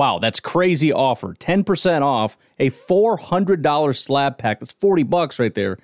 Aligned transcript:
Wow, 0.00 0.18
that's 0.18 0.40
crazy 0.40 0.94
offer. 0.94 1.34
10% 1.34 2.00
off 2.00 2.38
a 2.58 2.70
$400 2.70 3.94
slab 3.94 4.38
pack. 4.38 4.60
That's 4.60 4.72
40 4.72 5.02
bucks 5.02 5.38
right 5.38 5.54
there. 5.54 5.76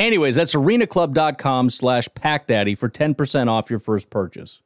Anyways, 0.00 0.34
that's 0.34 0.56
arenaclub.com 0.56 1.70
slash 1.70 2.08
packdaddy 2.08 2.76
for 2.76 2.88
10% 2.88 3.46
off 3.46 3.70
your 3.70 3.78
first 3.78 4.10
purchase. 4.10 4.62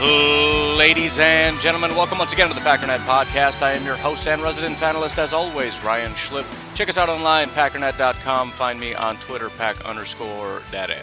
Ladies 0.00 1.18
and 1.18 1.58
gentlemen, 1.58 1.90
welcome 1.96 2.18
once 2.18 2.32
again 2.32 2.46
to 2.46 2.54
the 2.54 2.60
Packernet 2.60 3.00
Podcast. 3.00 3.64
I 3.64 3.72
am 3.72 3.84
your 3.84 3.96
host 3.96 4.28
and 4.28 4.40
resident 4.40 4.76
panelist, 4.76 5.18
as 5.18 5.32
always, 5.32 5.82
Ryan 5.82 6.12
Schlipp. 6.12 6.46
Check 6.76 6.88
us 6.88 6.96
out 6.96 7.08
online, 7.08 7.48
packernet.com. 7.48 8.52
Find 8.52 8.78
me 8.78 8.94
on 8.94 9.18
Twitter, 9.18 9.50
pack 9.50 9.84
underscore 9.84 10.62
daddy. 10.70 10.94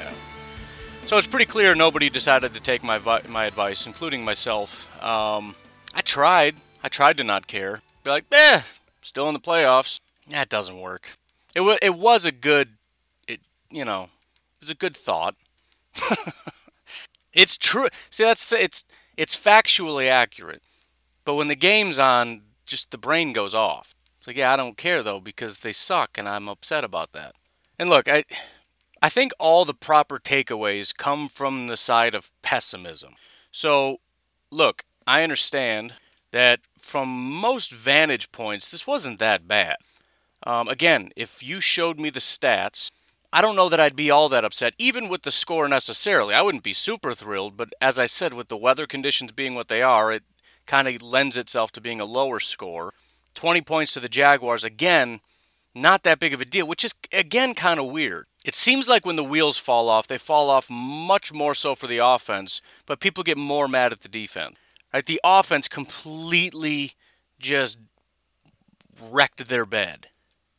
So 1.06 1.18
it's 1.18 1.28
pretty 1.28 1.46
clear 1.46 1.76
nobody 1.76 2.10
decided 2.10 2.54
to 2.54 2.62
take 2.62 2.86
my 2.86 2.98
my 3.28 3.46
advice, 3.46 3.86
including 3.86 4.24
myself. 4.24 4.90
Um, 5.04 5.56
I 5.94 6.00
tried. 6.00 6.56
I 6.82 6.88
tried 6.88 7.18
to 7.18 7.26
not 7.26 7.48
care. 7.48 7.82
Be 8.06 8.12
like, 8.12 8.24
eh, 8.32 8.62
still 9.02 9.28
in 9.28 9.34
the 9.34 9.42
playoffs. 9.42 10.00
That 10.30 10.48
doesn't 10.48 10.80
work. 10.80 11.10
It, 11.54 11.60
w- 11.60 11.80
it 11.82 11.96
was 11.96 12.24
a 12.24 12.32
good, 12.32 12.70
it 13.28 13.42
you 13.70 13.84
know, 13.84 14.04
it 14.04 14.62
was 14.62 14.70
a 14.70 14.76
good 14.76 14.96
thought. 14.96 15.36
It's 17.36 17.58
true. 17.58 17.88
See, 18.10 18.24
that's 18.24 18.50
the, 18.50 18.64
it's 18.64 18.86
it's 19.18 19.36
factually 19.36 20.08
accurate, 20.08 20.64
but 21.26 21.36
when 21.36 21.50
the 21.50 21.56
game's 21.56 22.00
on, 22.00 22.42
just 22.66 22.92
the 22.92 22.98
brain 22.98 23.34
goes 23.34 23.54
off. 23.54 23.94
It's 24.18 24.28
like, 24.28 24.38
yeah, 24.38 24.54
I 24.54 24.56
don't 24.56 24.78
care 24.78 25.04
though 25.04 25.20
because 25.20 25.60
they 25.60 25.74
suck, 25.74 26.18
and 26.18 26.28
I'm 26.28 26.50
upset 26.50 26.84
about 26.84 27.12
that. 27.12 27.36
And 27.78 27.90
look, 27.90 28.08
I 28.10 28.24
I 29.02 29.10
think 29.10 29.34
all 29.38 29.66
the 29.66 29.74
proper 29.74 30.18
takeaways 30.18 30.96
come 30.96 31.28
from 31.28 31.68
the 31.68 31.78
side 31.78 32.16
of 32.16 32.32
pessimism. 32.42 33.14
So, 33.52 34.00
look, 34.50 34.86
I 35.06 35.22
understand 35.22 35.94
that 36.32 36.62
from 36.80 37.10
most 37.32 37.72
vantage 37.72 38.32
points, 38.32 38.68
this 38.70 38.88
wasn't 38.88 39.20
that 39.20 39.48
bad. 39.48 39.78
Um, 40.44 40.68
again, 40.68 41.12
if 41.16 41.44
you 41.44 41.60
showed 41.60 42.00
me 42.00 42.10
the 42.10 42.20
stats 42.20 42.92
I 43.36 43.42
don't 43.42 43.58
know 43.58 43.68
that 43.68 43.82
I'd 43.82 43.98
be 43.98 44.10
all 44.10 44.30
that 44.30 44.46
upset, 44.46 44.76
even 44.78 45.10
with 45.10 45.24
the 45.24 45.30
score 45.30 45.68
necessarily. 45.68 46.34
I 46.34 46.42
wouldn't 46.42 46.64
be 46.64 46.72
super 46.72 47.14
thrilled, 47.14 47.58
but 47.58 47.74
as 47.82 48.00
I 48.00 48.06
said, 48.06 48.34
with 48.34 48.48
the 48.48 48.56
weather 48.56 48.88
conditions 48.88 49.34
being 49.34 49.56
what 49.56 49.68
they 49.68 49.82
are, 49.82 50.10
it 50.10 50.24
kind 50.66 50.88
of 50.88 51.02
lends 51.02 51.36
itself 51.36 51.74
to 51.74 51.82
being 51.82 52.00
a 52.00 52.06
lower 52.06 52.40
score. 52.40 52.94
20 53.34 53.60
points 53.60 53.94
to 53.94 54.00
the 54.00 54.08
Jaguars, 54.08 54.64
again, 54.64 55.20
not 55.74 56.04
that 56.04 56.18
big 56.18 56.34
of 56.34 56.40
a 56.40 56.46
deal, 56.46 56.66
which 56.66 56.86
is, 56.86 56.96
again, 57.12 57.54
kind 57.54 57.78
of 57.78 57.88
weird. 57.88 58.28
It 58.46 58.56
seems 58.56 58.88
like 58.88 59.06
when 59.06 59.18
the 59.18 59.22
wheels 59.22 59.58
fall 59.58 59.90
off, 59.90 60.08
they 60.08 60.18
fall 60.18 60.50
off 60.50 60.70
much 60.70 61.34
more 61.34 61.54
so 61.54 61.76
for 61.76 61.88
the 61.88 61.98
offense, 61.98 62.62
but 62.86 63.02
people 63.02 63.22
get 63.22 63.38
more 63.38 63.68
mad 63.68 63.92
at 63.92 64.00
the 64.00 64.08
defense. 64.08 64.56
Right? 64.94 65.06
The 65.06 65.20
offense 65.26 65.68
completely 65.68 66.94
just 67.38 67.80
wrecked 69.12 69.50
their 69.50 69.66
bed 69.66 70.08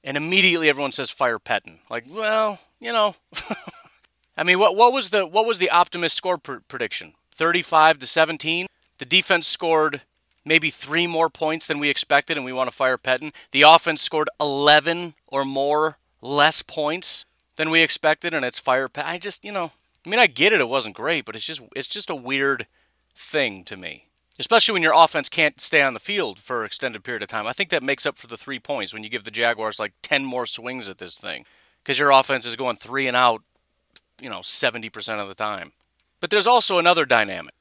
and 0.07 0.17
immediately 0.17 0.69
everyone 0.69 0.93
says 0.93 1.11
fire 1.11 1.41
Pettine. 1.41 1.81
Like, 1.91 2.05
well, 2.09 2.61
you 2.81 2.93
know, 2.93 3.17
I 4.37 4.43
mean, 4.43 4.59
what 4.59 4.77
what 4.77 4.93
was 4.93 5.11
the 5.11 5.27
what 5.27 5.47
was 5.47 5.59
the 5.59 5.71
optimist 5.71 6.17
score 6.17 6.39
pr- 6.39 6.57
prediction? 6.69 7.15
35 7.35 7.99
to 8.01 8.07
17. 8.07 8.67
The 8.99 9.05
defense 9.05 9.47
scored 9.47 10.03
maybe 10.45 10.71
three 10.71 11.07
more 11.07 11.29
points 11.29 11.67
than 11.67 11.79
we 11.79 11.91
expected, 11.91 12.37
and 12.37 12.47
we 12.47 12.53
want 12.53 12.71
to 12.71 12.77
fire 12.77 12.97
Pettine. 12.97 13.33
The 13.51 13.63
offense 13.63 14.01
scored 14.01 14.31
11 14.41 15.15
or 15.27 15.45
more 15.45 15.99
less 16.23 16.63
points 16.63 17.27
than 17.57 17.71
we 17.71 17.83
expected, 17.83 18.33
and 18.33 18.45
it's 18.45 18.59
fire 18.59 18.89
Pettine. 18.89 19.07
I 19.07 19.19
just, 19.19 19.45
you 19.45 19.53
know, 19.53 19.73
I 20.07 20.09
mean, 20.09 20.19
I 20.19 20.27
get 20.27 20.53
it. 20.53 20.61
It 20.61 20.69
wasn't 20.69 20.97
great, 20.97 21.25
but 21.25 21.37
it's 21.37 21.47
just 21.47 21.61
it's 21.75 21.89
just 21.89 22.11
a 22.11 22.15
weird 22.15 22.67
thing 23.15 23.65
to 23.65 23.77
me 23.77 24.07
especially 24.39 24.75
when 24.75 24.83
your 24.83 24.93
offense 24.95 25.31
can't 25.31 25.61
stay 25.61 25.81
on 25.81 25.95
the 25.95 26.01
field 26.01 26.39
for 26.39 26.61
an 26.61 26.67
extended 26.67 27.03
period 27.03 27.23
of 27.23 27.29
time. 27.29 27.47
I 27.47 27.53
think 27.53 27.71
that 27.71 27.83
makes 27.83 28.05
up 28.05 28.19
for 28.19 28.27
the 28.27 28.37
three 28.37 28.59
points 28.59 28.93
when 28.93 29.03
you 29.03 29.09
give 29.09 29.25
the 29.25 29.31
Jaguars 29.31 29.79
like 29.79 29.95
10 30.03 30.25
more 30.25 30.45
swings 30.45 30.89
at 30.89 30.99
this 30.99 31.19
thing 31.19 31.47
because 31.87 32.01
your 32.01 32.11
offense 32.11 32.45
is 32.45 32.57
going 32.57 32.75
three 32.75 33.07
and 33.07 33.17
out, 33.17 33.45
you 34.21 34.29
know, 34.29 34.41
70% 34.41 35.21
of 35.21 35.29
the 35.29 35.37
time. 35.37 35.71
But 36.19 36.31
there's 36.31 36.49
also 36.49 36.81
another 36.81 37.07
dynamic. 37.07 37.55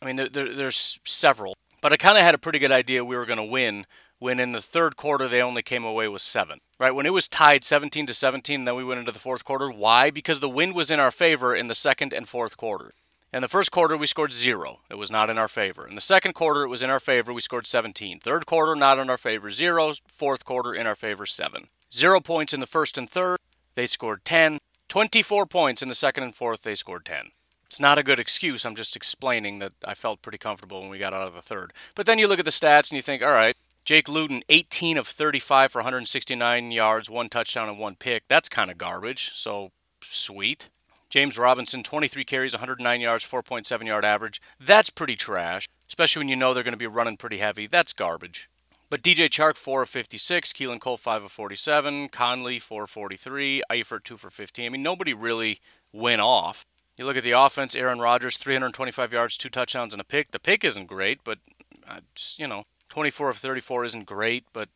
I 0.00 0.06
mean, 0.06 0.16
there, 0.16 0.30
there, 0.30 0.54
there's 0.54 0.98
several, 1.04 1.54
but 1.82 1.92
I 1.92 1.98
kind 1.98 2.16
of 2.16 2.24
had 2.24 2.34
a 2.34 2.38
pretty 2.38 2.58
good 2.58 2.72
idea 2.72 3.04
we 3.04 3.16
were 3.16 3.26
going 3.26 3.36
to 3.36 3.44
win 3.44 3.84
when 4.18 4.40
in 4.40 4.52
the 4.52 4.62
third 4.62 4.96
quarter 4.96 5.28
they 5.28 5.42
only 5.42 5.60
came 5.60 5.84
away 5.84 6.08
with 6.08 6.22
seven. 6.22 6.60
Right 6.80 6.94
when 6.94 7.04
it 7.04 7.12
was 7.12 7.28
tied 7.28 7.64
17 7.64 8.06
to 8.06 8.14
17, 8.14 8.64
then 8.64 8.76
we 8.76 8.84
went 8.84 9.00
into 9.00 9.12
the 9.12 9.18
fourth 9.18 9.44
quarter. 9.44 9.70
Why? 9.70 10.10
Because 10.10 10.40
the 10.40 10.48
wind 10.48 10.74
was 10.74 10.90
in 10.90 10.98
our 10.98 11.10
favor 11.10 11.54
in 11.54 11.68
the 11.68 11.74
second 11.74 12.14
and 12.14 12.26
fourth 12.26 12.56
quarter. 12.56 12.94
In 13.30 13.42
the 13.42 13.48
first 13.48 13.72
quarter, 13.72 13.94
we 13.94 14.06
scored 14.06 14.32
zero. 14.32 14.80
It 14.88 14.96
was 14.96 15.10
not 15.10 15.28
in 15.28 15.36
our 15.36 15.48
favor. 15.48 15.86
In 15.86 15.96
the 15.96 16.00
second 16.00 16.32
quarter, 16.32 16.62
it 16.62 16.68
was 16.68 16.82
in 16.82 16.88
our 16.88 17.00
favor. 17.00 17.30
We 17.30 17.42
scored 17.42 17.66
17. 17.66 18.20
Third 18.20 18.46
quarter, 18.46 18.74
not 18.74 18.98
in 18.98 19.10
our 19.10 19.18
favor, 19.18 19.50
zero. 19.50 19.92
Fourth 20.06 20.46
quarter, 20.46 20.72
in 20.72 20.86
our 20.86 20.94
favor, 20.94 21.26
seven. 21.26 21.68
Zero 21.92 22.20
points 22.20 22.54
in 22.54 22.60
the 22.60 22.66
first 22.66 22.96
and 22.96 23.10
third. 23.10 23.38
They 23.76 23.86
scored 23.86 24.24
10. 24.24 24.58
24 24.88 25.46
points 25.46 25.82
in 25.82 25.88
the 25.88 25.94
second 25.94 26.24
and 26.24 26.34
fourth. 26.34 26.62
They 26.62 26.74
scored 26.74 27.04
10. 27.04 27.30
It's 27.66 27.78
not 27.78 27.98
a 27.98 28.02
good 28.02 28.18
excuse. 28.18 28.64
I'm 28.64 28.74
just 28.74 28.96
explaining 28.96 29.58
that 29.58 29.72
I 29.84 29.94
felt 29.94 30.22
pretty 30.22 30.38
comfortable 30.38 30.80
when 30.80 30.90
we 30.90 30.98
got 30.98 31.12
out 31.12 31.28
of 31.28 31.34
the 31.34 31.42
third. 31.42 31.72
But 31.94 32.06
then 32.06 32.18
you 32.18 32.26
look 32.26 32.38
at 32.38 32.44
the 32.44 32.50
stats 32.50 32.90
and 32.90 32.96
you 32.96 33.02
think, 33.02 33.22
all 33.22 33.30
right, 33.30 33.56
Jake 33.84 34.08
Luton, 34.08 34.42
18 34.48 34.96
of 34.96 35.06
35 35.06 35.72
for 35.72 35.78
169 35.80 36.72
yards, 36.72 37.10
one 37.10 37.28
touchdown, 37.28 37.68
and 37.68 37.78
one 37.78 37.96
pick. 37.96 38.24
That's 38.28 38.48
kind 38.48 38.70
of 38.70 38.78
garbage. 38.78 39.32
So 39.34 39.72
sweet. 40.02 40.70
James 41.10 41.38
Robinson, 41.38 41.82
23 41.82 42.24
carries, 42.24 42.54
109 42.54 43.00
yards, 43.00 43.24
4.7 43.24 43.86
yard 43.86 44.04
average. 44.04 44.40
That's 44.58 44.90
pretty 44.90 45.16
trash, 45.16 45.68
especially 45.86 46.20
when 46.20 46.28
you 46.28 46.36
know 46.36 46.54
they're 46.54 46.64
going 46.64 46.72
to 46.72 46.78
be 46.78 46.86
running 46.86 47.16
pretty 47.16 47.38
heavy. 47.38 47.66
That's 47.66 47.92
garbage. 47.92 48.48
But 48.88 49.02
DJ 49.02 49.28
Chark, 49.28 49.56
4 49.56 49.82
of 49.82 49.88
56, 49.88 50.52
Keelan 50.52 50.80
Cole, 50.80 50.96
5 50.96 51.24
of 51.24 51.32
47, 51.32 52.08
Conley, 52.08 52.60
4 52.60 52.84
of 52.84 52.90
43, 52.90 53.62
Eifert, 53.70 54.04
2 54.04 54.16
for 54.16 54.30
15. 54.30 54.66
I 54.66 54.68
mean, 54.68 54.82
nobody 54.82 55.12
really 55.12 55.58
went 55.92 56.20
off. 56.20 56.64
You 56.96 57.04
look 57.04 57.16
at 57.16 57.24
the 57.24 57.32
offense, 57.32 57.74
Aaron 57.74 57.98
Rodgers, 57.98 58.38
325 58.38 59.12
yards, 59.12 59.36
2 59.36 59.48
touchdowns, 59.48 59.92
and 59.92 60.00
a 60.00 60.04
pick. 60.04 60.30
The 60.30 60.38
pick 60.38 60.64
isn't 60.64 60.86
great, 60.86 61.20
but, 61.24 61.38
uh, 61.86 62.00
just, 62.14 62.38
you 62.38 62.46
know, 62.46 62.64
24 62.88 63.30
of 63.30 63.38
34 63.38 63.84
isn't 63.84 64.06
great, 64.06 64.44
but 64.52 64.68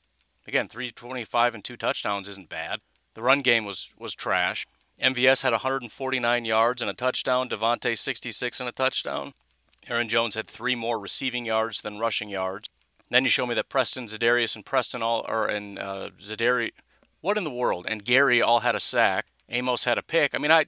again, 0.46 0.68
325 0.68 1.54
and 1.54 1.64
2 1.64 1.76
touchdowns 1.76 2.28
isn't 2.28 2.48
bad. 2.48 2.80
The 3.14 3.22
run 3.22 3.42
game 3.42 3.64
was, 3.64 3.90
was 3.96 4.14
trash. 4.14 4.66
MVS 5.00 5.42
had 5.42 5.52
149 5.52 6.44
yards 6.44 6.82
and 6.82 6.90
a 6.90 6.94
touchdown. 6.94 7.48
Davante 7.48 7.96
66 7.96 8.60
and 8.60 8.68
a 8.68 8.72
touchdown. 8.72 9.32
Aaron 9.88 10.08
Jones 10.08 10.34
had 10.34 10.46
three 10.46 10.74
more 10.74 10.98
receiving 10.98 11.46
yards 11.46 11.80
than 11.80 11.98
rushing 11.98 12.28
yards. 12.28 12.68
Then 13.10 13.24
you 13.24 13.30
show 13.30 13.46
me 13.46 13.54
that 13.54 13.68
Preston, 13.68 14.06
Za'Darius, 14.06 14.54
and 14.54 14.64
Preston 14.64 15.02
all, 15.02 15.26
or 15.28 15.46
and 15.46 15.78
uh, 15.78 16.10
what 17.20 17.36
in 17.36 17.44
the 17.44 17.50
world? 17.50 17.86
And 17.88 18.04
Gary 18.04 18.40
all 18.40 18.60
had 18.60 18.74
a 18.74 18.80
sack. 18.80 19.26
Amos 19.48 19.84
had 19.84 19.98
a 19.98 20.02
pick. 20.02 20.34
I 20.34 20.38
mean, 20.38 20.50
I. 20.50 20.66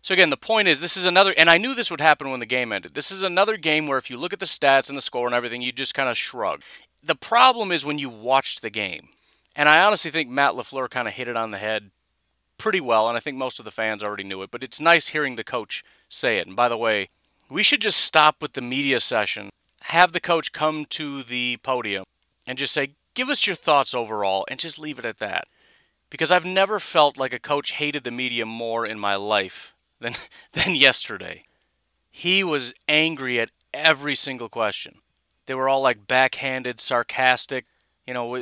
So 0.00 0.14
again, 0.14 0.30
the 0.30 0.36
point 0.36 0.66
is, 0.66 0.80
this 0.80 0.96
is 0.96 1.04
another, 1.04 1.32
and 1.36 1.48
I 1.48 1.58
knew 1.58 1.74
this 1.74 1.90
would 1.90 2.00
happen 2.00 2.30
when 2.30 2.40
the 2.40 2.46
game 2.46 2.72
ended. 2.72 2.94
This 2.94 3.12
is 3.12 3.22
another 3.22 3.56
game 3.56 3.86
where 3.86 3.98
if 3.98 4.10
you 4.10 4.16
look 4.16 4.32
at 4.32 4.40
the 4.40 4.46
stats 4.46 4.88
and 4.88 4.96
the 4.96 5.02
score 5.02 5.26
and 5.26 5.34
everything, 5.34 5.62
you 5.62 5.70
just 5.70 5.94
kind 5.94 6.08
of 6.08 6.18
shrug. 6.18 6.62
The 7.04 7.14
problem 7.14 7.70
is 7.70 7.84
when 7.84 7.98
you 7.98 8.08
watched 8.10 8.62
the 8.62 8.70
game, 8.70 9.10
and 9.54 9.68
I 9.68 9.84
honestly 9.84 10.10
think 10.10 10.28
Matt 10.28 10.54
LaFleur 10.54 10.90
kind 10.90 11.06
of 11.06 11.14
hit 11.14 11.28
it 11.28 11.36
on 11.36 11.52
the 11.52 11.58
head 11.58 11.90
pretty 12.58 12.80
well, 12.80 13.08
and 13.08 13.16
I 13.16 13.20
think 13.20 13.36
most 13.36 13.60
of 13.60 13.64
the 13.64 13.70
fans 13.70 14.02
already 14.02 14.24
knew 14.24 14.42
it. 14.42 14.50
But 14.50 14.64
it's 14.64 14.80
nice 14.80 15.08
hearing 15.08 15.36
the 15.36 15.44
coach 15.44 15.84
say 16.08 16.38
it. 16.38 16.48
And 16.48 16.56
by 16.56 16.68
the 16.68 16.76
way, 16.76 17.08
we 17.48 17.62
should 17.62 17.80
just 17.80 18.00
stop 18.00 18.36
with 18.40 18.54
the 18.54 18.60
media 18.60 18.98
session, 18.98 19.50
have 19.84 20.12
the 20.12 20.20
coach 20.20 20.52
come 20.52 20.84
to 20.86 21.22
the 21.22 21.58
podium, 21.58 22.04
and 22.46 22.58
just 22.58 22.72
say, 22.72 22.94
"Give 23.14 23.28
us 23.28 23.46
your 23.46 23.56
thoughts 23.56 23.94
overall," 23.94 24.44
and 24.48 24.60
just 24.60 24.78
leave 24.78 24.98
it 24.98 25.04
at 25.04 25.18
that. 25.18 25.48
Because 26.10 26.30
I've 26.30 26.44
never 26.44 26.78
felt 26.78 27.16
like 27.16 27.32
a 27.32 27.38
coach 27.38 27.72
hated 27.72 28.04
the 28.04 28.10
media 28.10 28.44
more 28.44 28.84
in 28.84 28.98
my 28.98 29.16
life 29.16 29.74
than 30.00 30.14
than 30.52 30.74
yesterday. 30.74 31.44
He 32.10 32.44
was 32.44 32.74
angry 32.88 33.40
at 33.40 33.50
every 33.72 34.14
single 34.14 34.48
question. 34.48 34.98
They 35.46 35.54
were 35.54 35.68
all 35.68 35.82
like 35.82 36.06
backhanded, 36.06 36.78
sarcastic. 36.80 37.66
You 38.06 38.14
know, 38.14 38.34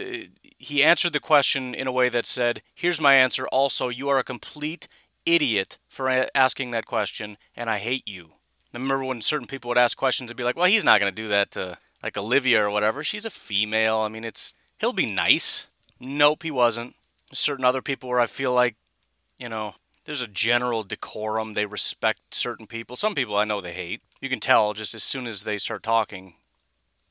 he 0.59 0.83
answered 0.83 1.13
the 1.13 1.21
question 1.21 1.75
in 1.75 1.87
a 1.87 1.93
way 1.93 2.09
that 2.09 2.27
said, 2.27 2.63
"Here's 2.75 3.01
my 3.01 3.15
answer. 3.15 3.47
Also, 3.49 3.89
you 3.89 4.09
are 4.09 4.19
a 4.19 4.25
complete 4.25 4.89
idiot 5.25 5.79
for 5.89 6.29
asking 6.35 6.73
that 6.73 6.87
question, 6.87 7.39
and 7.55 7.71
I 7.71 7.79
hate 7.79 8.07
you." 8.07 8.33
I 8.73 8.79
remember 8.79 9.05
when 9.05 9.21
certain 9.21 9.47
people 9.47 9.69
would 9.69 9.79
ask 9.79 9.97
questions 9.97 10.31
and 10.31 10.37
be 10.37 10.45
like, 10.45 10.57
"Well, 10.57 10.67
he's 10.67 10.85
not 10.85 11.01
going 11.01 11.13
to 11.13 11.23
do 11.23 11.29
that 11.29 11.51
to 11.53 11.79
like 12.03 12.17
Olivia 12.17 12.65
or 12.65 12.71
whatever. 12.71 13.03
She's 13.03 13.25
a 13.25 13.31
female. 13.31 13.99
I 13.99 14.09
mean, 14.09 14.25
it's 14.25 14.55
he'll 14.79 14.93
be 14.93 15.07
nice." 15.07 15.67
Nope, 15.99 16.43
he 16.43 16.51
wasn't. 16.51 16.95
Certain 17.33 17.65
other 17.65 17.83
people 17.83 18.09
where 18.09 18.21
I 18.21 18.27
feel 18.27 18.55
like, 18.55 18.75
you 19.37 19.49
know, 19.49 19.75
there's 20.05 20.23
a 20.23 20.27
general 20.27 20.83
decorum. 20.83 21.55
They 21.55 21.67
respect 21.67 22.35
certain 22.35 22.67
people. 22.67 22.97
Some 22.97 23.15
people 23.15 23.37
I 23.37 23.45
know 23.45 23.61
they 23.61 23.73
hate. 23.75 24.01
You 24.21 24.29
can 24.29 24.41
tell 24.41 24.73
just 24.73 24.95
as 24.95 25.03
soon 25.03 25.27
as 25.27 25.45
they 25.45 25.59
start 25.59 25.83
talking, 25.83 26.35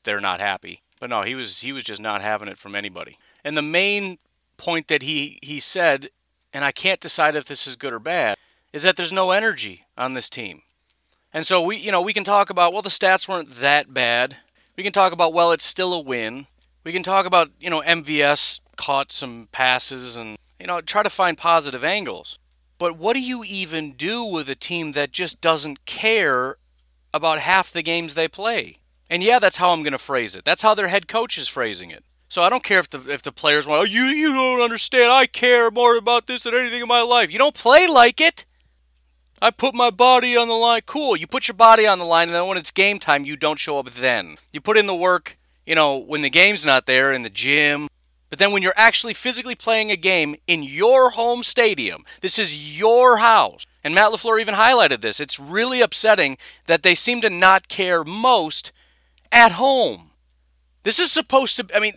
they're 0.02 0.20
not 0.20 0.40
happy. 0.40 0.82
But 1.00 1.10
no, 1.10 1.22
he 1.22 1.34
was 1.34 1.60
he 1.60 1.72
was 1.72 1.84
just 1.84 2.02
not 2.02 2.20
having 2.20 2.48
it 2.48 2.58
from 2.58 2.74
anybody. 2.74 3.16
And 3.44 3.56
the 3.56 3.62
main 3.62 4.18
point 4.56 4.88
that 4.88 5.02
he 5.02 5.38
he 5.40 5.60
said, 5.60 6.10
and 6.52 6.64
I 6.64 6.72
can't 6.72 7.00
decide 7.00 7.36
if 7.36 7.46
this 7.46 7.66
is 7.66 7.76
good 7.76 7.92
or 7.92 7.98
bad, 7.98 8.36
is 8.72 8.82
that 8.82 8.96
there's 8.96 9.12
no 9.12 9.30
energy 9.30 9.86
on 9.96 10.14
this 10.14 10.28
team. 10.28 10.62
And 11.32 11.46
so 11.46 11.62
we 11.62 11.76
you 11.76 11.92
know, 11.92 12.02
we 12.02 12.12
can 12.12 12.24
talk 12.24 12.50
about 12.50 12.72
well 12.72 12.82
the 12.82 12.88
stats 12.88 13.28
weren't 13.28 13.52
that 13.56 13.92
bad. 13.94 14.38
We 14.76 14.82
can 14.82 14.92
talk 14.92 15.12
about 15.12 15.32
well 15.32 15.52
it's 15.52 15.64
still 15.64 15.92
a 15.92 16.00
win. 16.00 16.46
We 16.84 16.92
can 16.92 17.02
talk 17.02 17.26
about, 17.26 17.50
you 17.60 17.68
know, 17.68 17.82
MVS 17.82 18.60
caught 18.76 19.12
some 19.12 19.48
passes 19.52 20.16
and 20.16 20.38
you 20.58 20.66
know, 20.66 20.80
try 20.80 21.02
to 21.02 21.10
find 21.10 21.38
positive 21.38 21.84
angles. 21.84 22.38
But 22.78 22.96
what 22.96 23.14
do 23.14 23.20
you 23.20 23.44
even 23.44 23.92
do 23.92 24.24
with 24.24 24.48
a 24.48 24.54
team 24.54 24.92
that 24.92 25.12
just 25.12 25.40
doesn't 25.40 25.84
care 25.84 26.56
about 27.12 27.38
half 27.38 27.72
the 27.72 27.82
games 27.82 28.14
they 28.14 28.28
play? 28.28 28.76
And 29.10 29.22
yeah, 29.22 29.38
that's 29.38 29.56
how 29.56 29.70
I'm 29.70 29.82
going 29.82 29.92
to 29.92 29.98
phrase 29.98 30.36
it. 30.36 30.44
That's 30.44 30.62
how 30.62 30.74
their 30.74 30.88
head 30.88 31.08
coach 31.08 31.36
is 31.36 31.48
phrasing 31.48 31.90
it. 31.90 32.04
So 32.28 32.42
I 32.42 32.48
don't 32.48 32.62
care 32.62 32.78
if 32.78 32.88
the 32.88 33.00
if 33.12 33.22
the 33.22 33.32
players 33.32 33.66
want, 33.66 33.80
oh, 33.80 33.84
you 33.84 34.04
you 34.04 34.32
don't 34.32 34.60
understand. 34.60 35.10
I 35.12 35.26
care 35.26 35.70
more 35.70 35.96
about 35.96 36.28
this 36.28 36.44
than 36.44 36.54
anything 36.54 36.80
in 36.80 36.88
my 36.88 37.02
life. 37.02 37.32
You 37.32 37.38
don't 37.38 37.54
play 37.54 37.88
like 37.88 38.20
it. 38.20 38.46
I 39.42 39.50
put 39.50 39.74
my 39.74 39.90
body 39.90 40.36
on 40.36 40.48
the 40.48 40.54
line. 40.54 40.82
Cool. 40.84 41.16
You 41.16 41.26
put 41.26 41.48
your 41.48 41.54
body 41.54 41.86
on 41.86 41.98
the 41.98 42.04
line, 42.04 42.28
and 42.28 42.34
then 42.34 42.46
when 42.46 42.58
it's 42.58 42.70
game 42.70 42.98
time, 42.98 43.24
you 43.24 43.36
don't 43.36 43.58
show 43.58 43.78
up 43.78 43.90
then. 43.90 44.36
You 44.52 44.60
put 44.60 44.76
in 44.76 44.86
the 44.86 44.94
work, 44.94 45.38
you 45.64 45.74
know, 45.74 45.96
when 45.96 46.20
the 46.20 46.28
game's 46.28 46.66
not 46.66 46.84
there 46.84 47.12
in 47.12 47.22
the 47.22 47.30
gym, 47.30 47.88
but 48.28 48.38
then 48.38 48.52
when 48.52 48.62
you're 48.62 48.74
actually 48.76 49.14
physically 49.14 49.54
playing 49.54 49.90
a 49.90 49.96
game 49.96 50.36
in 50.46 50.62
your 50.62 51.10
home 51.10 51.42
stadium, 51.42 52.04
this 52.20 52.38
is 52.38 52.78
your 52.78 53.16
house. 53.16 53.64
And 53.82 53.94
Matt 53.94 54.12
LaFleur 54.12 54.40
even 54.40 54.54
highlighted 54.54 55.00
this. 55.00 55.20
It's 55.20 55.40
really 55.40 55.80
upsetting 55.80 56.36
that 56.66 56.82
they 56.82 56.94
seem 56.94 57.22
to 57.22 57.30
not 57.30 57.68
care 57.68 58.04
most 58.04 58.72
at 59.32 59.52
home. 59.52 60.10
This 60.82 60.98
is 60.98 61.10
supposed 61.10 61.56
to 61.56 61.66
I 61.74 61.80
mean, 61.80 61.94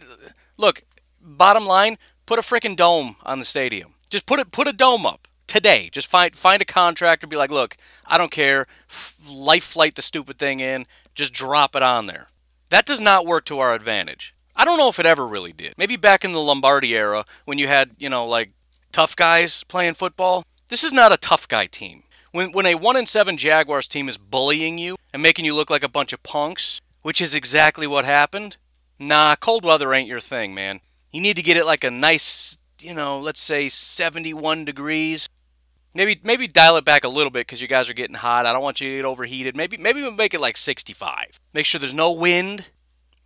look, 0.58 0.84
bottom 1.22 1.66
line, 1.66 1.98
put 2.26 2.40
a 2.40 2.42
freaking 2.42 2.78
dome 2.78 3.18
on 3.24 3.40
the 3.40 3.46
stadium. 3.46 3.96
Just 4.10 4.26
put 4.26 4.40
it 4.40 4.52
put 4.52 4.68
a 4.68 4.74
dome 4.74 5.06
up 5.06 5.28
today. 5.54 5.90
Just 5.92 6.08
find 6.08 6.36
find 6.36 6.62
a 6.62 6.66
contractor 6.66 7.28
be 7.28 7.36
like, 7.36 7.52
"Look, 7.52 7.78
I 8.06 8.18
don't 8.18 8.32
care. 8.32 8.66
Life 9.30 9.64
flight 9.64 9.94
the 9.94 10.02
stupid 10.02 10.40
thing 10.40 10.60
in. 10.60 10.88
Just 11.14 11.32
drop 11.32 11.76
it 11.76 11.84
on 11.84 12.08
there." 12.08 12.28
That 12.70 12.88
does 12.88 13.00
not 13.00 13.28
work 13.28 13.46
to 13.46 13.60
our 13.60 13.76
advantage. 13.76 14.34
I 14.56 14.66
don't 14.66 14.80
know 14.80 14.90
if 14.90 15.00
it 15.00 15.06
ever 15.06 15.28
really 15.28 15.54
did. 15.54 15.76
Maybe 15.78 15.96
back 15.96 16.26
in 16.26 16.32
the 16.32 16.42
Lombardi 16.42 16.96
era 16.96 17.26
when 17.46 17.60
you 17.60 17.68
had, 17.68 17.92
you 18.00 18.10
know, 18.10 18.26
like 18.26 18.50
tough 18.92 19.16
guys 19.16 19.64
playing 19.64 19.94
football. 19.94 20.44
This 20.70 20.84
is 20.84 20.92
not 20.92 21.12
a 21.12 21.18
tough 21.18 21.48
guy 21.48 21.68
team. 21.68 22.04
When 22.32 22.52
when 22.52 22.66
a 22.66 22.74
1 22.74 22.98
in 22.98 23.06
7 23.06 23.38
Jaguars 23.38 23.88
team 23.88 24.10
is 24.10 24.18
bullying 24.18 24.80
you 24.80 24.96
and 25.14 25.22
making 25.22 25.46
you 25.46 25.54
look 25.54 25.70
like 25.70 25.84
a 25.84 25.90
bunch 25.90 26.14
of 26.14 26.24
punks, 26.24 26.82
which 27.04 27.22
is 27.22 27.36
exactly 27.36 27.86
what 27.86 28.06
happened, 28.06 28.58
nah, 28.98 29.36
cold 29.36 29.64
weather 29.64 29.94
ain't 29.94 30.08
your 30.08 30.20
thing, 30.20 30.56
man. 30.56 30.82
You 31.12 31.22
need 31.22 31.36
to 31.36 31.44
get 31.44 31.58
it 31.58 31.66
like 31.68 31.84
a 31.84 31.92
nice, 31.92 32.58
you 32.80 32.96
know, 32.96 33.20
let's 33.20 33.42
say 33.42 33.70
71 33.70 34.66
degrees. 34.66 35.30
Maybe 35.96 36.20
maybe 36.24 36.48
dial 36.48 36.78
it 36.78 36.86
back 36.86 37.04
a 37.04 37.10
little 37.10 37.30
bit 37.30 37.42
because 37.42 37.62
you 37.62 37.68
guys 37.68 37.90
are 37.90 37.94
getting 37.94 38.16
hot. 38.16 38.46
I 38.46 38.54
don't 38.54 38.64
want 38.64 38.82
you 38.82 38.90
to 38.90 38.96
get 38.98 39.06
overheated. 39.06 39.56
Maybe 39.56 39.78
maybe 39.78 40.02
we'll 40.02 40.12
make 40.12 40.34
it 40.34 40.42
like 40.42 40.58
65. 40.58 41.40
Make 41.54 41.66
sure 41.66 41.80
there's 41.80 41.94
no 41.94 42.12
wind. 42.12 42.66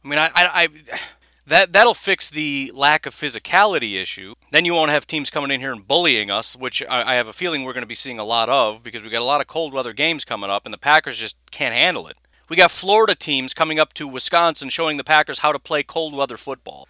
I 0.03 0.07
mean, 0.07 0.19
I, 0.19 0.27
I, 0.27 0.49
I 0.63 0.67
that 1.47 1.71
that'll 1.71 1.93
fix 1.93 2.29
the 2.29 2.71
lack 2.75 3.05
of 3.05 3.15
physicality 3.15 3.99
issue. 3.99 4.35
Then 4.51 4.65
you 4.65 4.73
won't 4.73 4.91
have 4.91 5.07
teams 5.07 5.29
coming 5.29 5.49
in 5.49 5.61
here 5.61 5.71
and 5.71 5.87
bullying 5.87 6.29
us, 6.29 6.57
which 6.57 6.83
I, 6.89 7.13
I 7.13 7.15
have 7.15 7.29
a 7.29 7.33
feeling 7.33 7.63
we're 7.63 7.73
going 7.73 7.83
to 7.83 7.87
be 7.87 7.95
seeing 7.95 8.19
a 8.19 8.25
lot 8.25 8.49
of 8.49 8.83
because 8.83 9.01
we 9.01 9.09
got 9.09 9.21
a 9.21 9.25
lot 9.25 9.39
of 9.39 9.47
cold 9.47 9.73
weather 9.73 9.93
games 9.93 10.25
coming 10.25 10.49
up, 10.49 10.65
and 10.65 10.73
the 10.73 10.77
Packers 10.77 11.17
just 11.17 11.37
can't 11.51 11.73
handle 11.73 12.07
it. 12.07 12.17
We 12.49 12.57
got 12.57 12.71
Florida 12.71 13.15
teams 13.15 13.53
coming 13.53 13.79
up 13.79 13.93
to 13.93 14.07
Wisconsin 14.07 14.69
showing 14.69 14.97
the 14.97 15.03
Packers 15.03 15.39
how 15.39 15.51
to 15.51 15.59
play 15.59 15.83
cold 15.83 16.13
weather 16.13 16.37
football. 16.37 16.87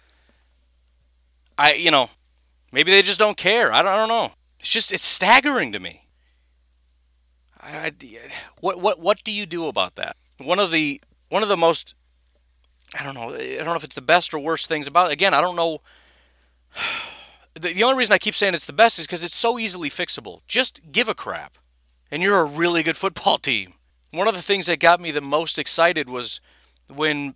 I, 1.56 1.74
you 1.74 1.90
know, 1.90 2.10
maybe 2.72 2.90
they 2.90 3.02
just 3.02 3.18
don't 3.18 3.36
care. 3.36 3.72
I 3.72 3.82
don't, 3.82 3.90
I 3.90 3.96
don't 3.96 4.08
know. 4.08 4.32
It's 4.60 4.70
just 4.70 4.92
it's 4.92 5.04
staggering 5.04 5.72
to 5.72 5.80
me. 5.80 6.06
I, 7.60 7.86
I, 7.86 7.92
what 8.60 8.80
what 8.80 9.00
what 9.00 9.24
do 9.24 9.32
you 9.32 9.46
do 9.46 9.66
about 9.68 9.96
that? 9.96 10.16
One 10.38 10.58
of 10.58 10.70
the 10.70 11.00
one 11.28 11.42
of 11.42 11.48
the 11.48 11.56
most 11.56 11.94
I 12.98 13.04
don't 13.04 13.14
know. 13.14 13.34
I 13.34 13.56
don't 13.56 13.66
know 13.66 13.74
if 13.74 13.84
it's 13.84 13.94
the 13.94 14.00
best 14.00 14.32
or 14.32 14.38
worst 14.38 14.66
things 14.66 14.86
about 14.86 15.10
it. 15.10 15.12
Again, 15.12 15.34
I 15.34 15.40
don't 15.40 15.56
know. 15.56 15.80
The, 17.54 17.72
the 17.72 17.82
only 17.82 17.98
reason 17.98 18.12
I 18.12 18.18
keep 18.18 18.36
saying 18.36 18.54
it's 18.54 18.66
the 18.66 18.72
best 18.72 19.00
is 19.00 19.08
because 19.08 19.24
it's 19.24 19.34
so 19.34 19.58
easily 19.58 19.90
fixable. 19.90 20.42
Just 20.46 20.92
give 20.92 21.08
a 21.08 21.14
crap, 21.14 21.58
and 22.08 22.22
you're 22.22 22.38
a 22.38 22.44
really 22.44 22.84
good 22.84 22.96
football 22.96 23.36
team. 23.38 23.72
One 24.12 24.28
of 24.28 24.36
the 24.36 24.42
things 24.42 24.66
that 24.66 24.78
got 24.78 25.00
me 25.00 25.10
the 25.10 25.20
most 25.20 25.58
excited 25.58 26.08
was 26.08 26.40
when 26.86 27.34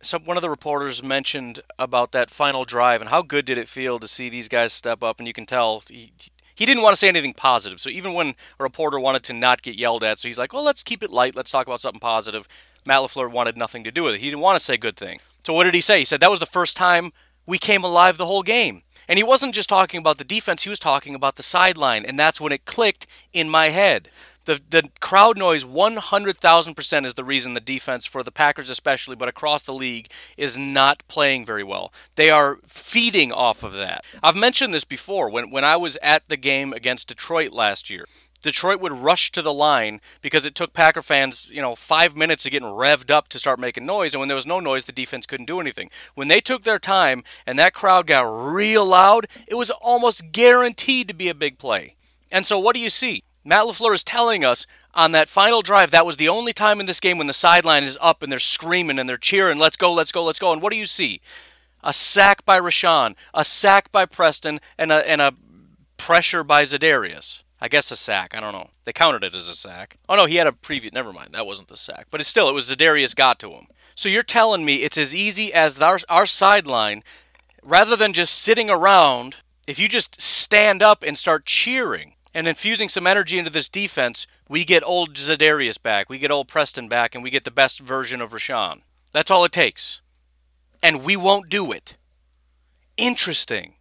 some 0.00 0.24
one 0.24 0.36
of 0.36 0.42
the 0.42 0.50
reporters 0.50 1.04
mentioned 1.04 1.60
about 1.78 2.10
that 2.12 2.30
final 2.30 2.64
drive 2.64 3.00
and 3.00 3.10
how 3.10 3.22
good 3.22 3.44
did 3.44 3.58
it 3.58 3.68
feel 3.68 4.00
to 4.00 4.08
see 4.08 4.28
these 4.28 4.48
guys 4.48 4.72
step 4.72 5.04
up, 5.04 5.20
and 5.20 5.28
you 5.28 5.32
can 5.32 5.46
tell 5.46 5.84
he, 5.88 6.12
he 6.58 6.66
didn't 6.66 6.82
want 6.82 6.92
to 6.92 6.98
say 6.98 7.06
anything 7.06 7.34
positive. 7.34 7.78
So 7.78 7.88
even 7.88 8.14
when 8.14 8.34
a 8.58 8.62
reporter 8.64 8.98
wanted 8.98 9.22
to 9.24 9.32
not 9.32 9.62
get 9.62 9.76
yelled 9.76 10.02
at, 10.02 10.18
so 10.18 10.26
he's 10.26 10.38
like, 10.38 10.52
"Well, 10.52 10.64
let's 10.64 10.82
keep 10.82 11.04
it 11.04 11.10
light. 11.10 11.36
Let's 11.36 11.52
talk 11.52 11.68
about 11.68 11.80
something 11.80 12.00
positive." 12.00 12.48
Matt 12.84 13.00
LaFleur 13.00 13.30
wanted 13.30 13.56
nothing 13.56 13.84
to 13.84 13.92
do 13.92 14.02
with 14.02 14.14
it. 14.14 14.20
He 14.20 14.26
didn't 14.26 14.40
want 14.40 14.58
to 14.58 14.64
say 14.64 14.76
good 14.76 14.96
thing. 14.96 15.20
So 15.44 15.52
what 15.52 15.64
did 15.64 15.74
he 15.74 15.80
say? 15.80 16.00
He 16.00 16.04
said 16.04 16.18
that 16.18 16.30
was 16.30 16.40
the 16.40 16.46
first 16.46 16.76
time 16.76 17.12
we 17.46 17.58
came 17.58 17.84
alive 17.84 18.18
the 18.18 18.26
whole 18.26 18.42
game. 18.42 18.82
And 19.08 19.18
he 19.18 19.22
wasn't 19.22 19.54
just 19.54 19.68
talking 19.68 20.00
about 20.00 20.18
the 20.18 20.24
defense, 20.24 20.64
he 20.64 20.68
was 20.68 20.80
talking 20.80 21.14
about 21.14 21.36
the 21.36 21.42
sideline. 21.42 22.04
And 22.04 22.18
that's 22.18 22.40
when 22.40 22.52
it 22.52 22.64
clicked 22.64 23.06
in 23.32 23.48
my 23.48 23.68
head. 23.70 24.10
The, 24.48 24.62
the 24.70 24.88
crowd 25.00 25.36
noise 25.36 25.62
100,000% 25.62 27.04
is 27.04 27.12
the 27.12 27.22
reason 27.22 27.52
the 27.52 27.60
defense, 27.60 28.06
for 28.06 28.22
the 28.22 28.32
Packers 28.32 28.70
especially, 28.70 29.14
but 29.14 29.28
across 29.28 29.62
the 29.62 29.74
league, 29.74 30.10
is 30.38 30.56
not 30.56 31.06
playing 31.06 31.44
very 31.44 31.62
well. 31.62 31.92
They 32.14 32.30
are 32.30 32.56
feeding 32.66 33.30
off 33.30 33.62
of 33.62 33.74
that. 33.74 34.06
I've 34.22 34.34
mentioned 34.34 34.72
this 34.72 34.86
before. 34.86 35.28
When, 35.28 35.50
when 35.50 35.66
I 35.66 35.76
was 35.76 35.98
at 36.00 36.30
the 36.30 36.38
game 36.38 36.72
against 36.72 37.08
Detroit 37.08 37.52
last 37.52 37.90
year, 37.90 38.06
Detroit 38.40 38.80
would 38.80 38.92
rush 38.92 39.30
to 39.32 39.42
the 39.42 39.52
line 39.52 40.00
because 40.22 40.46
it 40.46 40.54
took 40.54 40.72
Packer 40.72 41.02
fans, 41.02 41.50
you 41.52 41.60
know, 41.60 41.74
five 41.74 42.16
minutes 42.16 42.46
of 42.46 42.52
getting 42.52 42.68
revved 42.68 43.10
up 43.10 43.28
to 43.28 43.38
start 43.38 43.60
making 43.60 43.84
noise. 43.84 44.14
And 44.14 44.20
when 44.20 44.28
there 44.28 44.34
was 44.34 44.46
no 44.46 44.60
noise, 44.60 44.86
the 44.86 44.92
defense 44.92 45.26
couldn't 45.26 45.44
do 45.44 45.60
anything. 45.60 45.90
When 46.14 46.28
they 46.28 46.40
took 46.40 46.62
their 46.62 46.78
time 46.78 47.22
and 47.46 47.58
that 47.58 47.74
crowd 47.74 48.06
got 48.06 48.22
real 48.22 48.86
loud, 48.86 49.26
it 49.46 49.56
was 49.56 49.70
almost 49.70 50.32
guaranteed 50.32 51.06
to 51.08 51.14
be 51.14 51.28
a 51.28 51.34
big 51.34 51.58
play. 51.58 51.96
And 52.32 52.46
so 52.46 52.58
what 52.58 52.74
do 52.74 52.80
you 52.80 52.88
see? 52.88 53.24
Matt 53.48 53.64
LaFleur 53.64 53.94
is 53.94 54.04
telling 54.04 54.44
us 54.44 54.66
on 54.92 55.12
that 55.12 55.26
final 55.26 55.62
drive, 55.62 55.90
that 55.90 56.04
was 56.04 56.18
the 56.18 56.28
only 56.28 56.52
time 56.52 56.80
in 56.80 56.86
this 56.86 57.00
game 57.00 57.16
when 57.16 57.28
the 57.28 57.32
sideline 57.32 57.82
is 57.82 57.96
up 57.98 58.22
and 58.22 58.30
they're 58.30 58.38
screaming 58.38 58.98
and 58.98 59.08
they're 59.08 59.16
cheering, 59.16 59.58
let's 59.58 59.78
go, 59.78 59.90
let's 59.90 60.12
go, 60.12 60.22
let's 60.22 60.38
go. 60.38 60.52
And 60.52 60.60
what 60.60 60.70
do 60.70 60.76
you 60.76 60.84
see? 60.84 61.22
A 61.82 61.94
sack 61.94 62.44
by 62.44 62.60
Rashan, 62.60 63.14
a 63.32 63.46
sack 63.46 63.90
by 63.90 64.04
Preston, 64.04 64.60
and 64.76 64.92
a, 64.92 65.08
and 65.08 65.22
a 65.22 65.32
pressure 65.96 66.44
by 66.44 66.62
Za'Darius. 66.64 67.42
I 67.58 67.68
guess 67.68 67.90
a 67.90 67.96
sack. 67.96 68.34
I 68.34 68.40
don't 68.40 68.52
know. 68.52 68.68
They 68.84 68.92
counted 68.92 69.24
it 69.24 69.34
as 69.34 69.48
a 69.48 69.54
sack. 69.54 69.96
Oh 70.10 70.16
no, 70.16 70.26
he 70.26 70.36
had 70.36 70.46
a 70.46 70.52
preview. 70.52 70.92
Never 70.92 71.14
mind. 71.14 71.30
That 71.32 71.46
wasn't 71.46 71.68
the 71.68 71.76
sack. 71.78 72.08
But 72.10 72.20
it's 72.20 72.28
still, 72.28 72.50
it 72.50 72.54
was 72.54 72.70
Za'Darius 72.70 73.16
got 73.16 73.38
to 73.38 73.52
him. 73.52 73.68
So 73.94 74.10
you're 74.10 74.22
telling 74.22 74.62
me 74.62 74.76
it's 74.82 74.98
as 74.98 75.14
easy 75.14 75.54
as 75.54 75.80
our, 75.80 76.00
our 76.10 76.26
sideline, 76.26 77.02
rather 77.64 77.96
than 77.96 78.12
just 78.12 78.34
sitting 78.34 78.68
around, 78.68 79.36
if 79.66 79.78
you 79.78 79.88
just 79.88 80.20
stand 80.20 80.82
up 80.82 81.02
and 81.02 81.16
start 81.16 81.46
cheering 81.46 82.12
and 82.34 82.46
infusing 82.46 82.88
some 82.88 83.06
energy 83.06 83.38
into 83.38 83.50
this 83.50 83.68
defense, 83.68 84.26
we 84.48 84.64
get 84.64 84.82
old 84.84 85.14
Za'Darius 85.14 85.82
back, 85.82 86.08
we 86.08 86.18
get 86.18 86.30
old 86.30 86.48
Preston 86.48 86.88
back, 86.88 87.14
and 87.14 87.24
we 87.24 87.30
get 87.30 87.44
the 87.44 87.50
best 87.50 87.80
version 87.80 88.20
of 88.20 88.30
Rashan. 88.30 88.82
That's 89.12 89.30
all 89.30 89.44
it 89.44 89.52
takes. 89.52 90.00
And 90.82 91.04
we 91.04 91.16
won't 91.16 91.48
do 91.48 91.72
it. 91.72 91.96
Interesting. 92.96 93.74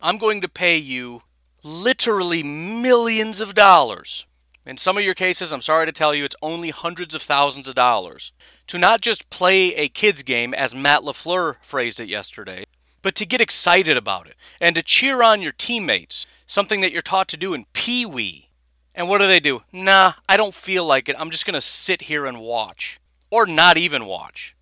I'm 0.00 0.18
going 0.18 0.40
to 0.40 0.48
pay 0.48 0.76
you 0.76 1.22
literally 1.62 2.42
millions 2.42 3.40
of 3.40 3.54
dollars. 3.54 4.26
In 4.64 4.76
some 4.76 4.96
of 4.96 5.02
your 5.02 5.14
cases, 5.14 5.52
I'm 5.52 5.60
sorry 5.60 5.86
to 5.86 5.92
tell 5.92 6.14
you, 6.14 6.24
it's 6.24 6.36
only 6.40 6.70
hundreds 6.70 7.14
of 7.14 7.22
thousands 7.22 7.66
of 7.66 7.74
dollars. 7.74 8.32
To 8.68 8.78
not 8.78 9.00
just 9.00 9.28
play 9.28 9.74
a 9.74 9.88
kid's 9.88 10.22
game, 10.22 10.54
as 10.54 10.74
Matt 10.74 11.02
LaFleur 11.02 11.56
phrased 11.60 11.98
it 11.98 12.08
yesterday, 12.08 12.64
but 13.02 13.14
to 13.16 13.26
get 13.26 13.40
excited 13.40 13.96
about 13.96 14.26
it 14.26 14.36
and 14.60 14.74
to 14.76 14.82
cheer 14.82 15.22
on 15.22 15.42
your 15.42 15.52
teammates, 15.52 16.26
something 16.46 16.80
that 16.80 16.92
you're 16.92 17.02
taught 17.02 17.28
to 17.28 17.36
do 17.36 17.52
in 17.52 17.66
Pee 17.72 18.06
Wee. 18.06 18.48
And 18.94 19.08
what 19.08 19.18
do 19.18 19.26
they 19.26 19.40
do? 19.40 19.62
Nah, 19.72 20.12
I 20.28 20.36
don't 20.36 20.54
feel 20.54 20.84
like 20.84 21.08
it. 21.08 21.16
I'm 21.18 21.30
just 21.30 21.46
going 21.46 21.54
to 21.54 21.60
sit 21.60 22.02
here 22.02 22.26
and 22.26 22.40
watch. 22.40 22.98
Or 23.30 23.46
not 23.46 23.78
even 23.78 24.06
watch. 24.06 24.54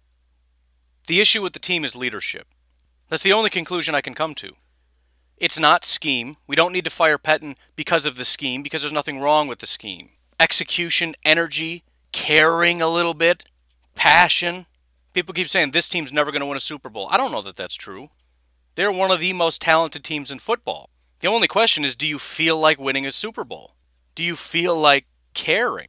The 1.07 1.21
issue 1.21 1.43
with 1.43 1.53
the 1.53 1.59
team 1.59 1.85
is 1.85 1.97
leadership. 1.97 2.47
That's 3.09 3.25
the 3.25 3.33
only 3.33 3.51
conclusion 3.51 3.95
I 3.95 4.01
can 4.01 4.15
come 4.15 4.35
to. 4.37 4.53
It's 5.37 5.59
not 5.59 5.85
scheme. 5.85 6.37
We 6.47 6.55
don't 6.55 6.73
need 6.73 6.85
to 6.85 6.91
fire 6.91 7.19
Pettine 7.19 7.57
because 7.75 8.07
of 8.07 8.17
the 8.17 8.25
scheme, 8.25 8.63
because 8.63 8.83
there's 8.83 8.93
nothing 8.93 9.19
wrong 9.19 9.49
with 9.49 9.59
the 9.59 9.67
scheme. 9.67 10.11
Execution, 10.39 11.15
energy, 11.25 11.83
caring 12.13 12.81
a 12.81 12.89
little 12.89 13.15
bit, 13.15 13.45
passion. 13.97 14.67
People 15.13 15.35
keep 15.35 15.49
saying 15.49 15.73
this 15.73 15.89
team's 15.89 16.13
never 16.13 16.31
going 16.31 16.41
to 16.41 16.47
win 16.47 16.57
a 16.57 16.61
Super 16.61 16.89
Bowl. 16.89 17.09
I 17.11 17.17
don't 17.17 17.33
know 17.33 17.43
that 17.43 17.57
that's 17.57 17.75
true. 17.75 18.11
They're 18.75 18.93
one 18.93 19.11
of 19.11 19.21
the 19.21 19.33
most 19.33 19.61
talented 19.61 20.05
teams 20.05 20.31
in 20.31 20.39
football. 20.39 20.91
The 21.21 21.29
only 21.29 21.49
question 21.49 21.85
is 21.85 21.97
do 21.97 22.07
you 22.07 22.19
feel 22.19 22.59
like 22.59 22.79
winning 22.79 23.07
a 23.07 23.13
Super 23.13 23.45
Bowl? 23.45 23.75
Do 24.15 24.23
you 24.23 24.37
feel 24.37 24.79
like 24.79 25.07
caring? 25.35 25.89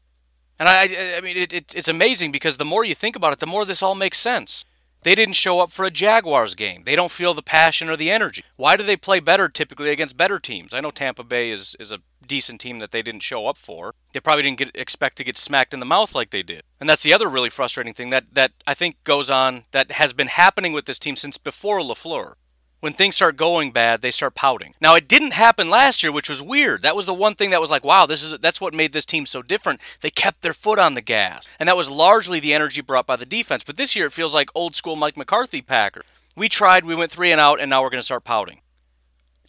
And 0.59 0.69
I, 0.69 1.17
I 1.17 1.21
mean, 1.21 1.37
it, 1.37 1.53
it, 1.53 1.73
it's 1.75 1.87
amazing 1.87 2.31
because 2.31 2.57
the 2.57 2.65
more 2.65 2.85
you 2.85 2.93
think 2.93 3.15
about 3.15 3.33
it, 3.33 3.39
the 3.39 3.47
more 3.47 3.65
this 3.65 3.81
all 3.81 3.95
makes 3.95 4.19
sense. 4.19 4.63
They 5.03 5.15
didn't 5.15 5.33
show 5.33 5.59
up 5.59 5.71
for 5.71 5.83
a 5.83 5.89
Jaguars 5.89 6.53
game. 6.53 6.83
They 6.85 6.95
don't 6.95 7.11
feel 7.11 7.33
the 7.33 7.41
passion 7.41 7.89
or 7.89 7.97
the 7.97 8.11
energy. 8.11 8.43
Why 8.55 8.77
do 8.77 8.83
they 8.83 8.95
play 8.95 9.19
better 9.19 9.49
typically 9.49 9.89
against 9.89 10.17
better 10.17 10.37
teams? 10.37 10.73
I 10.73 10.79
know 10.79 10.91
Tampa 10.91 11.23
Bay 11.23 11.49
is, 11.49 11.75
is 11.79 11.91
a 11.91 12.01
decent 12.25 12.61
team 12.61 12.77
that 12.77 12.91
they 12.91 13.01
didn't 13.01 13.23
show 13.23 13.47
up 13.47 13.57
for. 13.57 13.95
They 14.13 14.19
probably 14.19 14.43
didn't 14.43 14.59
get, 14.59 14.75
expect 14.75 15.17
to 15.17 15.23
get 15.23 15.37
smacked 15.37 15.73
in 15.73 15.79
the 15.79 15.87
mouth 15.87 16.13
like 16.13 16.29
they 16.29 16.43
did. 16.43 16.61
And 16.79 16.87
that's 16.87 17.01
the 17.01 17.13
other 17.13 17.27
really 17.27 17.49
frustrating 17.49 17.95
thing 17.95 18.11
that, 18.11 18.35
that 18.35 18.51
I 18.67 18.75
think 18.75 19.03
goes 19.03 19.31
on 19.31 19.63
that 19.71 19.91
has 19.91 20.13
been 20.13 20.27
happening 20.27 20.73
with 20.73 20.85
this 20.85 20.99
team 20.99 21.15
since 21.15 21.39
before 21.39 21.79
LaFleur 21.79 22.35
when 22.81 22.93
things 22.93 23.15
start 23.15 23.37
going 23.37 23.71
bad, 23.71 24.01
they 24.01 24.11
start 24.11 24.35
pouting. 24.35 24.73
Now, 24.81 24.95
it 24.95 25.07
didn't 25.07 25.33
happen 25.33 25.69
last 25.69 26.03
year, 26.03 26.11
which 26.11 26.29
was 26.29 26.41
weird. 26.41 26.81
That 26.81 26.95
was 26.95 27.05
the 27.05 27.13
one 27.13 27.35
thing 27.35 27.51
that 27.51 27.61
was 27.61 27.71
like, 27.71 27.83
wow, 27.83 28.05
this 28.05 28.23
is 28.23 28.37
that's 28.39 28.59
what 28.59 28.73
made 28.73 28.91
this 28.91 29.05
team 29.05 29.25
so 29.25 29.41
different. 29.41 29.79
They 30.01 30.09
kept 30.09 30.41
their 30.41 30.53
foot 30.53 30.79
on 30.79 30.95
the 30.95 31.01
gas, 31.01 31.47
and 31.59 31.69
that 31.69 31.77
was 31.77 31.89
largely 31.89 32.39
the 32.39 32.53
energy 32.53 32.81
brought 32.81 33.07
by 33.07 33.15
the 33.15 33.25
defense. 33.25 33.63
But 33.63 33.77
this 33.77 33.95
year, 33.95 34.07
it 34.07 34.13
feels 34.13 34.33
like 34.33 34.49
old 34.53 34.75
school 34.75 34.95
Mike 34.95 35.15
McCarthy 35.15 35.61
Packer. 35.61 36.01
We 36.35 36.49
tried, 36.49 36.85
we 36.85 36.95
went 36.95 37.11
three 37.11 37.31
and 37.31 37.39
out, 37.39 37.61
and 37.61 37.69
now 37.69 37.81
we're 37.81 37.89
going 37.89 37.99
to 37.99 38.05
start 38.05 38.23
pouting. 38.23 38.61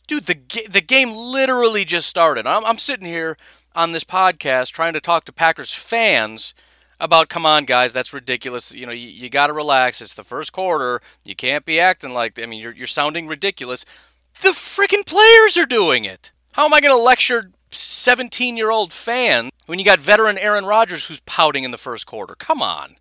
Dude, 0.07 0.27
the 0.27 0.39
the 0.69 0.83
game 0.83 1.11
literally 1.11 1.85
just 1.85 2.09
started. 2.09 2.47
I'm, 2.47 2.65
I'm 2.67 2.79
sitting 2.79 3.07
here 3.07 3.39
on 3.75 3.93
this 3.93 4.05
podcast 4.05 4.73
trying 4.73 4.93
to 4.93 5.01
talk 5.01 5.25
to 5.25 5.33
Packers 5.33 5.73
fans 5.73 6.53
about 7.02 7.28
come 7.28 7.44
on 7.44 7.64
guys 7.64 7.92
that's 7.92 8.12
ridiculous 8.12 8.73
you 8.73 8.87
know 8.87 8.92
you, 8.92 9.09
you 9.09 9.28
got 9.28 9.49
to 9.49 9.52
relax 9.52 10.00
it's 10.00 10.14
the 10.14 10.23
first 10.23 10.52
quarter 10.52 11.00
you 11.25 11.35
can't 11.35 11.64
be 11.64 11.78
acting 11.78 12.14
like 12.14 12.40
i 12.40 12.47
mean 12.47 12.61
you're, 12.61 12.73
you're 12.73 12.87
sounding 12.87 13.26
ridiculous 13.26 13.85
the 14.40 14.50
freaking 14.50 15.04
players 15.04 15.56
are 15.56 15.66
doing 15.66 16.04
it 16.04 16.32
how 16.52 16.64
am 16.64 16.73
i 16.73 16.80
going 16.80 16.97
to 16.97 17.02
lecture 17.02 17.50
17 17.71 18.56
year 18.56 18.71
old 18.71 18.92
fan 18.92 19.50
when 19.66 19.78
you 19.78 19.85
got 19.85 19.99
veteran 19.99 20.38
aaron 20.38 20.64
rodgers 20.64 21.06
who's 21.06 21.21
pouting 21.21 21.64
in 21.64 21.73
the 21.73 21.78
first 21.78 22.06
quarter 22.06 22.35
come 22.37 22.62
on 22.62 22.97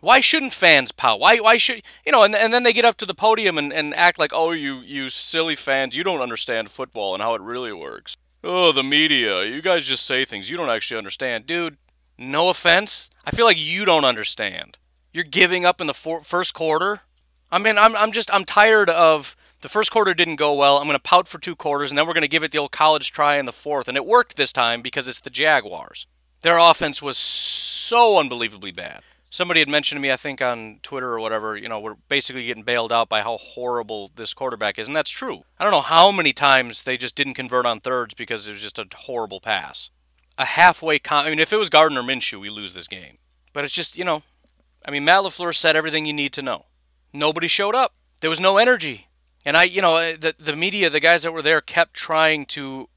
why 0.00 0.20
shouldn't 0.20 0.52
fans 0.52 0.92
pout? 0.92 1.18
Why, 1.18 1.38
why 1.38 1.56
should 1.56 1.82
you 2.04 2.12
know? 2.12 2.22
And, 2.22 2.36
and 2.36 2.54
then 2.54 2.62
they 2.62 2.72
get 2.72 2.84
up 2.84 2.96
to 2.98 3.06
the 3.06 3.14
podium 3.14 3.58
and, 3.58 3.72
and 3.72 3.92
act 3.94 4.20
like, 4.20 4.30
oh, 4.32 4.52
you 4.52 4.76
you 4.80 5.08
silly 5.08 5.56
fans, 5.56 5.96
you 5.96 6.04
don't 6.04 6.20
understand 6.20 6.70
football 6.70 7.14
and 7.14 7.22
how 7.22 7.34
it 7.34 7.40
really 7.40 7.72
works. 7.72 8.16
Oh, 8.44 8.70
the 8.70 8.84
media, 8.84 9.44
you 9.44 9.60
guys 9.60 9.86
just 9.86 10.06
say 10.06 10.24
things 10.24 10.48
you 10.48 10.56
don't 10.56 10.70
actually 10.70 10.98
understand, 10.98 11.46
dude. 11.46 11.78
No 12.18 12.48
offense, 12.48 13.10
I 13.24 13.30
feel 13.30 13.44
like 13.44 13.58
you 13.58 13.84
don't 13.84 14.04
understand. 14.04 14.78
You're 15.12 15.24
giving 15.24 15.64
up 15.64 15.80
in 15.80 15.86
the 15.86 15.94
for- 15.94 16.22
first 16.22 16.54
quarter. 16.54 17.00
I 17.50 17.58
mean, 17.58 17.76
I'm, 17.78 17.94
I'm 17.96 18.12
just, 18.12 18.32
I'm 18.34 18.44
tired 18.44 18.88
of 18.88 19.36
the 19.60 19.68
first 19.68 19.90
quarter 19.90 20.14
didn't 20.14 20.36
go 20.36 20.54
well. 20.54 20.78
I'm 20.78 20.84
going 20.84 20.96
to 20.96 21.02
pout 21.02 21.28
for 21.28 21.38
two 21.38 21.56
quarters, 21.56 21.90
and 21.90 21.98
then 21.98 22.06
we're 22.06 22.14
going 22.14 22.22
to 22.22 22.28
give 22.28 22.42
it 22.42 22.52
the 22.52 22.58
old 22.58 22.72
college 22.72 23.12
try 23.12 23.36
in 23.36 23.46
the 23.46 23.52
fourth. 23.52 23.88
And 23.88 23.96
it 23.96 24.06
worked 24.06 24.36
this 24.36 24.52
time 24.52 24.82
because 24.82 25.08
it's 25.08 25.20
the 25.20 25.30
Jaguars. 25.30 26.06
Their 26.42 26.58
offense 26.58 27.02
was 27.02 27.18
so 27.18 28.18
unbelievably 28.18 28.72
bad. 28.72 29.02
Somebody 29.28 29.60
had 29.60 29.68
mentioned 29.68 29.98
to 29.98 30.02
me, 30.02 30.12
I 30.12 30.16
think 30.16 30.40
on 30.40 30.78
Twitter 30.82 31.12
or 31.12 31.20
whatever, 31.20 31.56
you 31.56 31.68
know, 31.68 31.80
we're 31.80 31.96
basically 32.08 32.46
getting 32.46 32.62
bailed 32.62 32.92
out 32.92 33.08
by 33.08 33.22
how 33.22 33.36
horrible 33.36 34.10
this 34.14 34.32
quarterback 34.32 34.78
is. 34.78 34.86
And 34.86 34.96
that's 34.96 35.10
true. 35.10 35.42
I 35.58 35.64
don't 35.64 35.72
know 35.72 35.80
how 35.80 36.10
many 36.12 36.32
times 36.32 36.84
they 36.84 36.96
just 36.96 37.16
didn't 37.16 37.34
convert 37.34 37.66
on 37.66 37.80
thirds 37.80 38.14
because 38.14 38.46
it 38.46 38.52
was 38.52 38.62
just 38.62 38.78
a 38.78 38.86
horrible 38.94 39.40
pass 39.40 39.90
a 40.38 40.44
halfway 40.44 40.98
con. 40.98 41.26
I 41.26 41.30
mean, 41.30 41.38
if 41.38 41.52
it 41.52 41.58
was 41.58 41.70
Gardner 41.70 42.02
Minshew, 42.02 42.40
we 42.40 42.50
lose 42.50 42.74
this 42.74 42.88
game. 42.88 43.18
But 43.52 43.64
it's 43.64 43.74
just, 43.74 43.96
you 43.96 44.04
know, 44.04 44.22
I 44.84 44.90
mean, 44.90 45.04
Matt 45.04 45.22
LaFleur 45.22 45.54
said 45.54 45.76
everything 45.76 46.06
you 46.06 46.12
need 46.12 46.32
to 46.34 46.42
know. 46.42 46.66
Nobody 47.12 47.48
showed 47.48 47.74
up. 47.74 47.94
There 48.20 48.30
was 48.30 48.40
no 48.40 48.58
energy. 48.58 49.08
And 49.44 49.56
I, 49.56 49.64
you 49.64 49.80
know, 49.80 50.14
the, 50.14 50.34
the 50.38 50.56
media, 50.56 50.90
the 50.90 51.00
guys 51.00 51.22
that 51.22 51.32
were 51.32 51.42
there 51.42 51.60
kept 51.60 51.94
trying 51.94 52.46
to 52.46 52.88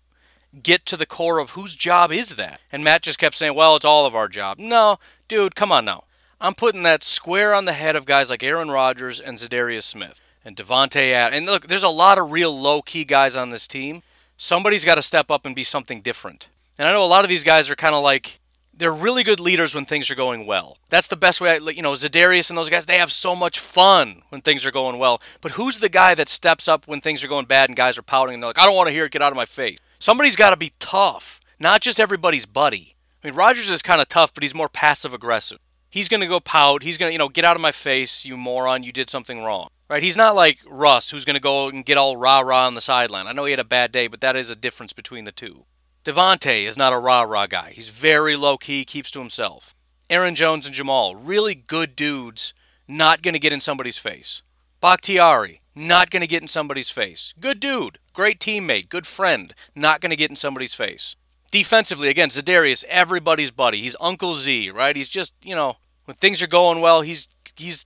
get 0.63 0.85
to 0.87 0.97
the 0.97 1.05
core 1.05 1.37
of 1.39 1.51
whose 1.51 1.75
job 1.75 2.11
is 2.11 2.35
that. 2.35 2.59
And 2.71 2.83
Matt 2.83 3.03
just 3.03 3.19
kept 3.19 3.35
saying, 3.35 3.55
well, 3.55 3.75
it's 3.75 3.85
all 3.85 4.05
of 4.05 4.15
our 4.15 4.27
job. 4.27 4.57
No, 4.57 4.97
dude, 5.27 5.55
come 5.55 5.71
on 5.71 5.85
now. 5.85 6.05
I'm 6.41 6.53
putting 6.53 6.83
that 6.83 7.03
square 7.03 7.53
on 7.53 7.65
the 7.65 7.73
head 7.73 7.95
of 7.95 8.05
guys 8.05 8.29
like 8.29 8.43
Aaron 8.43 8.71
Rodgers 8.71 9.19
and 9.19 9.37
Za'Darius 9.37 9.83
Smith 9.83 10.21
and 10.43 10.55
Davante 10.55 11.11
Adams. 11.11 11.37
And 11.37 11.45
look, 11.45 11.67
there's 11.67 11.83
a 11.83 11.89
lot 11.89 12.17
of 12.17 12.31
real 12.31 12.57
low 12.57 12.81
key 12.81 13.03
guys 13.03 13.35
on 13.35 13.49
this 13.49 13.67
team. 13.67 14.01
Somebody's 14.37 14.85
got 14.85 14.95
to 14.95 15.01
step 15.01 15.29
up 15.29 15.45
and 15.45 15.55
be 15.55 15.65
something 15.65 16.01
different. 16.01 16.47
And 16.79 16.87
I 16.87 16.93
know 16.93 17.03
a 17.03 17.05
lot 17.05 17.25
of 17.25 17.29
these 17.29 17.43
guys 17.43 17.69
are 17.69 17.75
kind 17.75 17.93
of 17.93 18.01
like 18.01 18.39
they're 18.73 18.93
really 18.93 19.25
good 19.25 19.41
leaders 19.41 19.75
when 19.75 19.83
things 19.83 20.09
are 20.09 20.15
going 20.15 20.45
well. 20.45 20.77
That's 20.89 21.07
the 21.07 21.17
best 21.17 21.41
way. 21.41 21.51
I, 21.51 21.55
you 21.57 21.81
know, 21.81 21.91
Za'Darius 21.91 22.49
and 22.49 22.57
those 22.57 22.69
guys, 22.69 22.85
they 22.85 22.97
have 22.97 23.11
so 23.11 23.35
much 23.35 23.59
fun 23.59 24.21
when 24.29 24.39
things 24.39 24.65
are 24.65 24.71
going 24.71 24.97
well. 24.97 25.21
But 25.41 25.51
who's 25.51 25.79
the 25.79 25.89
guy 25.89 26.15
that 26.15 26.29
steps 26.29 26.69
up 26.69 26.87
when 26.87 27.01
things 27.01 27.21
are 27.21 27.27
going 27.27 27.47
bad 27.47 27.69
and 27.69 27.75
guys 27.75 27.97
are 27.97 28.01
pouting 28.01 28.35
and 28.35 28.41
they're 28.41 28.47
like, 28.49 28.57
I 28.57 28.65
don't 28.65 28.77
want 28.77 28.87
to 28.87 28.93
hear 28.93 29.03
it, 29.03 29.11
get 29.11 29.21
out 29.21 29.33
of 29.33 29.35
my 29.35 29.43
face. 29.43 29.77
Somebody's 29.99 30.37
got 30.37 30.51
to 30.51 30.55
be 30.55 30.71
tough, 30.79 31.41
not 31.59 31.81
just 31.81 31.99
everybody's 31.99 32.45
buddy. 32.45 32.95
I 33.21 33.27
mean, 33.27 33.35
Rodgers 33.35 33.69
is 33.69 33.81
kind 33.81 33.99
of 33.99 34.07
tough, 34.07 34.33
but 34.33 34.43
he's 34.43 34.55
more 34.55 34.69
passive 34.69 35.13
aggressive. 35.13 35.59
He's 35.89 36.07
going 36.07 36.21
to 36.21 36.27
go 36.27 36.39
pout. 36.39 36.83
He's 36.83 36.97
going 36.97 37.09
to, 37.09 37.13
you 37.13 37.19
know, 37.19 37.27
get 37.27 37.43
out 37.43 37.57
of 37.57 37.61
my 37.61 37.73
face, 37.73 38.23
you 38.23 38.37
moron. 38.37 38.83
You 38.83 38.93
did 38.93 39.09
something 39.09 39.43
wrong. 39.43 39.67
Right? 39.89 40.03
He's 40.03 40.15
not 40.15 40.35
like 40.35 40.59
Russ, 40.65 41.09
who's 41.09 41.25
going 41.25 41.33
to 41.33 41.41
go 41.41 41.67
and 41.67 41.83
get 41.83 41.97
all 41.97 42.15
rah 42.15 42.39
rah 42.39 42.67
on 42.67 42.75
the 42.75 42.81
sideline. 42.81 43.27
I 43.27 43.33
know 43.33 43.43
he 43.43 43.51
had 43.51 43.59
a 43.59 43.65
bad 43.65 43.91
day, 43.91 44.07
but 44.07 44.21
that 44.21 44.37
is 44.37 44.49
a 44.49 44.55
difference 44.55 44.93
between 44.93 45.25
the 45.25 45.33
two. 45.33 45.65
Davante 46.09 46.63
is 46.63 46.75
not 46.75 46.91
a 46.91 46.97
rah 46.97 47.21
rah 47.21 47.45
guy. 47.45 47.69
He's 47.75 47.89
very 47.89 48.35
low 48.35 48.57
key, 48.57 48.83
keeps 48.83 49.11
to 49.11 49.19
himself. 49.19 49.75
Aaron 50.09 50.33
Jones 50.33 50.65
and 50.65 50.73
Jamal, 50.73 51.15
really 51.15 51.53
good 51.53 51.95
dudes, 51.95 52.51
not 52.87 53.21
going 53.21 53.35
to 53.35 53.39
get 53.39 53.53
in 53.53 53.61
somebody's 53.61 53.99
face. 53.99 54.41
Bakhtiari, 54.81 55.61
not 55.75 56.09
going 56.09 56.21
to 56.21 56.27
get 56.27 56.41
in 56.41 56.47
somebody's 56.47 56.89
face. 56.89 57.35
Good 57.39 57.59
dude, 57.59 57.99
great 58.11 58.39
teammate, 58.39 58.89
good 58.89 59.05
friend, 59.05 59.53
not 59.75 60.01
going 60.01 60.09
to 60.09 60.15
get 60.15 60.31
in 60.31 60.35
somebody's 60.35 60.73
face. 60.73 61.15
Defensively, 61.51 62.09
again, 62.09 62.29
Za'Darius, 62.29 62.83
everybody's 62.85 63.51
buddy. 63.51 63.83
He's 63.83 63.95
Uncle 64.01 64.33
Z, 64.33 64.71
right? 64.71 64.95
He's 64.95 65.09
just, 65.09 65.35
you 65.43 65.53
know, 65.53 65.75
when 66.05 66.15
things 66.15 66.41
are 66.41 66.47
going 66.47 66.81
well, 66.81 67.01
he's 67.01 67.29
he's 67.55 67.85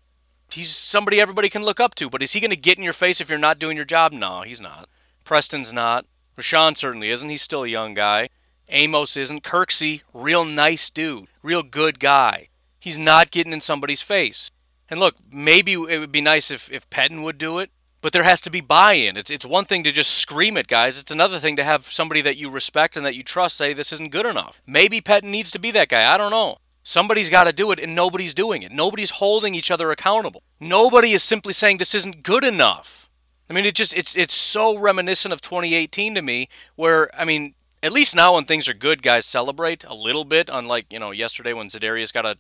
he's 0.50 0.74
somebody 0.74 1.20
everybody 1.20 1.50
can 1.50 1.64
look 1.64 1.82
up 1.82 1.94
to. 1.96 2.10
But 2.10 2.24
is 2.24 2.32
he 2.32 2.40
going 2.40 2.52
to 2.52 2.56
get 2.56 2.78
in 2.78 2.86
your 2.86 2.94
face 2.94 3.20
if 3.20 3.30
you're 3.30 3.38
not 3.38 3.60
doing 3.60 3.76
your 3.76 3.86
job? 3.86 4.14
No, 4.14 4.44
he's 4.44 4.62
not. 4.62 4.88
Preston's 5.26 5.74
not. 5.74 6.06
Rashan 6.38 6.76
certainly 6.76 7.10
isn't. 7.10 7.30
He's 7.30 7.42
still 7.42 7.64
a 7.64 7.68
young 7.68 7.94
guy. 7.94 8.30
Amos 8.70 9.18
isn't. 9.18 9.44
Kirksey, 9.44 10.02
real 10.14 10.46
nice 10.46 10.90
dude, 10.90 11.28
real 11.42 11.64
good 11.64 12.00
guy. 12.00 12.50
He's 12.80 13.00
not 13.00 13.32
getting 13.32 13.54
in 13.54 13.62
somebody's 13.62 14.02
face. 14.02 14.52
And 14.90 15.00
look, 15.00 15.16
maybe 15.32 15.74
it 15.74 16.00
would 16.00 16.12
be 16.12 16.22
nice 16.22 16.52
if, 16.52 16.72
if 16.72 16.90
Pettine 16.90 17.24
would 17.24 17.38
do 17.38 17.60
it, 17.60 17.72
but 18.02 18.12
there 18.12 18.24
has 18.24 18.42
to 18.42 18.52
be 18.52 18.62
buy 18.62 18.94
in. 18.94 19.16
It's, 19.16 19.32
it's 19.32 19.46
one 19.46 19.66
thing 19.66 19.84
to 19.84 19.92
just 19.92 20.12
scream 20.12 20.58
at 20.58 20.68
guys, 20.68 21.00
it's 21.00 21.12
another 21.12 21.40
thing 21.40 21.56
to 21.56 21.64
have 21.64 21.86
somebody 21.86 22.22
that 22.22 22.38
you 22.38 22.50
respect 22.50 22.98
and 22.98 23.06
that 23.06 23.16
you 23.16 23.24
trust 23.24 23.58
say 23.58 23.74
this 23.74 23.94
isn't 23.94 24.12
good 24.12 24.26
enough. 24.26 24.62
Maybe 24.68 25.02
Pettine 25.02 25.32
needs 25.32 25.52
to 25.52 25.60
be 25.60 25.72
that 25.72 25.90
guy. 25.90 26.14
I 26.14 26.18
don't 26.18 26.32
know. 26.32 26.58
Somebody's 26.84 27.30
got 27.30 27.46
to 27.46 27.54
do 27.54 27.72
it, 27.72 27.80
and 27.80 27.96
nobody's 27.96 28.34
doing 28.34 28.62
it. 28.62 28.72
Nobody's 28.74 29.12
holding 29.12 29.56
each 29.56 29.72
other 29.72 29.90
accountable. 29.90 30.44
Nobody 30.60 31.14
is 31.14 31.24
simply 31.24 31.54
saying 31.54 31.78
this 31.78 31.96
isn't 31.96 32.24
good 32.24 32.44
enough. 32.44 33.03
I 33.54 33.56
mean, 33.56 33.66
it 33.66 33.76
just 33.76 33.94
it's 33.96 34.16
it's 34.18 34.34
so 34.34 34.76
reminiscent 34.80 35.32
of 35.32 35.40
2018 35.40 36.16
to 36.16 36.24
me, 36.24 36.50
where 36.76 37.10
I 37.16 37.24
mean, 37.24 37.54
At 37.84 37.92
least 37.92 38.16
now 38.16 38.36
when 38.36 38.46
things 38.46 38.70
are 38.70 38.74
good, 38.74 39.04
guys 39.04 39.26
celebrate 39.26 39.84
a 39.84 39.94
little 39.94 40.24
bit, 40.24 40.50
unlike, 40.52 40.86
you 40.90 41.00
know, 41.00 41.12
yesterday 41.12 41.52
when 41.52 41.68
Za'Darius 41.68 42.14
got 42.14 42.26
a 42.26 42.38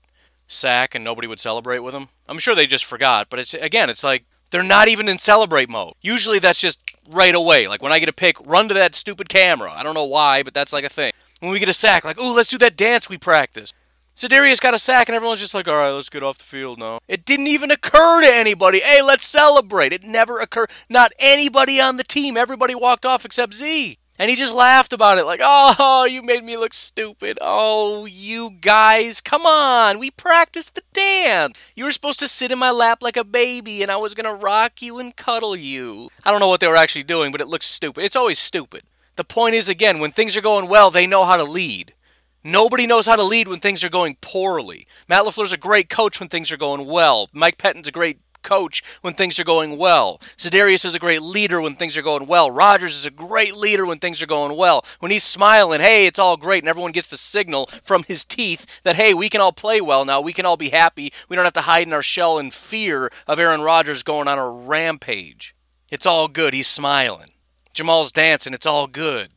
sack 0.48 0.96
and 0.96 1.04
nobody 1.04 1.28
would 1.28 1.42
celebrate 1.42 1.80
with 1.80 1.94
him. 1.94 2.08
I'm 2.30 2.40
sure 2.40 2.56
they 2.56 2.66
just 2.66 2.86
forgot, 2.86 3.28
but 3.30 3.40
it's 3.40 3.54
again, 3.54 3.90
it's 3.90 4.06
like 4.06 4.24
they're 4.52 4.64
not 4.64 4.88
even 4.88 5.10
in 5.10 5.18
celebrate 5.18 5.70
mode. 5.70 5.96
Usually 6.02 6.40
that's 6.40 6.60
just 6.60 6.80
right 7.10 7.36
away. 7.36 7.68
Like 7.68 7.82
when 7.82 7.92
I 7.92 8.00
get 8.00 8.08
a 8.08 8.14
pick, 8.14 8.38
run 8.48 8.70
to 8.70 8.74
that 8.74 8.96
stupid 8.96 9.28
camera. 9.28 9.72
I 9.72 9.84
don't 9.84 9.96
know 9.96 10.06
why, 10.06 10.44
but 10.44 10.54
that's 10.54 10.72
like 10.72 10.86
a 10.86 10.90
thing. 10.90 11.12
When 11.42 11.52
we 11.52 11.60
get 11.60 11.68
a 11.68 11.74
sack, 11.74 12.06
like, 12.06 12.20
ooh, 12.22 12.34
let's 12.34 12.48
do 12.50 12.58
that 12.60 12.78
dance 12.78 13.10
we 13.10 13.18
practiced. 13.18 13.76
Za'Darius 14.16 14.62
got 14.62 14.76
a 14.76 14.80
sack 14.80 15.10
and 15.10 15.16
everyone's 15.16 15.40
just 15.40 15.56
like, 15.56 15.68
all 15.68 15.76
right, 15.76 15.90
let's 15.90 16.10
get 16.10 16.22
off 16.22 16.38
the 16.38 16.44
field 16.44 16.78
now. 16.78 17.00
It 17.08 17.26
didn't 17.26 17.48
even 17.48 17.72
occur 17.72 18.22
to 18.22 18.28
anybody. 18.28 18.80
Hey, 18.80 19.02
let's 19.02 19.26
celebrate. 19.26 19.92
It 19.92 20.04
never 20.04 20.40
occurred. 20.40 20.70
Not 20.88 21.14
anybody 21.18 21.82
on 21.82 21.98
the 21.98 22.04
team. 22.04 22.38
Everybody 22.38 22.76
walked 22.76 23.06
off 23.06 23.26
except 23.26 23.56
Z. 23.56 23.98
And 24.20 24.30
he 24.30 24.36
just 24.36 24.56
laughed 24.56 24.94
about 24.94 25.18
it, 25.18 25.26
like, 25.26 25.40
oh, 25.44 26.06
you 26.06 26.22
made 26.22 26.44
me 26.44 26.56
look 26.56 26.76
stupid. 26.76 27.40
Oh, 27.42 28.06
you 28.06 28.52
guys, 28.62 29.22
come 29.22 29.44
on. 29.48 29.98
We 29.98 30.12
practiced 30.12 30.76
the 30.76 30.84
dance. 30.94 31.58
You 31.76 31.86
were 31.86 31.92
supposed 31.92 32.20
to 32.20 32.28
sit 32.28 32.52
in 32.52 32.60
my 32.60 32.70
lap 32.70 33.02
like 33.02 33.18
a 33.18 33.24
baby, 33.24 33.82
and 33.82 33.90
I 33.90 33.98
was 33.98 34.14
going 34.14 34.28
to 34.28 34.46
rock 34.46 34.84
you 34.84 35.00
and 35.00 35.16
cuddle 35.16 35.56
you. 35.56 36.12
I 36.24 36.30
don't 36.30 36.40
know 36.40 36.48
what 36.48 36.60
they 36.60 36.68
were 36.68 36.76
actually 36.76 37.04
doing, 37.04 37.32
but 37.32 37.42
it 37.42 37.48
looks 37.48 37.66
stupid. 37.66 38.04
It's 38.04 38.16
always 38.16 38.38
stupid. 38.38 38.84
The 39.16 39.24
point 39.24 39.56
is, 39.56 39.68
again, 39.68 40.00
when 40.00 40.12
things 40.12 40.38
are 40.38 40.42
going 40.42 40.70
well, 40.70 40.92
they 40.92 41.08
know 41.08 41.26
how 41.26 41.36
to 41.36 41.44
lead. 41.44 41.96
Nobody 42.44 42.86
knows 42.86 43.06
how 43.06 43.16
to 43.16 43.24
lead 43.24 43.48
when 43.48 43.60
things 43.60 43.84
are 43.84 43.90
going 43.90 44.18
poorly. 44.20 44.86
Matt 45.08 45.24
LaFleur's 45.24 45.54
a 45.54 45.58
great 45.58 45.90
coach 45.90 46.20
when 46.20 46.28
things 46.28 46.52
are 46.52 46.58
going 46.58 46.86
well. 46.86 47.30
Mike 47.32 47.58
Pettine's 47.58 47.88
a 47.88 47.92
great 47.92 48.20
coach 48.42 48.84
when 49.02 49.14
things 49.14 49.40
are 49.40 49.46
going 49.46 49.78
well. 49.78 50.20
Za'Darius 50.38 50.84
is 50.84 50.94
a 50.94 51.00
great 51.00 51.22
leader 51.22 51.62
when 51.62 51.76
things 51.76 51.96
are 51.96 52.02
going 52.02 52.28
well. 52.28 52.52
Rodgers 52.52 52.96
is 52.96 53.06
a 53.06 53.12
great 53.12 53.56
leader 53.56 53.86
when 53.86 53.98
things 53.98 54.22
are 54.22 54.28
going 54.28 54.58
well. 54.58 54.84
When 55.00 55.12
he's 55.12 55.24
smiling, 55.24 55.80
hey, 55.80 56.06
it's 56.06 56.20
all 56.20 56.36
great, 56.36 56.62
and 56.62 56.70
everyone 56.70 56.92
gets 56.92 57.08
the 57.08 57.16
signal 57.16 57.68
from 57.82 58.04
his 58.04 58.26
teeth 58.26 58.66
that, 58.84 58.98
hey, 58.98 59.14
we 59.14 59.30
can 59.30 59.40
all 59.40 59.54
play 59.54 59.80
well 59.80 60.04
now. 60.04 60.20
We 60.20 60.34
can 60.34 60.46
all 60.46 60.58
be 60.58 60.70
happy. 60.70 61.14
We 61.30 61.38
don't 61.38 61.46
have 61.46 61.54
to 61.54 61.62
hide 61.62 61.88
in 61.88 61.94
our 61.94 62.04
shell 62.04 62.38
in 62.38 62.52
fear 62.52 63.10
of 63.26 63.40
Aaron 63.40 63.62
Rodgers 63.62 64.04
going 64.04 64.28
on 64.28 64.38
a 64.38 64.50
rampage. 64.50 65.56
It's 65.92 66.06
all 66.06 66.28
good. 66.28 66.54
He's 66.54 66.68
smiling. 66.68 67.30
Jamal's 67.74 68.12
dancing. 68.12 68.54
It's 68.54 68.66
all 68.66 68.88
good. 68.88 69.30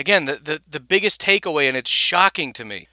Again, 0.00 0.24
the, 0.24 0.36
the, 0.36 0.62
the 0.66 0.80
biggest 0.80 1.20
takeaway, 1.20 1.68
and 1.68 1.76
it's 1.76 1.90
shocking 1.90 2.54
to 2.54 2.64
me, 2.64 2.88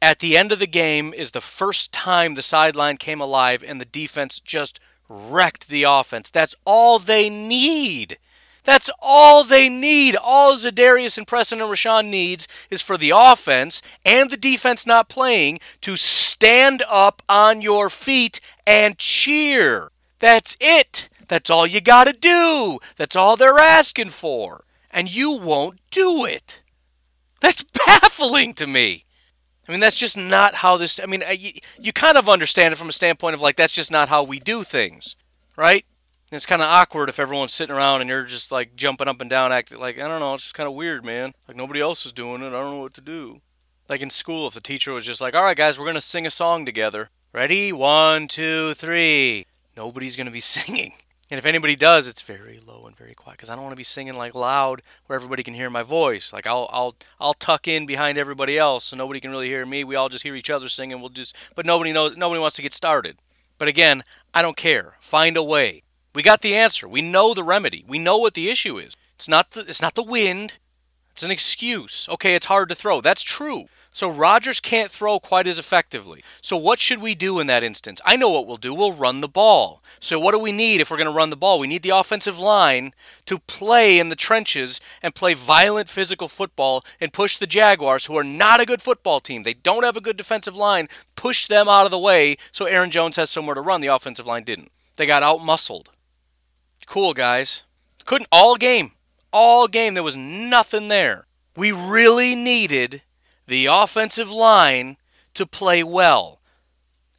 at 0.00 0.20
the 0.20 0.36
end 0.36 0.52
of 0.52 0.60
the 0.60 0.68
game 0.68 1.12
is 1.12 1.32
the 1.32 1.40
first 1.40 1.92
time 1.92 2.34
the 2.34 2.42
sideline 2.42 2.96
came 2.96 3.20
alive 3.20 3.64
and 3.66 3.80
the 3.80 3.84
defense 3.84 4.38
just 4.38 4.78
wrecked 5.08 5.68
the 5.68 5.82
offense. 5.82 6.30
That's 6.30 6.54
all 6.64 7.00
they 7.00 7.28
need. 7.28 8.18
That's 8.62 8.88
all 9.02 9.42
they 9.42 9.68
need. 9.68 10.14
All 10.14 10.54
Za'Darius 10.54 11.18
and 11.18 11.26
Preston 11.26 11.60
and 11.60 11.72
Rashan 11.72 12.08
needs 12.08 12.46
is 12.70 12.82
for 12.82 12.96
the 12.96 13.10
offense 13.12 13.82
and 14.04 14.30
the 14.30 14.36
defense 14.36 14.86
not 14.86 15.08
playing 15.08 15.58
to 15.80 15.96
stand 15.96 16.84
up 16.88 17.20
on 17.28 17.62
your 17.62 17.90
feet 17.90 18.40
and 18.64 18.96
cheer. 18.96 19.90
That's 20.20 20.56
it. 20.60 21.08
That's 21.26 21.50
all 21.50 21.66
you 21.66 21.80
got 21.80 22.04
to 22.04 22.12
do. 22.12 22.78
That's 22.94 23.16
all 23.16 23.36
they're 23.36 23.58
asking 23.58 24.10
for 24.10 24.62
and 24.98 25.14
you 25.14 25.30
won't 25.30 25.78
do 25.92 26.24
it. 26.24 26.60
That's 27.40 27.62
baffling 27.86 28.52
to 28.54 28.66
me. 28.66 29.04
I 29.68 29.70
mean, 29.70 29.80
that's 29.80 29.96
just 29.96 30.16
not 30.16 30.56
how 30.56 30.76
this. 30.76 30.98
I 30.98 31.06
mean, 31.06 31.22
you, 31.78 31.92
kind 31.92 32.16
of 32.16 32.28
understand 32.28 32.72
it 32.72 32.78
from 32.78 32.88
a 32.88 32.92
standpoint 32.92 33.34
of 33.34 33.40
like, 33.40 33.54
that's 33.54 33.72
just 33.72 33.92
not 33.92 34.08
how 34.08 34.24
we 34.24 34.40
do 34.40 34.64
things, 34.64 35.14
right? 35.54 35.84
And 36.32 36.36
it's 36.36 36.46
kind 36.46 36.60
of 36.60 36.66
awkward 36.66 37.08
if 37.08 37.20
everyone's 37.20 37.52
sitting 37.52 37.76
around 37.76 38.00
and 38.00 38.10
you're 38.10 38.24
just 38.24 38.50
like 38.50 38.74
jumping 38.74 39.06
up 39.06 39.20
and 39.20 39.30
down, 39.30 39.52
acting 39.52 39.78
like, 39.78 40.00
I 40.00 40.08
don't 40.08 40.18
know, 40.18 40.34
it's 40.34 40.42
just 40.42 40.56
kind 40.56 40.66
of 40.66 40.74
weird, 40.74 41.04
man. 41.04 41.32
Like, 41.46 41.56
nobody 41.56 41.80
else 41.80 42.04
is 42.04 42.12
doing 42.12 42.42
it. 42.42 42.48
I 42.48 42.50
don't 42.50 42.72
know 42.72 42.80
what 42.80 42.94
to 42.94 43.00
do. 43.00 43.40
Like 43.88 44.00
in 44.00 44.10
school, 44.10 44.48
if 44.48 44.54
the 44.54 44.60
teacher 44.60 44.92
was 44.92 45.06
just 45.06 45.20
like, 45.20 45.36
all 45.36 45.44
right, 45.44 45.56
guys, 45.56 45.78
we're 45.78 45.84
going 45.84 45.94
to 45.94 46.00
sing 46.00 46.26
a 46.26 46.30
song 46.30 46.66
together. 46.66 47.10
Ready? 47.32 47.72
One, 47.72 48.26
two, 48.26 48.74
three. 48.74 49.46
Nobody's 49.76 50.16
going 50.16 50.26
to 50.26 50.32
be 50.32 50.40
singing. 50.56 50.94
And 51.30 51.38
if 51.38 51.46
anybody 51.46 51.76
does, 51.76 52.08
it's 52.08 52.22
very 52.22 52.58
very 52.98 53.14
quiet 53.14 53.38
because 53.38 53.48
I 53.48 53.54
don't 53.54 53.62
want 53.62 53.72
to 53.72 53.76
be 53.76 53.84
singing 53.84 54.16
like 54.16 54.34
loud 54.34 54.82
where 55.06 55.16
everybody 55.16 55.42
can 55.42 55.54
hear 55.54 55.70
my 55.70 55.82
voice. 55.82 56.32
Like 56.32 56.46
I'll 56.46 56.68
I'll 56.72 56.96
I'll 57.20 57.34
tuck 57.34 57.68
in 57.68 57.86
behind 57.86 58.18
everybody 58.18 58.58
else 58.58 58.86
so 58.86 58.96
nobody 58.96 59.20
can 59.20 59.30
really 59.30 59.48
hear 59.48 59.64
me. 59.64 59.84
We 59.84 59.94
all 59.96 60.08
just 60.08 60.24
hear 60.24 60.34
each 60.34 60.50
other 60.50 60.68
singing. 60.68 61.00
We'll 61.00 61.10
just 61.10 61.36
but 61.54 61.64
nobody 61.64 61.92
knows 61.92 62.16
nobody 62.16 62.40
wants 62.40 62.56
to 62.56 62.62
get 62.62 62.74
started. 62.74 63.16
But 63.56 63.68
again, 63.68 64.04
I 64.34 64.42
don't 64.42 64.56
care. 64.56 64.94
Find 65.00 65.36
a 65.36 65.42
way. 65.42 65.82
We 66.14 66.22
got 66.22 66.42
the 66.42 66.54
answer. 66.56 66.88
We 66.88 67.02
know 67.02 67.34
the 67.34 67.44
remedy. 67.44 67.84
We 67.86 67.98
know 67.98 68.18
what 68.18 68.34
the 68.34 68.50
issue 68.50 68.78
is. 68.78 68.94
It's 69.14 69.28
not 69.28 69.52
the 69.52 69.60
it's 69.60 69.82
not 69.82 69.94
the 69.94 70.02
wind. 70.02 70.58
It's 71.12 71.22
an 71.22 71.30
excuse. 71.30 72.08
Okay, 72.10 72.34
it's 72.34 72.46
hard 72.46 72.68
to 72.68 72.74
throw. 72.74 73.00
That's 73.00 73.22
true. 73.22 73.66
So 73.98 74.08
Rodgers 74.08 74.60
can't 74.60 74.92
throw 74.92 75.18
quite 75.18 75.48
as 75.48 75.58
effectively. 75.58 76.22
So 76.40 76.56
what 76.56 76.78
should 76.78 77.02
we 77.02 77.16
do 77.16 77.40
in 77.40 77.48
that 77.48 77.64
instance? 77.64 78.00
I 78.06 78.14
know 78.14 78.28
what 78.30 78.46
we'll 78.46 78.56
do. 78.56 78.72
We'll 78.72 78.92
run 78.92 79.22
the 79.22 79.28
ball. 79.28 79.82
So 79.98 80.20
what 80.20 80.30
do 80.30 80.38
we 80.38 80.52
need 80.52 80.80
if 80.80 80.88
we're 80.88 80.98
going 80.98 81.10
to 81.10 81.12
run 81.12 81.30
the 81.30 81.36
ball? 81.36 81.58
We 81.58 81.66
need 81.66 81.82
the 81.82 81.90
offensive 81.90 82.38
line 82.38 82.92
to 83.26 83.40
play 83.40 83.98
in 83.98 84.08
the 84.08 84.14
trenches 84.14 84.80
and 85.02 85.16
play 85.16 85.34
violent 85.34 85.88
physical 85.88 86.28
football 86.28 86.84
and 87.00 87.12
push 87.12 87.38
the 87.38 87.46
Jaguars, 87.48 88.04
who 88.04 88.16
are 88.16 88.22
not 88.22 88.60
a 88.60 88.66
good 88.66 88.80
football 88.80 89.18
team. 89.18 89.42
They 89.42 89.54
don't 89.54 89.82
have 89.82 89.96
a 89.96 90.00
good 90.00 90.16
defensive 90.16 90.54
line. 90.54 90.86
Push 91.16 91.48
them 91.48 91.68
out 91.68 91.84
of 91.84 91.90
the 91.90 91.98
way 91.98 92.36
so 92.52 92.66
Aaron 92.66 92.92
Jones 92.92 93.16
has 93.16 93.30
somewhere 93.30 93.56
to 93.56 93.60
run. 93.60 93.80
The 93.80 93.88
offensive 93.88 94.28
line 94.28 94.44
didn't. 94.44 94.70
They 94.94 95.06
got 95.06 95.24
out 95.24 95.44
muscled. 95.44 95.90
Cool, 96.86 97.14
guys. 97.14 97.64
Couldn't 98.04 98.28
all 98.30 98.54
game. 98.54 98.92
All 99.32 99.66
game. 99.66 99.94
There 99.94 100.04
was 100.04 100.14
nothing 100.14 100.86
there. 100.86 101.26
We 101.56 101.72
really 101.72 102.36
needed 102.36 103.02
the 103.48 103.66
offensive 103.66 104.30
line 104.30 104.98
to 105.34 105.46
play 105.46 105.82
well. 105.82 106.40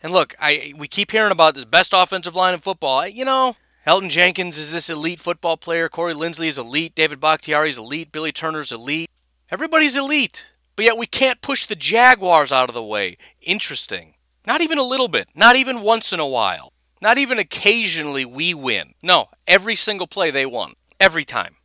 And 0.02 0.14
look, 0.14 0.36
I 0.40 0.74
we 0.78 0.88
keep 0.88 1.12
hearing 1.12 1.32
about 1.32 1.56
this 1.56 1.66
best 1.66 1.92
offensive 1.94 2.36
line 2.36 2.54
in 2.54 2.60
football. 2.60 3.06
You 3.08 3.26
know, 3.26 3.56
Elgton 3.86 4.10
Jenkins 4.10 4.58
is 4.58 4.72
this 4.72 4.90
elite 4.90 5.20
football 5.20 5.58
player. 5.58 5.90
Corey 5.90 6.14
Linsley 6.14 6.48
is 6.48 6.58
elite. 6.58 6.96
David 6.96 7.20
Bakhtiari 7.20 7.70
is 7.70 7.78
elite. 7.78 8.12
Billy 8.12 8.32
Turner's 8.32 8.72
elite. 8.72 9.10
Everybody's 9.52 9.98
elite. 9.98 10.54
But 10.76 10.86
yet 10.86 10.98
we 10.98 11.08
can't 11.08 11.42
push 11.42 11.66
the 11.66 11.76
Jaguars 11.76 12.54
out 12.54 12.70
of 12.70 12.76
the 12.76 12.84
way. 12.84 13.18
Interesting. 13.42 14.14
Not 14.48 14.62
even 14.62 14.78
a 14.78 14.84
little 14.84 15.10
bit. 15.10 15.28
Not 15.36 15.58
even 15.58 15.82
once 15.82 16.14
in 16.14 16.22
a 16.22 16.28
while. 16.28 16.72
Not 17.02 17.18
even 17.18 17.40
occasionally 17.40 18.24
we 18.24 18.54
win. 18.54 18.94
No, 19.04 19.28
every 19.48 19.76
single 19.76 20.08
play 20.08 20.32
they 20.32 20.46
won. 20.46 20.74
Every 21.00 21.26
time. 21.26 21.56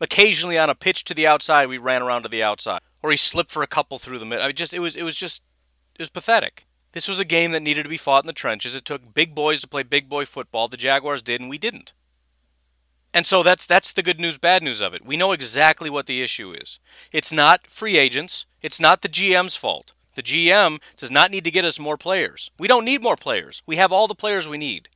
Occasionally 0.00 0.58
on 0.58 0.70
a 0.70 0.74
pitch 0.74 1.04
to 1.04 1.14
the 1.14 1.26
outside, 1.26 1.68
we 1.68 1.78
ran 1.78 2.02
around 2.02 2.22
to 2.22 2.28
the 2.28 2.42
outside 2.42 2.80
or 3.02 3.10
he 3.10 3.16
slipped 3.16 3.50
for 3.50 3.62
a 3.62 3.68
couple 3.68 3.98
through 3.98 4.18
the 4.18 4.24
middle. 4.24 4.44
I 4.44 4.52
just 4.52 4.72
it 4.72 4.80
was 4.80 4.96
it 4.96 5.02
was 5.02 5.16
just 5.16 5.42
it 5.94 6.02
was 6.02 6.10
pathetic. 6.10 6.66
This 6.92 7.08
was 7.08 7.18
a 7.18 7.24
game 7.24 7.52
that 7.52 7.62
needed 7.62 7.84
to 7.84 7.88
be 7.88 7.96
fought 7.96 8.24
in 8.24 8.26
the 8.26 8.32
trenches. 8.32 8.74
It 8.74 8.84
took 8.84 9.14
big 9.14 9.34
boys 9.34 9.60
to 9.62 9.68
play 9.68 9.82
big 9.82 10.08
boy 10.08 10.26
football. 10.26 10.68
The 10.68 10.76
Jaguars 10.76 11.22
did, 11.22 11.40
and 11.40 11.48
we 11.48 11.58
didn't. 11.58 11.92
And 13.14 13.26
so 13.26 13.42
that's 13.42 13.66
that's 13.66 13.92
the 13.92 14.02
good 14.02 14.20
news, 14.20 14.38
bad 14.38 14.62
news 14.62 14.80
of 14.80 14.94
it. 14.94 15.04
We 15.04 15.16
know 15.16 15.32
exactly 15.32 15.90
what 15.90 16.06
the 16.06 16.22
issue 16.22 16.52
is. 16.52 16.78
It's 17.12 17.32
not 17.32 17.66
free 17.66 17.96
agents. 17.96 18.46
It's 18.62 18.80
not 18.80 19.02
the 19.02 19.08
GM's 19.08 19.56
fault. 19.56 19.92
The 20.14 20.22
GM 20.22 20.80
does 20.96 21.10
not 21.10 21.30
need 21.30 21.44
to 21.44 21.50
get 21.50 21.64
us 21.64 21.78
more 21.78 21.96
players. 21.96 22.50
We 22.58 22.68
don't 22.68 22.84
need 22.84 23.02
more 23.02 23.16
players. 23.16 23.62
We 23.66 23.76
have 23.76 23.92
all 23.92 24.06
the 24.06 24.14
players 24.14 24.46
we 24.46 24.58
need. 24.58 24.88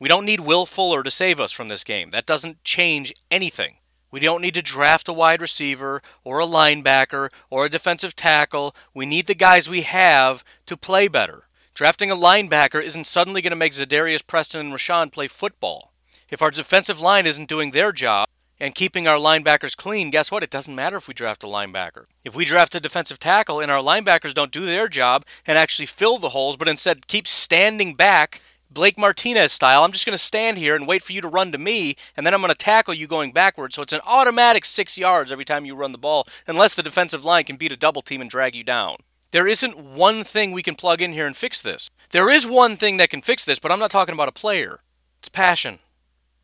We 0.00 0.08
don't 0.08 0.26
need 0.26 0.40
Will 0.40 0.66
Fuller 0.66 1.02
to 1.02 1.10
save 1.10 1.40
us 1.40 1.52
from 1.52 1.68
this 1.68 1.84
game. 1.84 2.10
That 2.10 2.26
doesn't 2.26 2.64
change 2.64 3.14
anything. 3.30 3.76
We 4.14 4.20
don't 4.20 4.42
need 4.42 4.54
to 4.54 4.62
draft 4.62 5.08
a 5.08 5.12
wide 5.12 5.42
receiver 5.42 6.00
or 6.22 6.38
a 6.38 6.46
linebacker 6.46 7.32
or 7.50 7.64
a 7.64 7.68
defensive 7.68 8.14
tackle. 8.14 8.72
We 8.94 9.06
need 9.06 9.26
the 9.26 9.34
guys 9.34 9.68
we 9.68 9.82
have 9.82 10.44
to 10.66 10.76
play 10.76 11.08
better. 11.08 11.48
Drafting 11.74 12.12
a 12.12 12.16
linebacker 12.16 12.80
isn't 12.80 13.08
suddenly 13.08 13.42
going 13.42 13.50
to 13.50 13.56
make 13.56 13.72
Za'Darius 13.72 14.24
Preston 14.24 14.60
and 14.60 14.72
Rashan 14.72 15.10
play 15.10 15.26
football. 15.26 15.92
If 16.30 16.42
our 16.42 16.52
defensive 16.52 17.00
line 17.00 17.26
isn't 17.26 17.48
doing 17.48 17.72
their 17.72 17.90
job 17.90 18.28
and 18.60 18.76
keeping 18.76 19.08
our 19.08 19.18
linebackers 19.18 19.76
clean, 19.76 20.10
guess 20.10 20.30
what? 20.30 20.44
It 20.44 20.50
doesn't 20.50 20.76
matter 20.76 20.98
if 20.98 21.08
we 21.08 21.14
draft 21.14 21.42
a 21.42 21.48
linebacker. 21.48 22.04
If 22.22 22.36
we 22.36 22.44
draft 22.44 22.76
a 22.76 22.80
defensive 22.80 23.18
tackle 23.18 23.58
and 23.58 23.68
our 23.68 23.82
linebackers 23.82 24.32
don't 24.32 24.52
do 24.52 24.64
their 24.64 24.86
job 24.86 25.24
and 25.44 25.58
actually 25.58 25.86
fill 25.86 26.18
the 26.18 26.28
holes, 26.28 26.56
but 26.56 26.68
instead 26.68 27.08
keep 27.08 27.26
standing 27.26 27.94
back 27.94 28.42
Blake 28.74 28.98
Martinez 28.98 29.52
style. 29.52 29.84
I'm 29.84 29.92
just 29.92 30.04
going 30.04 30.18
to 30.18 30.22
stand 30.22 30.58
here 30.58 30.74
and 30.74 30.86
wait 30.86 31.02
for 31.02 31.12
you 31.12 31.20
to 31.20 31.28
run 31.28 31.52
to 31.52 31.58
me, 31.58 31.94
and 32.16 32.26
then 32.26 32.34
I'm 32.34 32.40
going 32.40 32.52
to 32.52 32.58
tackle 32.58 32.92
you 32.92 33.06
going 33.06 33.32
backwards. 33.32 33.76
So 33.76 33.82
it's 33.82 33.92
an 33.92 34.00
automatic 34.04 34.64
six 34.64 34.98
yards 34.98 35.30
every 35.30 35.44
time 35.44 35.64
you 35.64 35.76
run 35.76 35.92
the 35.92 35.98
ball, 35.98 36.26
unless 36.46 36.74
the 36.74 36.82
defensive 36.82 37.24
line 37.24 37.44
can 37.44 37.56
beat 37.56 37.72
a 37.72 37.76
double 37.76 38.02
team 38.02 38.20
and 38.20 38.28
drag 38.28 38.54
you 38.54 38.64
down. 38.64 38.96
There 39.30 39.46
isn't 39.46 39.78
one 39.78 40.24
thing 40.24 40.52
we 40.52 40.62
can 40.62 40.74
plug 40.74 41.00
in 41.00 41.12
here 41.12 41.26
and 41.26 41.36
fix 41.36 41.62
this. 41.62 41.88
There 42.10 42.28
is 42.28 42.46
one 42.46 42.76
thing 42.76 42.98
that 42.98 43.10
can 43.10 43.22
fix 43.22 43.44
this, 43.44 43.58
but 43.58 43.72
I'm 43.72 43.78
not 43.78 43.90
talking 43.90 44.14
about 44.14 44.28
a 44.28 44.32
player. 44.32 44.80
It's 45.20 45.28
passion. 45.28 45.78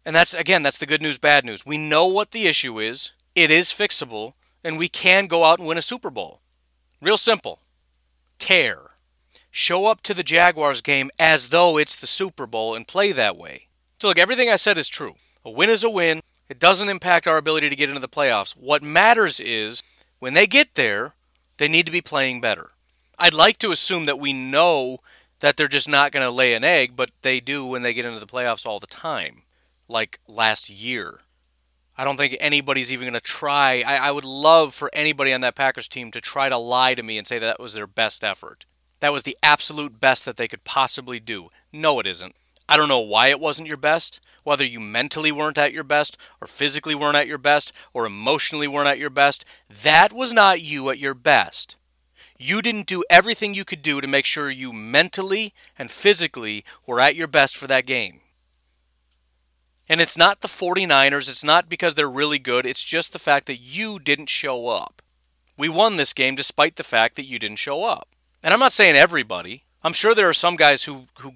And 0.05 0.17
that's, 0.17 0.33
again, 0.33 0.63
that's 0.63 0.79
the 0.79 0.87
good 0.87 1.03
news, 1.03 1.19
bad 1.19 1.45
news. 1.45 1.67
We 1.67 1.79
know 1.79 2.07
what 2.07 2.31
the 2.31 2.47
issue 2.47 2.79
is, 2.79 3.13
it 3.35 3.51
is 3.51 3.69
fixable, 3.69 4.35
and 4.65 4.79
we 4.79 4.89
can 4.89 5.27
go 5.27 5.45
out 5.45 5.59
and 5.59 5.69
win 5.69 5.79
a 5.79 5.83
Super 5.83 6.11
Bowl. 6.11 6.41
Real 7.01 7.17
simple. 7.17 7.61
Care 8.39 8.90
show 9.51 9.87
up 9.87 10.03
to 10.03 10.15
the 10.15 10.23
Jaguars 10.23 10.81
game 10.81 11.11
as 11.19 11.49
though 11.49 11.77
it's 11.77 11.97
the 11.97 12.07
Super 12.07 12.47
Bowl 12.47 12.75
and 12.75 12.87
play 12.87 13.13
that 13.13 13.37
way. 13.37 13.67
So, 14.01 14.09
look, 14.09 14.19
everything 14.19 14.49
I 14.49 14.57
said 14.57 14.79
is 14.79 14.89
true. 14.89 15.15
A 15.45 15.51
win 15.51 15.71
is 15.71 15.85
a 15.85 15.91
win, 15.91 16.21
It 16.49 16.59
doesn't 16.59 16.89
impact 16.89 17.27
our 17.27 17.37
ability 17.37 17.69
to 17.69 17.77
get 17.77 17.89
into 17.89 18.01
the 18.01 18.09
playoffs. 18.09 18.57
What 18.57 18.83
matters 18.83 19.41
is 19.41 19.83
when 20.19 20.35
they 20.35 20.47
get 20.47 20.75
there, 20.75 21.15
they 21.59 21.69
need 21.69 21.87
to 21.87 21.93
be 21.93 22.01
playing 22.01 22.41
better. 22.41 22.71
I'd 23.19 23.35
like 23.35 23.59
to 23.59 23.71
assume 23.71 24.07
that 24.07 24.19
we 24.19 24.33
know 24.33 24.99
that 25.41 25.57
they're 25.57 25.69
just 25.69 25.89
not 25.89 26.13
going 26.13 26.25
to 26.25 26.31
lay 26.31 26.55
an 26.55 26.65
egg, 26.65 26.97
but 26.97 27.11
they 27.23 27.41
do 27.41 27.65
when 27.65 27.83
they 27.83 27.95
get 27.95 28.05
into 28.05 28.21
the 28.21 28.27
playoffs 28.27 28.67
all 28.67 28.79
the 28.79 28.87
time, 28.87 29.43
like 29.89 30.21
last 30.27 30.71
year. 30.71 31.21
I 31.97 32.05
don't 32.05 32.17
think 32.17 32.37
anybody's 32.41 32.91
even 32.91 33.05
going 33.05 33.15
to 33.15 33.21
try. 33.21 33.83
I, 33.87 33.97
I, 33.97 34.11
would 34.11 34.25
love 34.25 34.73
for 34.73 34.89
anybody 34.95 35.35
on 35.35 35.43
that 35.43 35.55
Packers 35.55 35.87
team 35.87 36.11
to 36.13 36.21
try 36.21 36.49
to 36.49 36.57
lie 36.57 36.95
to 36.95 37.03
me 37.03 37.19
and 37.19 37.27
say 37.27 37.39
that, 37.39 37.47
that 37.47 37.61
was 37.61 37.75
their 37.75 37.87
best 37.87 38.25
effort. 38.25 38.65
That 39.01 39.13
was 39.13 39.25
the 39.25 39.37
absolute 39.43 39.99
best 40.01 40.25
that 40.25 40.37
they 40.37 40.49
could 40.49 40.65
possibly 40.65 41.21
do. 41.21 41.49
No, 41.73 41.99
it 42.01 42.07
isn't. 42.07 42.35
I 42.69 42.77
don't 42.77 42.89
know 42.89 43.01
why 43.01 43.29
it 43.29 43.41
wasn't 43.41 43.67
your 43.67 43.77
best, 43.77 44.21
whether 44.45 44.65
you 44.65 44.79
mentally 44.79 45.33
weren't 45.33 45.59
at 45.59 45.73
your 45.73 45.83
best, 45.83 46.17
or 46.41 46.47
physically 46.47 46.95
weren't 46.95 47.17
at 47.17 47.27
your 47.27 47.39
best, 47.39 47.73
or 47.93 48.07
emotionally 48.07 48.69
weren't 48.69 48.89
at 48.89 48.99
your 48.99 49.11
best. 49.11 49.45
That 49.69 50.13
was 50.13 50.33
not 50.33 50.63
you 50.63 50.89
at 50.91 50.99
your 50.99 51.15
best. 51.15 51.77
You 52.39 52.63
didn't 52.63 52.87
do 52.87 53.03
everything 53.11 53.55
you 53.55 53.65
could 53.65 53.83
do 53.83 54.01
to 54.01 54.07
make 54.07 54.25
sure 54.25 54.49
you 54.49 54.73
mentally 54.73 55.53
and 55.79 55.91
physically 55.91 56.65
were 56.87 57.01
at 57.01 57.17
your 57.17 57.27
best 57.27 57.57
for 57.57 57.67
that 57.67 57.87
game. 57.87 58.21
And 59.89 60.01
it's 60.01 60.17
not 60.17 60.41
the 60.41 60.49
49ers, 60.49 61.29
it's 61.29 61.43
not 61.43 61.69
because 61.69 61.97
they're 61.97 62.09
really 62.09 62.39
good, 62.39 62.65
it's 62.65 62.85
just 62.85 63.13
the 63.13 63.19
fact 63.19 63.47
that 63.47 63.57
you 63.57 63.99
didn't 63.99 64.29
show 64.29 64.69
up. 64.69 65.03
We 65.59 65.69
won 65.69 65.97
this 65.97 66.13
game 66.13 66.37
despite 66.37 66.77
the 66.77 66.85
fact 66.85 67.17
that 67.17 67.27
you 67.27 67.41
didn't 67.41 67.57
show 67.57 67.85
up. 67.85 68.09
And 68.43 68.55
I'm 68.55 68.61
not 68.61 68.73
saying 68.73 68.97
everybody. 68.97 69.65
I'm 69.83 69.93
sure 69.93 70.15
there 70.15 70.29
are 70.29 70.35
some 70.35 70.57
guys 70.57 70.85
who, 70.85 71.05
who 71.21 71.35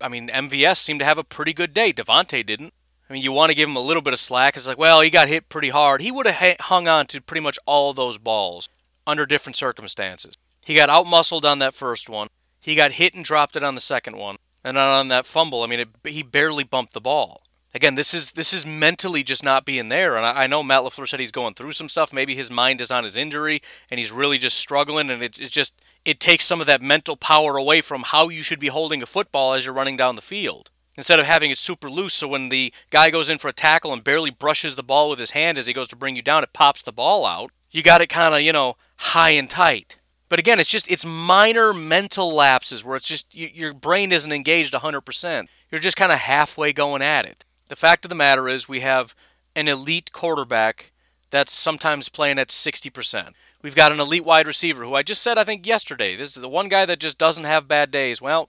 I 0.00 0.08
mean, 0.08 0.28
MVS 0.28 0.78
seemed 0.78 1.00
to 1.00 1.06
have 1.06 1.18
a 1.18 1.24
pretty 1.24 1.52
good 1.52 1.72
day. 1.72 1.92
Davante 1.92 2.44
didn't. 2.44 2.74
I 3.08 3.12
mean, 3.12 3.22
you 3.22 3.32
want 3.32 3.50
to 3.50 3.56
give 3.56 3.68
him 3.68 3.76
a 3.76 3.80
little 3.80 4.02
bit 4.02 4.14
of 4.14 4.20
slack. 4.20 4.56
It's 4.56 4.66
like, 4.66 4.78
well, 4.78 5.00
he 5.00 5.10
got 5.10 5.28
hit 5.28 5.48
pretty 5.48 5.68
hard. 5.68 6.00
He 6.00 6.10
would 6.10 6.26
have 6.26 6.56
hung 6.60 6.88
on 6.88 7.06
to 7.08 7.20
pretty 7.20 7.42
much 7.42 7.58
all 7.66 7.92
those 7.92 8.16
balls 8.16 8.68
under 9.06 9.26
different 9.26 9.56
circumstances. 9.56 10.34
He 10.64 10.74
got 10.74 10.88
outmuscled 10.88 11.44
on 11.44 11.58
that 11.58 11.74
first 11.74 12.08
one. 12.08 12.28
He 12.60 12.74
got 12.74 12.92
hit 12.92 13.14
and 13.14 13.24
dropped 13.24 13.56
it 13.56 13.64
on 13.64 13.74
the 13.74 13.80
second 13.80 14.16
one. 14.16 14.36
And 14.64 14.78
on 14.78 15.08
that 15.08 15.26
fumble, 15.26 15.62
I 15.62 15.66
mean, 15.66 15.80
it, 15.80 15.88
he 16.04 16.22
barely 16.22 16.64
bumped 16.64 16.92
the 16.92 17.00
ball. 17.00 17.42
Again, 17.74 17.94
this 17.94 18.12
is 18.12 18.32
this 18.32 18.52
is 18.52 18.66
mentally 18.66 19.22
just 19.22 19.42
not 19.42 19.64
being 19.64 19.88
there. 19.88 20.16
And 20.16 20.26
I, 20.26 20.44
I, 20.44 20.46
know 20.46 20.62
Matt 20.62 20.82
LaFleur 20.82 21.08
said 21.08 21.20
he's 21.20 21.32
going 21.32 21.54
through 21.54 21.72
some 21.72 21.88
stuff. 21.88 22.12
Maybe 22.12 22.34
his 22.34 22.50
mind 22.50 22.80
is 22.80 22.90
on 22.90 23.02
his 23.02 23.16
injury 23.16 23.62
and 23.90 23.98
he's 23.98 24.12
really 24.12 24.38
just 24.38 24.58
struggling. 24.58 25.10
And 25.10 25.22
it, 25.22 25.40
it 25.40 25.50
just 25.50 25.80
it 26.04 26.20
takes 26.20 26.44
some 26.44 26.60
of 26.60 26.66
that 26.66 26.82
mental 26.82 27.16
power 27.16 27.56
away 27.56 27.80
from 27.80 28.02
how 28.02 28.28
you 28.28 28.42
should 28.42 28.60
be 28.60 28.68
holding 28.68 29.02
a 29.02 29.06
football 29.06 29.52
as 29.52 29.64
you're 29.64 29.74
running 29.74 29.96
down 29.96 30.16
the 30.16 30.22
field. 30.22 30.70
Instead 30.96 31.18
of 31.18 31.26
having 31.26 31.50
it 31.50 31.58
super 31.58 31.88
loose, 31.88 32.14
so 32.14 32.28
when 32.28 32.50
the 32.50 32.72
guy 32.90 33.08
goes 33.08 33.30
in 33.30 33.38
for 33.38 33.48
a 33.48 33.52
tackle 33.52 33.92
and 33.92 34.04
barely 34.04 34.30
brushes 34.30 34.76
the 34.76 34.82
ball 34.82 35.08
with 35.08 35.18
his 35.18 35.30
hand 35.30 35.56
as 35.56 35.66
he 35.66 35.72
goes 35.72 35.88
to 35.88 35.96
bring 35.96 36.16
you 36.16 36.22
down, 36.22 36.42
it 36.42 36.52
pops 36.52 36.82
the 36.82 36.92
ball 36.92 37.24
out. 37.24 37.50
You 37.70 37.82
got 37.82 38.02
it 38.02 38.08
kind 38.08 38.34
of, 38.34 38.42
you 38.42 38.52
know, 38.52 38.76
high 38.96 39.30
and 39.30 39.48
tight. 39.48 39.96
But 40.28 40.38
again, 40.38 40.60
it's 40.60 40.68
just 40.68 40.90
it's 40.90 41.04
minor 41.04 41.72
mental 41.72 42.34
lapses 42.34 42.84
where 42.84 42.96
it's 42.96 43.08
just 43.08 43.34
you, 43.34 43.48
your 43.52 43.72
brain 43.72 44.12
isn't 44.12 44.32
engaged 44.32 44.74
100%. 44.74 45.46
You're 45.70 45.78
just 45.78 45.96
kind 45.96 46.12
of 46.12 46.18
halfway 46.18 46.72
going 46.72 47.00
at 47.00 47.24
it. 47.24 47.44
The 47.68 47.76
fact 47.76 48.04
of 48.04 48.10
the 48.10 48.14
matter 48.14 48.48
is 48.48 48.68
we 48.68 48.80
have 48.80 49.14
an 49.56 49.68
elite 49.68 50.12
quarterback 50.12 50.92
that's 51.30 51.52
sometimes 51.52 52.10
playing 52.10 52.38
at 52.38 52.48
60%. 52.48 53.32
We've 53.62 53.76
got 53.76 53.92
an 53.92 54.00
elite 54.00 54.24
wide 54.24 54.48
receiver 54.48 54.84
who 54.84 54.94
I 54.94 55.04
just 55.04 55.22
said, 55.22 55.38
I 55.38 55.44
think, 55.44 55.66
yesterday. 55.66 56.16
This 56.16 56.36
is 56.36 56.42
the 56.42 56.48
one 56.48 56.68
guy 56.68 56.84
that 56.84 56.98
just 56.98 57.16
doesn't 57.16 57.44
have 57.44 57.68
bad 57.68 57.92
days. 57.92 58.20
Well, 58.20 58.48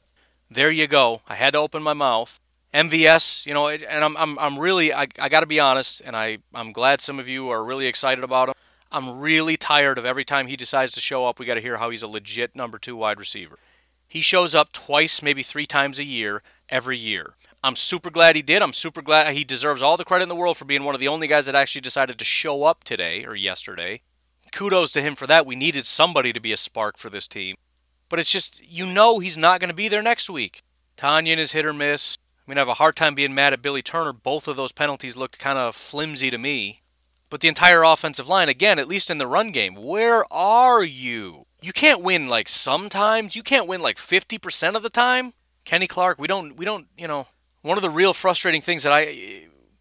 there 0.50 0.72
you 0.72 0.88
go. 0.88 1.22
I 1.28 1.36
had 1.36 1.54
to 1.54 1.60
open 1.60 1.84
my 1.84 1.94
mouth. 1.94 2.40
MVS, 2.74 3.46
you 3.46 3.54
know, 3.54 3.70
and 3.70 4.04
I'm, 4.04 4.18
I'm, 4.18 4.40
I'm 4.40 4.58
really, 4.58 4.92
I, 4.92 5.08
I 5.20 5.30
got 5.30 5.42
to 5.42 5.46
be 5.46 5.60
honest, 5.60 6.02
and 6.04 6.16
I, 6.16 6.40
I'm 6.56 6.72
glad 6.72 7.00
some 7.00 7.20
of 7.20 7.30
you 7.30 7.50
are 7.50 7.64
really 7.64 7.86
excited 7.86 8.24
about 8.24 8.50
him. 8.50 8.56
I'm 8.92 9.20
really 9.20 9.56
tired 9.56 10.00
of 10.00 10.06
every 10.06 10.26
time 10.26 10.48
he 10.48 10.56
decides 10.56 10.94
to 10.94 11.02
show 11.02 11.28
up, 11.28 11.38
we 11.38 11.46
got 11.46 11.56
to 11.56 11.62
hear 11.62 11.78
how 11.78 11.92
he's 11.92 12.02
a 12.02 12.08
legit 12.08 12.56
number 12.56 12.80
two 12.80 12.96
wide 12.96 13.20
receiver. 13.20 13.60
He 14.08 14.22
shows 14.22 14.56
up 14.56 14.72
twice, 14.72 15.22
maybe 15.22 15.44
three 15.44 15.68
times 15.68 16.00
a 16.00 16.04
year, 16.04 16.42
every 16.70 16.98
year. 16.98 17.36
I'm 17.64 17.76
super 17.76 18.10
glad 18.10 18.36
he 18.36 18.42
did. 18.42 18.64
I'm 18.64 18.74
super 18.74 19.04
glad 19.04 19.32
he 19.36 19.44
deserves 19.44 19.84
all 19.84 19.98
the 19.98 20.06
credit 20.06 20.24
in 20.24 20.30
the 20.30 20.36
world 20.36 20.58
for 20.58 20.66
being 20.66 20.84
one 20.84 20.96
of 20.96 21.02
the 21.02 21.08
only 21.08 21.28
guys 21.28 21.46
that 21.46 21.56
actually 21.56 21.82
decided 21.82 22.18
to 22.18 22.26
show 22.26 22.64
up 22.64 22.84
today 22.84 23.26
or 23.26 23.36
yesterday 23.36 24.02
kudos 24.54 24.92
to 24.94 25.02
him 25.02 25.16
for 25.16 25.28
that. 25.28 25.46
We 25.46 25.56
needed 25.56 25.86
somebody 25.86 26.32
to 26.32 26.40
be 26.40 26.54
a 26.54 26.58
spark 26.58 26.98
for 26.98 27.10
this 27.10 27.28
team. 27.28 27.56
But 28.08 28.20
it's 28.20 28.32
just, 28.32 28.62
you 28.64 28.86
know, 28.86 29.20
he's 29.20 29.38
not 29.38 29.60
going 29.60 29.70
to 29.70 29.76
be 29.76 29.90
there 29.90 30.02
next 30.02 30.30
week. 30.30 30.62
Tonyan 30.98 31.38
is 31.38 31.52
hit 31.52 31.66
or 31.66 31.74
miss. 31.74 32.18
I 32.46 32.52
mean, 32.52 32.58
I 32.58 32.62
have 32.62 32.68
a 32.68 32.76
hard 32.76 32.96
time 32.96 33.16
being 33.16 33.34
mad 33.34 33.54
at 33.54 33.62
Billy 33.62 33.82
Turner. 33.82 34.14
Both 34.14 34.48
of 34.48 34.56
those 34.56 34.72
penalties 34.72 35.18
looked 35.18 35.40
kind 35.40 35.58
of 35.58 35.76
flimsy 35.76 36.30
to 36.30 36.38
me. 36.38 36.82
But 37.30 37.42
the 37.42 37.48
entire 37.48 37.84
offensive 37.84 38.28
line, 38.28 38.50
again, 38.50 38.78
at 38.78 38.88
least 38.88 39.10
in 39.10 39.18
the 39.18 39.26
run 39.26 39.52
game, 39.52 39.76
where 39.76 40.32
are 40.32 40.84
you? 40.84 41.48
You 41.62 41.74
can't 41.74 42.04
win 42.04 42.28
like 42.28 42.48
sometimes. 42.48 43.36
You 43.36 43.42
can't 43.42 43.68
win 43.68 43.82
like 43.82 43.98
50% 43.98 44.76
of 44.76 44.84
the 44.84 44.90
time. 44.90 45.34
Kenny 45.66 45.88
Clark, 45.88 46.20
we 46.20 46.28
don't, 46.28 46.56
we 46.56 46.66
don't, 46.66 46.88
you 46.98 47.08
know, 47.08 47.28
one 47.62 47.78
of 47.78 47.82
the 47.82 47.90
real 47.90 48.14
frustrating 48.14 48.62
things 48.62 48.84
that 48.84 48.94
I 48.94 49.04
eh, 49.06 49.40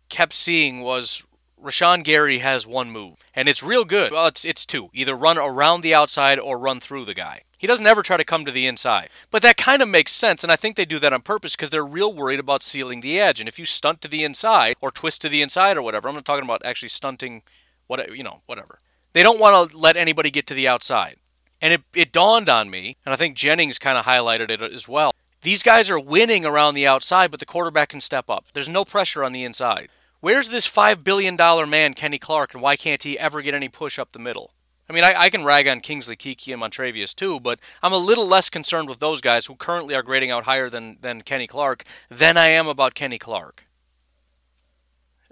kept 0.09 0.33
seeing 0.33 0.81
was 0.81 1.27
Rashan 1.63 2.05
Gary 2.05 2.39
has 2.39 2.67
one 2.67 2.91
move, 2.91 3.25
and 3.35 3.49
it's 3.49 3.63
real 3.63 3.85
good. 3.85 4.13
Well, 4.13 4.27
it's 4.27 4.45
it's 4.45 4.67
two: 4.67 4.91
either 4.93 5.15
run 5.15 5.39
around 5.39 5.83
the 5.83 5.95
outside 5.95 6.39
or 6.39 6.59
run 6.59 6.81
through 6.81 7.05
the 7.05 7.15
guy. 7.15 7.41
He 7.57 7.67
doesn't 7.69 7.87
ever 7.87 8.03
try 8.03 8.17
to 8.17 8.25
come 8.25 8.45
to 8.45 8.51
the 8.51 8.67
inside, 8.67 9.09
but 9.31 9.43
that 9.43 9.57
kind 9.57 9.83
of 9.83 9.89
makes 9.89 10.11
sense, 10.11 10.43
and 10.43 10.53
I 10.53 10.57
think 10.57 10.75
they 10.75 10.85
do 10.85 10.99
that 10.99 11.13
on 11.13 11.23
purpose 11.23 11.55
because 11.55 11.71
they're 11.71 11.85
real 11.85 12.13
worried 12.13 12.41
about 12.41 12.63
sealing 12.63 13.01
the 13.01 13.21
edge. 13.21 13.39
And 13.39 13.49
if 13.49 13.59
you 13.59 13.65
stunt 13.65 14.01
to 14.03 14.09
the 14.09 14.25
inside 14.25 14.75
or 14.81 14.91
twist 14.91 15.23
to 15.23 15.29
the 15.29 15.43
inside 15.43 15.77
or 15.77 15.83
whatever, 15.83 16.09
I'm 16.09 16.15
not 16.17 16.25
talking 16.25 16.45
about 16.45 16.65
actually 16.65 16.89
stunting, 16.89 17.43
what 17.87 18.15
you 18.15 18.25
know, 18.25 18.41
whatever. 18.47 18.81
They 19.13 19.23
don't 19.23 19.39
want 19.41 19.71
to 19.71 19.77
let 19.77 19.97
anybody 19.97 20.31
get 20.31 20.47
to 20.49 20.55
the 20.55 20.67
outside. 20.67 21.17
And 21.61 21.73
it, 21.73 21.83
it 21.95 22.11
dawned 22.11 22.49
on 22.49 22.71
me, 22.71 22.97
and 23.07 23.13
I 23.13 23.17
think 23.17 23.37
Jennings 23.37 23.79
kind 23.79 23.97
of 23.97 24.05
highlighted 24.05 24.51
it 24.51 24.61
as 24.61 24.89
well. 24.89 25.13
These 25.43 25.63
guys 25.63 25.91
are 25.91 25.99
winning 25.99 26.45
around 26.45 26.75
the 26.75 26.87
outside, 26.87 27.31
but 27.31 27.39
the 27.39 27.47
quarterback 27.47 27.91
can 27.91 28.01
step 28.01 28.29
up. 28.29 28.47
There's 28.53 28.69
no 28.69 28.85
pressure 28.85 29.23
on 29.23 29.33
the 29.33 29.45
inside. 29.45 29.89
Where's 30.23 30.51
this 30.51 30.71
$5 30.71 31.03
billion 31.03 31.35
man, 31.69 31.95
Kenny 31.95 32.17
Clark, 32.17 32.55
and 32.55 32.63
why 32.63 32.77
can't 32.77 33.03
he 33.03 33.19
ever 33.19 33.43
get 33.43 33.55
any 33.55 33.69
push 33.69 33.99
up 33.99 34.13
the 34.13 34.21
middle? 34.21 34.53
I 34.89 34.93
mean, 34.93 35.03
I, 35.03 35.15
I 35.17 35.31
can 35.31 35.43
rag 35.43 35.67
on 35.67 35.81
Kingsley 35.81 36.15
Keke 36.15 36.53
and 36.53 36.63
Montravius 36.63 37.13
too, 37.13 37.41
but 37.41 37.59
I'm 37.83 37.93
a 37.93 37.99
little 37.99 38.29
less 38.29 38.49
concerned 38.49 38.89
with 38.89 39.01
those 39.01 39.21
guys 39.21 39.47
who 39.47 39.57
currently 39.57 39.97
are 39.97 40.03
grading 40.05 40.31
out 40.31 40.45
higher 40.45 40.71
than, 40.71 40.99
than 41.01 41.23
Kenny 41.23 41.49
Clark 41.49 41.83
than 42.09 42.37
I 42.37 42.51
am 42.51 42.69
about 42.69 42.95
Kenny 42.95 43.19
Clark. 43.19 43.67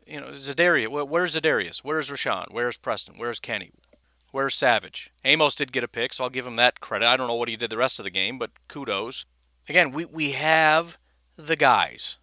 You 0.05 0.22
know, 0.22 0.31
Za'Darius. 0.31 1.07
Where's 1.09 1.37
Za'Darius? 1.37 1.79
Where's 1.85 2.11
Rashan? 2.11 2.46
Where's 2.50 2.76
Preston? 2.76 3.14
Where's 3.16 3.38
Kenny? 3.38 3.70
Where's 4.33 4.57
Savage? 4.57 5.12
Amos 5.24 5.55
did 5.55 5.70
get 5.70 5.85
a 5.85 5.88
pick, 5.88 6.14
so 6.14 6.24
I'll 6.24 6.31
give 6.31 6.48
him 6.48 6.57
that 6.57 6.81
credit. 6.81 7.07
I 7.07 7.16
don't 7.16 7.29
know 7.29 7.37
what 7.37 7.48
he 7.48 7.55
did 7.55 7.70
the 7.70 7.76
rest 7.76 8.00
of 8.00 8.05
the 8.05 8.11
game, 8.11 8.40
but 8.40 8.50
kudos. 8.66 9.24
Again, 9.68 9.92
we, 9.92 10.05
we 10.05 10.33
have 10.33 10.98
the 11.37 11.55
guys. 11.55 12.18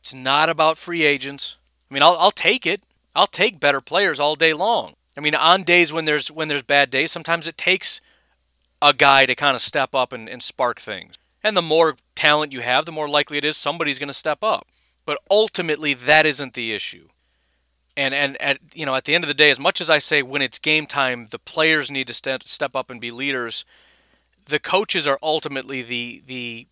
It's 0.00 0.14
not 0.14 0.48
about 0.48 0.78
free 0.78 1.04
agents. 1.04 1.58
I 1.90 1.94
mean, 1.94 2.02
I'll, 2.02 2.16
I'll 2.16 2.30
take 2.30 2.66
it. 2.66 2.82
I'll 3.14 3.26
take 3.26 3.60
better 3.60 3.80
players 3.80 4.20
all 4.20 4.34
day 4.34 4.52
long. 4.52 4.94
I 5.16 5.20
mean, 5.20 5.34
on 5.34 5.62
days 5.62 5.92
when 5.92 6.04
there's 6.04 6.30
when 6.30 6.48
there's 6.48 6.62
bad 6.62 6.90
days, 6.90 7.10
sometimes 7.10 7.48
it 7.48 7.56
takes 7.56 8.00
a 8.82 8.92
guy 8.92 9.24
to 9.24 9.34
kind 9.34 9.56
of 9.56 9.62
step 9.62 9.94
up 9.94 10.12
and, 10.12 10.28
and 10.28 10.42
spark 10.42 10.78
things. 10.78 11.14
And 11.42 11.56
the 11.56 11.62
more 11.62 11.96
talent 12.14 12.52
you 12.52 12.60
have, 12.60 12.84
the 12.84 12.92
more 12.92 13.08
likely 13.08 13.38
it 13.38 13.44
is 13.44 13.56
somebody's 13.56 13.98
going 13.98 14.08
to 14.08 14.14
step 14.14 14.42
up. 14.42 14.66
But 15.06 15.18
ultimately, 15.30 15.94
that 15.94 16.26
isn't 16.26 16.54
the 16.54 16.72
issue. 16.72 17.08
And 17.96 18.12
and 18.12 18.40
at 18.42 18.58
you 18.74 18.84
know, 18.84 18.94
at 18.94 19.04
the 19.04 19.14
end 19.14 19.24
of 19.24 19.28
the 19.28 19.34
day, 19.34 19.50
as 19.50 19.60
much 19.60 19.80
as 19.80 19.88
I 19.88 19.98
say 19.98 20.22
when 20.22 20.42
it's 20.42 20.58
game 20.58 20.86
time, 20.86 21.28
the 21.30 21.38
players 21.38 21.90
need 21.90 22.08
to 22.08 22.14
step 22.14 22.42
step 22.42 22.76
up 22.76 22.90
and 22.90 23.00
be 23.00 23.10
leaders. 23.10 23.64
The 24.44 24.58
coaches 24.58 25.06
are 25.06 25.18
ultimately 25.22 25.80
the 25.80 26.22
the 26.26 26.66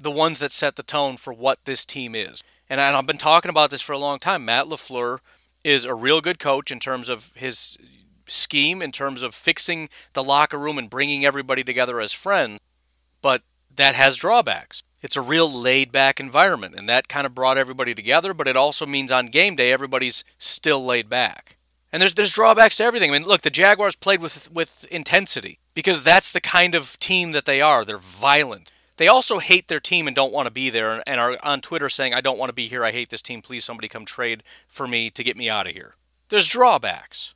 the 0.00 0.10
ones 0.10 0.38
that 0.38 0.52
set 0.52 0.76
the 0.76 0.82
tone 0.82 1.16
for 1.18 1.32
what 1.32 1.64
this 1.64 1.84
team 1.84 2.14
is 2.14 2.42
and 2.80 2.96
I've 2.96 3.06
been 3.06 3.18
talking 3.18 3.50
about 3.50 3.70
this 3.70 3.82
for 3.82 3.92
a 3.92 3.98
long 3.98 4.18
time. 4.18 4.44
Matt 4.44 4.66
LaFleur 4.66 5.18
is 5.62 5.84
a 5.84 5.94
real 5.94 6.20
good 6.20 6.38
coach 6.38 6.70
in 6.70 6.80
terms 6.80 7.08
of 7.08 7.32
his 7.34 7.76
scheme, 8.26 8.80
in 8.80 8.92
terms 8.92 9.22
of 9.22 9.34
fixing 9.34 9.88
the 10.14 10.24
locker 10.24 10.58
room 10.58 10.78
and 10.78 10.88
bringing 10.88 11.24
everybody 11.24 11.62
together 11.62 12.00
as 12.00 12.12
friends, 12.12 12.58
but 13.20 13.42
that 13.74 13.94
has 13.94 14.16
drawbacks. 14.16 14.82
It's 15.02 15.16
a 15.16 15.20
real 15.20 15.52
laid 15.52 15.92
back 15.92 16.18
environment, 16.18 16.74
and 16.76 16.88
that 16.88 17.08
kind 17.08 17.26
of 17.26 17.34
brought 17.34 17.58
everybody 17.58 17.94
together, 17.94 18.32
but 18.32 18.48
it 18.48 18.56
also 18.56 18.86
means 18.86 19.12
on 19.12 19.26
game 19.26 19.56
day, 19.56 19.72
everybody's 19.72 20.24
still 20.38 20.84
laid 20.84 21.08
back. 21.08 21.58
And 21.92 22.00
there's, 22.00 22.14
there's 22.14 22.32
drawbacks 22.32 22.78
to 22.78 22.84
everything. 22.84 23.10
I 23.10 23.18
mean, 23.18 23.28
look, 23.28 23.42
the 23.42 23.50
Jaguars 23.50 23.96
played 23.96 24.22
with, 24.22 24.50
with 24.50 24.86
intensity 24.90 25.58
because 25.74 26.02
that's 26.02 26.32
the 26.32 26.40
kind 26.40 26.74
of 26.74 26.98
team 26.98 27.32
that 27.32 27.44
they 27.44 27.60
are. 27.60 27.84
They're 27.84 27.98
violent. 27.98 28.71
They 28.96 29.08
also 29.08 29.38
hate 29.38 29.68
their 29.68 29.80
team 29.80 30.06
and 30.06 30.14
don't 30.14 30.32
want 30.32 30.46
to 30.46 30.50
be 30.50 30.70
there 30.70 31.02
and 31.06 31.18
are 31.20 31.36
on 31.42 31.60
Twitter 31.60 31.88
saying, 31.88 32.14
I 32.14 32.20
don't 32.20 32.38
want 32.38 32.50
to 32.50 32.54
be 32.54 32.68
here. 32.68 32.84
I 32.84 32.92
hate 32.92 33.10
this 33.10 33.22
team. 33.22 33.42
Please, 33.42 33.64
somebody 33.64 33.88
come 33.88 34.04
trade 34.04 34.42
for 34.68 34.86
me 34.86 35.10
to 35.10 35.24
get 35.24 35.36
me 35.36 35.48
out 35.48 35.66
of 35.66 35.72
here. 35.72 35.94
There's 36.28 36.46
drawbacks, 36.46 37.34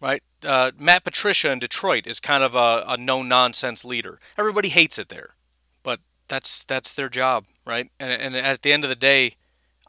right? 0.00 0.22
Uh, 0.44 0.72
Matt 0.78 1.04
Patricia 1.04 1.50
in 1.50 1.58
Detroit 1.58 2.06
is 2.06 2.20
kind 2.20 2.42
of 2.42 2.54
a, 2.54 2.84
a 2.86 2.96
no 2.96 3.22
nonsense 3.22 3.84
leader. 3.84 4.18
Everybody 4.36 4.68
hates 4.68 4.98
it 4.98 5.08
there, 5.08 5.34
but 5.82 6.00
that's 6.28 6.64
that's 6.64 6.92
their 6.92 7.08
job, 7.08 7.44
right? 7.64 7.90
And, 7.98 8.12
and 8.12 8.36
at 8.36 8.62
the 8.62 8.72
end 8.72 8.84
of 8.84 8.90
the 8.90 8.96
day, 8.96 9.36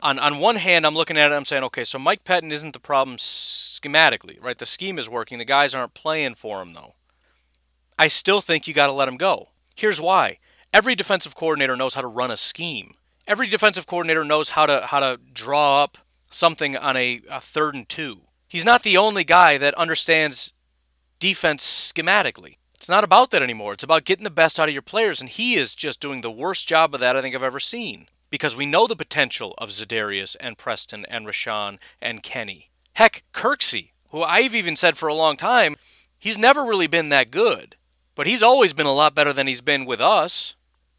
on 0.01 0.19
on 0.19 0.39
one 0.39 0.57
hand, 0.57 0.85
I'm 0.85 0.95
looking 0.95 1.17
at 1.17 1.31
it, 1.31 1.35
I'm 1.35 1.45
saying, 1.45 1.63
okay, 1.65 1.83
so 1.83 1.99
Mike 1.99 2.23
Pettine 2.23 2.51
isn't 2.51 2.73
the 2.73 2.79
problem 2.79 3.17
schematically, 3.17 4.41
right? 4.41 4.57
The 4.57 4.65
scheme 4.65 4.99
is 4.99 5.09
working. 5.09 5.39
The 5.39 5.45
guys 5.45 5.75
aren't 5.75 5.93
playing 5.93 6.35
for 6.35 6.61
him 6.61 6.73
though. 6.73 6.95
I 7.99 8.07
still 8.07 8.41
think 8.41 8.67
you 8.67 8.73
got 8.73 8.87
to 8.87 8.93
let 8.93 9.07
him 9.07 9.17
go. 9.17 9.49
Here's 9.75 9.99
why. 9.99 10.39
Every 10.73 10.95
defensive 10.95 11.35
coordinator 11.35 11.75
knows 11.75 11.93
how 11.93 12.01
to 12.01 12.07
run 12.07 12.31
a 12.31 12.37
scheme. 12.37 12.93
Every 13.27 13.47
defensive 13.47 13.87
coordinator 13.87 14.23
knows 14.23 14.49
how 14.49 14.65
to 14.65 14.87
how 14.87 14.99
to 14.99 15.19
draw 15.33 15.83
up 15.83 15.97
something 16.29 16.75
on 16.75 16.95
a, 16.95 17.21
a 17.29 17.41
third 17.41 17.75
and 17.75 17.87
two. 17.87 18.21
He's 18.47 18.65
not 18.65 18.83
the 18.83 18.97
only 18.97 19.23
guy 19.23 19.57
that 19.57 19.73
understands 19.73 20.53
defense 21.19 21.91
schematically. 21.93 22.57
It's 22.75 22.89
not 22.89 23.03
about 23.03 23.31
that 23.31 23.43
anymore. 23.43 23.73
It's 23.73 23.83
about 23.83 24.05
getting 24.05 24.23
the 24.23 24.29
best 24.29 24.59
out 24.59 24.69
of 24.69 24.73
your 24.73 24.81
players, 24.81 25.19
and 25.19 25.29
he 25.29 25.55
is 25.55 25.75
just 25.75 25.99
doing 25.99 26.21
the 26.21 26.31
worst 26.31 26.67
job 26.67 26.93
of 26.93 26.99
that 26.99 27.17
I 27.17 27.21
think 27.21 27.35
I've 27.35 27.43
ever 27.43 27.59
seen. 27.59 28.07
Because 28.29 28.55
we 28.55 28.65
know 28.65 28.87
the 28.87 28.95
potential 28.95 29.53
of 29.57 29.69
Za'Darius 29.69 30.35
and 30.39 30.57
Preston 30.57 31.05
and 31.05 31.25
Rashan 31.25 31.79
and 32.01 32.21
Kenny. 32.21 32.69
Heck, 32.93 33.23
Kirksey, 33.33 33.91
who 34.09 34.21
I've 34.21 34.53
even 34.53 34.75
said 34.75 34.97
for 34.97 35.07
a 35.07 35.13
long 35.13 35.37
time, 35.37 35.75
he's 36.19 36.37
never 36.37 36.63
really 36.63 36.87
been 36.87 37.09
that 37.09 37.31
good. 37.31 37.77
But 38.15 38.27
he's 38.27 38.43
always 38.43 38.73
been 38.73 38.85
a 38.85 38.93
lot 38.93 39.15
better 39.15 39.31
than 39.31 39.47
he's 39.47 39.61
been 39.61 39.85
with 39.85 40.01
us. 40.01 40.55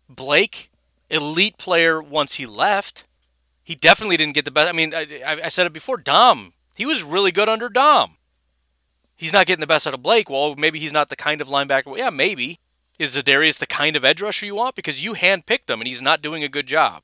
Blake, 0.09 0.71
elite 1.11 1.59
player 1.59 2.03
once 2.03 2.35
he 2.35 2.47
left. 2.47 3.05
He 3.63 3.75
definitely 3.75 4.17
didn't 4.17 4.35
get 4.35 4.45
the 4.45 4.51
best. 4.51 4.69
I 4.69 4.73
mean, 4.73 4.95
I, 4.95 5.41
I 5.45 5.49
said 5.49 5.67
it 5.67 5.73
before. 5.73 5.99
Dom, 5.99 6.55
he 6.77 6.87
was 6.87 7.03
really 7.03 7.33
good 7.33 7.49
under 7.49 7.69
Dom. 7.69 8.17
He's 9.17 9.33
not 9.33 9.47
getting 9.47 9.61
the 9.61 9.67
best 9.67 9.87
out 9.87 9.95
of 9.95 10.03
Blake. 10.03 10.31
Well, 10.31 10.55
maybe 10.57 10.79
he's 10.79 10.93
not 10.93 11.09
the 11.09 11.17
kind 11.17 11.41
of 11.41 11.49
linebacker. 11.49 11.87
Well, 11.87 11.99
yeah, 11.99 12.11
maybe. 12.11 12.61
Is 12.99 13.17
Za'Darius 13.17 13.59
the 13.59 13.67
kind 13.67 13.97
of 13.97 14.05
edge 14.05 14.23
rusher 14.23 14.47
you 14.47 14.55
want? 14.55 14.75
Because 14.75 15.05
you 15.05 15.15
handpicked 15.15 15.69
him 15.69 15.81
and 15.81 15.87
he's 15.87 16.03
not 16.03 16.23
doing 16.23 16.43
a 16.43 16.49
good 16.49 16.67
job. 16.67 17.03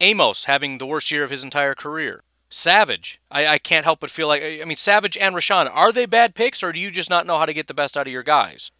Amos 0.00 0.44
having 0.44 0.78
the 0.78 0.86
worst 0.86 1.10
year 1.10 1.22
of 1.22 1.30
his 1.30 1.44
entire 1.44 1.74
career. 1.74 2.22
Savage. 2.50 3.20
I, 3.30 3.46
I 3.46 3.58
can't 3.58 3.84
help 3.84 4.00
but 4.00 4.10
feel 4.10 4.28
like, 4.28 4.42
I 4.42 4.64
mean, 4.64 4.76
Savage 4.76 5.16
and 5.16 5.34
Rashan, 5.34 5.70
are 5.72 5.92
they 5.92 6.06
bad 6.06 6.34
picks 6.34 6.62
or 6.62 6.72
do 6.72 6.80
you 6.80 6.90
just 6.90 7.10
not 7.10 7.26
know 7.26 7.38
how 7.38 7.46
to 7.46 7.54
get 7.54 7.66
the 7.66 7.74
best 7.74 7.96
out 7.96 8.06
of 8.06 8.12
your 8.12 8.22
guys? 8.22 8.70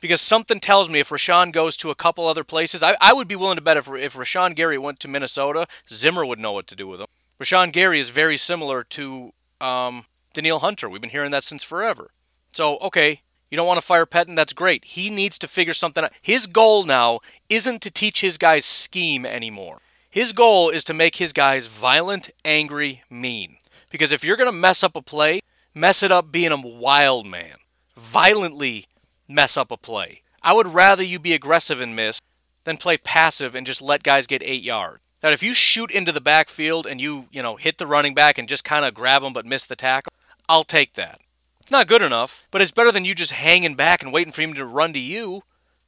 Because 0.00 0.20
something 0.20 0.60
tells 0.60 0.88
me 0.88 1.00
if 1.00 1.08
Rashan 1.08 1.52
goes 1.52 1.76
to 1.78 1.90
a 1.90 1.94
couple 1.94 2.26
other 2.26 2.44
places, 2.44 2.82
I, 2.82 2.96
I 3.00 3.12
would 3.12 3.26
be 3.28 3.36
willing 3.36 3.56
to 3.56 3.62
bet 3.62 3.76
if, 3.76 3.88
if 3.88 4.14
Rashan 4.14 4.54
Gary 4.54 4.78
went 4.78 5.00
to 5.00 5.08
Minnesota, 5.08 5.66
Zimmer 5.90 6.24
would 6.24 6.38
know 6.38 6.52
what 6.52 6.66
to 6.68 6.76
do 6.76 6.86
with 6.86 7.00
him. 7.00 7.08
Rashan 7.40 7.72
Gary 7.72 7.98
is 7.98 8.10
very 8.10 8.36
similar 8.36 8.84
to 8.84 9.32
um, 9.60 10.04
Danielle 10.34 10.60
Hunter. 10.60 10.88
We've 10.88 11.00
been 11.00 11.10
hearing 11.10 11.30
that 11.32 11.44
since 11.44 11.64
forever. 11.64 12.10
So, 12.52 12.78
okay, 12.78 13.22
you 13.50 13.56
don't 13.56 13.66
want 13.66 13.80
to 13.80 13.86
fire 13.86 14.06
Pettine, 14.06 14.36
that's 14.36 14.52
great. 14.52 14.84
He 14.84 15.10
needs 15.10 15.38
to 15.38 15.48
figure 15.48 15.74
something 15.74 16.04
out. 16.04 16.12
His 16.20 16.46
goal 16.46 16.84
now 16.84 17.20
isn't 17.48 17.82
to 17.82 17.90
teach 17.90 18.20
his 18.20 18.38
guys 18.38 18.64
scheme 18.64 19.24
anymore. 19.24 19.78
His 20.10 20.32
goal 20.32 20.70
is 20.70 20.84
to 20.84 20.94
make 20.94 21.16
his 21.16 21.32
guys 21.32 21.66
violent, 21.66 22.30
angry, 22.44 23.02
mean. 23.10 23.56
Because 23.90 24.12
if 24.12 24.24
you're 24.24 24.36
going 24.36 24.50
to 24.50 24.56
mess 24.56 24.82
up 24.82 24.96
a 24.96 25.02
play, 25.02 25.40
mess 25.74 26.02
it 26.02 26.12
up 26.12 26.30
being 26.30 26.52
a 26.52 26.60
wild 26.60 27.26
man. 27.26 27.56
Violently 27.96 28.86
mess 29.28 29.56
up 29.56 29.70
a 29.70 29.76
play. 29.76 30.22
I 30.42 30.52
would 30.52 30.68
rather 30.68 31.02
you 31.02 31.18
be 31.18 31.34
aggressive 31.34 31.80
and 31.80 31.94
miss 31.94 32.20
than 32.64 32.76
play 32.76 32.96
passive 32.96 33.54
and 33.54 33.66
just 33.66 33.82
let 33.82 34.02
guys 34.02 34.26
get 34.26 34.42
eight 34.42 34.62
yards. 34.62 35.00
Now, 35.22 35.30
if 35.30 35.42
you 35.42 35.52
shoot 35.52 35.90
into 35.90 36.12
the 36.12 36.20
backfield 36.20 36.86
and 36.86 37.00
you, 37.00 37.26
you 37.32 37.42
know, 37.42 37.56
hit 37.56 37.78
the 37.78 37.86
running 37.86 38.14
back 38.14 38.38
and 38.38 38.48
just 38.48 38.64
kind 38.64 38.84
of 38.84 38.94
grab 38.94 39.22
him 39.22 39.32
but 39.32 39.46
miss 39.46 39.66
the 39.66 39.74
tackle, 39.74 40.12
I'll 40.48 40.64
take 40.64 40.94
that. 40.94 41.20
It's 41.60 41.72
not 41.72 41.88
good 41.88 42.02
enough, 42.02 42.46
but 42.50 42.62
it's 42.62 42.70
better 42.70 42.92
than 42.92 43.04
you 43.04 43.14
just 43.14 43.32
hanging 43.32 43.74
back 43.74 44.02
and 44.02 44.12
waiting 44.12 44.32
for 44.32 44.42
him 44.42 44.54
to 44.54 44.64
run 44.64 44.92
to 44.92 44.98
you. 44.98 45.42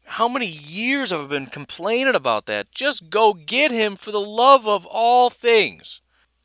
How 0.05 0.29
many 0.29 0.48
years 0.48 1.12
have 1.12 1.20
I 1.20 1.26
been 1.26 1.46
complaining 1.46 2.16
about 2.16 2.46
that? 2.46 2.72
Just 2.72 3.11
go 3.11 3.33
get 3.33 3.70
him 3.70 3.94
for 3.94 4.11
the 4.11 4.20
love 4.20 4.66
of 4.66 4.85
all 4.87 5.31
things. 5.31 6.00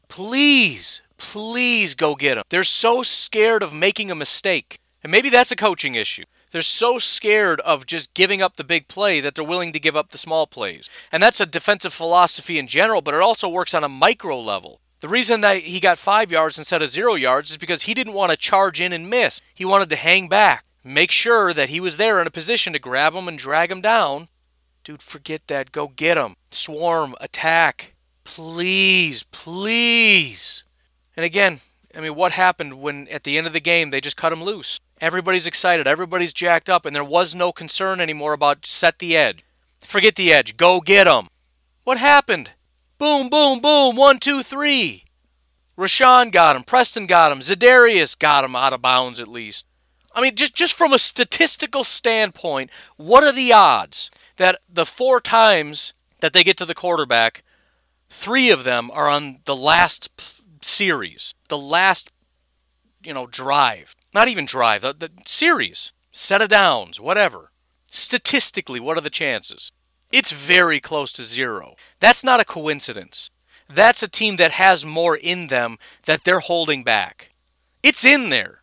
Please, 0.07 1.01
please 1.17 1.95
go 1.95 2.15
get 2.15 2.37
him. 2.37 2.43
They're 2.49 2.63
so 2.63 3.01
scared 3.01 3.63
of 3.63 3.73
making 3.73 4.11
a 4.11 4.15
mistake. 4.15 4.79
And 5.01 5.11
maybe 5.11 5.29
that's 5.29 5.51
a 5.51 5.55
coaching 5.55 5.95
issue. 5.95 6.23
They're 6.55 6.61
so 6.61 6.99
scared 6.99 7.59
of 7.59 7.85
just 7.85 8.13
giving 8.13 8.41
up 8.41 8.55
the 8.55 8.63
big 8.63 8.87
play 8.87 9.19
that 9.19 9.35
they're 9.35 9.43
willing 9.43 9.73
to 9.73 9.77
give 9.79 9.97
up 9.97 10.11
the 10.11 10.17
small 10.17 10.47
plays. 10.47 10.89
And 11.11 11.21
that's 11.21 11.41
a 11.41 11.45
defensive 11.45 11.91
philosophy 11.91 12.57
in 12.57 12.69
general, 12.69 13.01
but 13.01 13.13
it 13.13 13.19
also 13.19 13.49
works 13.49 13.73
on 13.73 13.83
a 13.83 13.89
micro 13.89 14.39
level. 14.39 14.79
The 15.01 15.09
reason 15.09 15.41
that 15.41 15.63
he 15.63 15.81
got 15.81 15.97
five 15.97 16.31
yards 16.31 16.57
instead 16.57 16.81
of 16.81 16.89
zero 16.89 17.15
yards 17.15 17.51
is 17.51 17.57
because 17.57 17.81
he 17.81 17.93
didn't 17.93 18.13
want 18.13 18.31
to 18.31 18.37
charge 18.37 18.79
in 18.79 18.93
and 18.93 19.09
miss. 19.09 19.41
He 19.53 19.65
wanted 19.65 19.89
to 19.89 19.97
hang 19.97 20.29
back, 20.29 20.63
make 20.81 21.11
sure 21.11 21.51
that 21.51 21.67
he 21.67 21.81
was 21.81 21.97
there 21.97 22.21
in 22.21 22.27
a 22.27 22.31
position 22.31 22.71
to 22.71 22.79
grab 22.79 23.13
him 23.13 23.27
and 23.27 23.37
drag 23.37 23.69
him 23.69 23.81
down. 23.81 24.29
Dude, 24.85 25.01
forget 25.01 25.47
that. 25.47 25.73
Go 25.73 25.89
get 25.89 26.17
him. 26.17 26.37
Swarm, 26.51 27.15
attack. 27.19 27.95
Please, 28.23 29.23
please. 29.23 30.63
And 31.17 31.25
again, 31.25 31.59
I 31.93 31.99
mean, 31.99 32.15
what 32.15 32.31
happened 32.31 32.75
when 32.75 33.09
at 33.09 33.23
the 33.23 33.37
end 33.37 33.45
of 33.45 33.51
the 33.51 33.59
game 33.59 33.89
they 33.89 33.99
just 33.99 34.15
cut 34.15 34.31
him 34.31 34.41
loose? 34.41 34.79
Everybody's 35.01 35.47
excited, 35.47 35.87
everybody's 35.87 36.33
jacked 36.33 36.69
up, 36.69 36.85
and 36.85 36.95
there 36.95 37.03
was 37.03 37.35
no 37.35 37.51
concern 37.51 37.99
anymore 37.99 38.33
about 38.33 38.65
set 38.65 38.99
the 38.99 39.15
edge. 39.15 39.43
Forget 39.79 40.15
the 40.15 40.33
edge. 40.33 40.57
Go 40.57 40.79
get 40.79 41.05
him. 41.07 41.27
What 41.83 41.97
happened? 41.97 42.51
Boom, 42.97 43.29
boom, 43.29 43.59
boom. 43.59 43.95
One, 43.95 44.19
two, 44.19 44.41
three. 44.41 45.03
Rashan 45.77 46.31
got 46.31 46.55
him. 46.55 46.63
Preston 46.63 47.05
got 47.05 47.31
him. 47.31 47.39
Za'Darius 47.39 48.17
got 48.17 48.45
him 48.45 48.55
out 48.55 48.73
of 48.73 48.81
bounds 48.81 49.19
at 49.19 49.27
least. 49.27 49.65
I 50.13 50.21
mean, 50.21 50.35
just, 50.35 50.55
just 50.55 50.73
from 50.73 50.93
a 50.93 50.97
statistical 50.97 51.83
standpoint, 51.83 52.69
what 52.95 53.25
are 53.25 53.33
the 53.33 53.51
odds 53.51 54.09
that 54.37 54.61
the 54.69 54.85
four 54.85 55.19
times 55.19 55.93
that 56.21 56.31
they 56.31 56.43
get 56.43 56.55
to 56.57 56.65
the 56.65 56.73
quarterback, 56.73 57.43
three 58.09 58.49
of 58.49 58.63
them 58.63 58.89
are 58.91 59.09
on 59.09 59.39
the 59.43 59.55
last 59.55 60.09
series, 60.61 61.35
the 61.49 61.57
last, 61.57 62.13
you 63.03 63.13
know, 63.13 63.27
drive? 63.27 63.93
Not 64.15 64.29
even 64.29 64.45
drive, 64.45 64.81
the, 64.81 64.93
the 64.93 65.11
series, 65.25 65.91
set 66.09 66.41
of 66.41 66.47
downs, 66.47 67.01
whatever. 67.01 67.51
Statistically, 67.91 68.79
what 68.79 68.97
are 68.97 69.01
the 69.01 69.09
chances? 69.09 69.73
It's 70.09 70.31
very 70.31 70.79
close 70.79 71.11
to 71.13 71.23
zero. 71.23 71.75
That's 71.99 72.23
not 72.23 72.39
a 72.39 72.45
coincidence. 72.45 73.29
That's 73.67 74.01
a 74.01 74.07
team 74.07 74.37
that 74.37 74.51
has 74.51 74.85
more 74.85 75.17
in 75.17 75.47
them 75.47 75.77
that 76.05 76.23
they're 76.23 76.39
holding 76.39 76.81
back. 76.81 77.31
It's 77.83 78.05
in 78.05 78.29
there. 78.29 78.61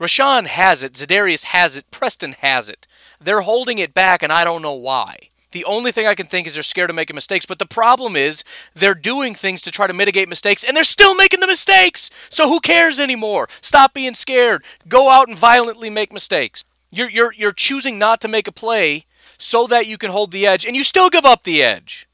Rashan 0.00 0.46
has 0.46 0.82
it, 0.82 0.94
Za'Darius 0.94 1.44
has 1.44 1.76
it, 1.76 1.88
Preston 1.92 2.32
has 2.40 2.68
it. 2.68 2.88
They're 3.20 3.42
holding 3.42 3.78
it 3.78 3.94
back, 3.94 4.24
and 4.24 4.32
I 4.32 4.42
don't 4.42 4.62
know 4.62 4.74
why. 4.74 5.27
The 5.50 5.64
only 5.64 5.92
thing 5.92 6.06
I 6.06 6.14
can 6.14 6.26
think 6.26 6.46
is 6.46 6.54
they're 6.54 6.62
scared 6.62 6.90
of 6.90 6.96
making 6.96 7.14
mistakes. 7.14 7.46
But 7.46 7.58
the 7.58 7.66
problem 7.66 8.16
is 8.16 8.44
they're 8.74 8.94
doing 8.94 9.34
things 9.34 9.62
to 9.62 9.70
try 9.70 9.86
to 9.86 9.94
mitigate 9.94 10.28
mistakes, 10.28 10.62
and 10.62 10.76
they're 10.76 10.84
still 10.84 11.14
making 11.14 11.40
the 11.40 11.46
mistakes. 11.46 12.10
So 12.28 12.48
who 12.48 12.60
cares 12.60 13.00
anymore? 13.00 13.48
Stop 13.60 13.94
being 13.94 14.14
scared. 14.14 14.62
Go 14.88 15.10
out 15.10 15.28
and 15.28 15.36
violently 15.36 15.90
make 15.90 16.12
mistakes. 16.12 16.64
You're 16.90 17.10
you're 17.10 17.32
you're 17.32 17.52
choosing 17.52 17.98
not 17.98 18.20
to 18.22 18.28
make 18.28 18.48
a 18.48 18.52
play 18.52 19.06
so 19.38 19.66
that 19.66 19.86
you 19.86 19.96
can 19.96 20.10
hold 20.10 20.32
the 20.32 20.46
edge, 20.46 20.66
and 20.66 20.76
you 20.76 20.84
still 20.84 21.10
give 21.10 21.24
up 21.24 21.44
the 21.44 21.62
edge. 21.62 22.08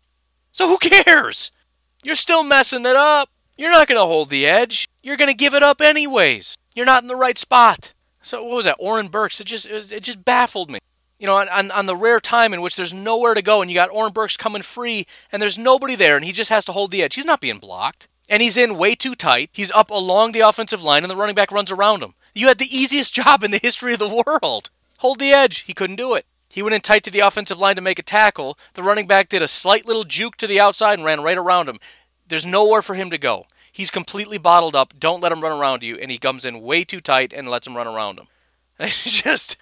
So 0.53 0.69
who 0.69 0.79
cares? 0.79 1.51
You're 2.03 2.15
still 2.15 2.45
messing 2.45 2.87
it 2.87 2.97
up. 2.97 3.31
You're 3.57 3.71
not 3.71 3.89
going 3.89 4.01
to 4.01 4.07
hold 4.07 4.31
the 4.31 4.47
edge. 4.47 4.87
You're 5.03 5.17
going 5.17 5.31
to 5.31 5.37
give 5.37 5.55
it 5.55 5.63
up 5.63 5.81
anyways. 5.81 6.57
You're 6.75 6.87
not 6.87 7.03
in 7.03 7.09
the 7.09 7.17
right 7.17 7.39
spot. 7.39 7.95
So 8.21 8.43
what 8.43 8.57
was 8.57 8.65
that? 8.65 8.77
Oren 8.79 9.09
Burks. 9.09 9.41
It 9.41 9.47
just 9.47 9.67
it 9.67 10.03
just 10.03 10.25
baffled 10.25 10.71
me. 10.71 10.79
You 11.25 11.29
know, 11.29 11.39
on, 11.39 11.71
on 11.71 11.87
the 11.87 11.97
rare 11.97 12.21
time 12.21 12.53
in 12.53 12.61
which 12.61 12.77
there's 12.77 12.93
nowhere 12.93 13.33
to 13.33 13.41
go 13.41 13.63
and 13.63 13.71
you 13.71 13.75
got 13.75 13.89
Oren 13.91 14.13
Burks 14.13 14.37
coming 14.37 14.61
free 14.61 15.07
and 15.33 15.41
there's 15.41 15.57
nobody 15.57 15.95
there 15.95 16.17
and 16.17 16.25
he 16.27 16.33
just 16.33 16.51
has 16.51 16.67
to 16.67 16.73
hold 16.73 16.91
the 16.91 17.03
edge. 17.03 17.15
He's 17.15 17.25
not 17.25 17.41
being 17.41 17.57
blocked. 17.57 18.09
And 18.29 18.43
he's 18.43 18.59
in 18.59 18.77
way 18.77 18.95
too 18.95 19.15
tight. 19.15 19.49
He's 19.51 19.73
up 19.73 19.89
along 19.89 20.33
the 20.33 20.41
offensive 20.41 20.83
line 20.83 21.03
and 21.03 21.11
the 21.11 21.17
running 21.17 21.35
back 21.35 21.51
runs 21.51 21.73
around 21.73 22.03
him. 22.03 22.13
You 22.35 22.49
had 22.49 22.59
the 22.59 22.69
easiest 22.69 23.15
job 23.25 23.43
in 23.43 23.53
the 23.53 23.59
history 23.63 23.95
of 23.95 24.01
the 24.01 24.23
world. 24.27 24.69
Hold 24.99 25.19
the 25.19 25.33
edge. 25.33 25.61
He 25.61 25.73
couldn't 25.73 25.97
do 25.97 26.13
it. 26.13 26.27
He 26.51 26.61
went 26.61 26.75
in 26.75 26.83
tight 26.83 27.05
to 27.05 27.11
the 27.11 27.21
offensive 27.21 27.59
line 27.59 27.77
to 27.77 27.81
make 27.81 27.99
a 27.99 28.03
tackle. 28.03 28.59
The 28.75 28.83
running 28.83 29.07
back 29.07 29.31
did 29.31 29.41
a 29.41 29.49
slight 29.49 29.87
little 29.87 30.05
juke 30.05 30.37
to 30.37 30.47
the 30.47 30.61
outside 30.61 30.99
and 30.99 31.07
ran 31.07 31.23
right 31.23 31.39
around 31.39 31.71
him. 31.71 31.79
There's 32.29 32.45
nowhere 32.45 32.83
for 32.83 32.97
him 32.97 33.09
to 33.09 33.17
go. 33.17 33.47
He's 33.73 33.91
completely 33.91 34.37
bottled 34.37 34.77
up. 34.77 34.93
Don't 35.01 35.23
let 35.23 35.33
him 35.33 35.41
run 35.41 35.59
around 35.59 35.83
you. 35.83 35.97
And 35.97 36.11
he 36.11 36.19
comes 36.19 36.45
in 36.45 36.61
way 36.61 36.85
too 36.85 37.01
tight 37.01 37.33
and 37.33 37.49
lets 37.49 37.67
him 37.67 37.79
run 37.79 37.87
around 37.87 38.19
him. 38.19 38.27
It's 38.79 39.23
just 39.23 39.57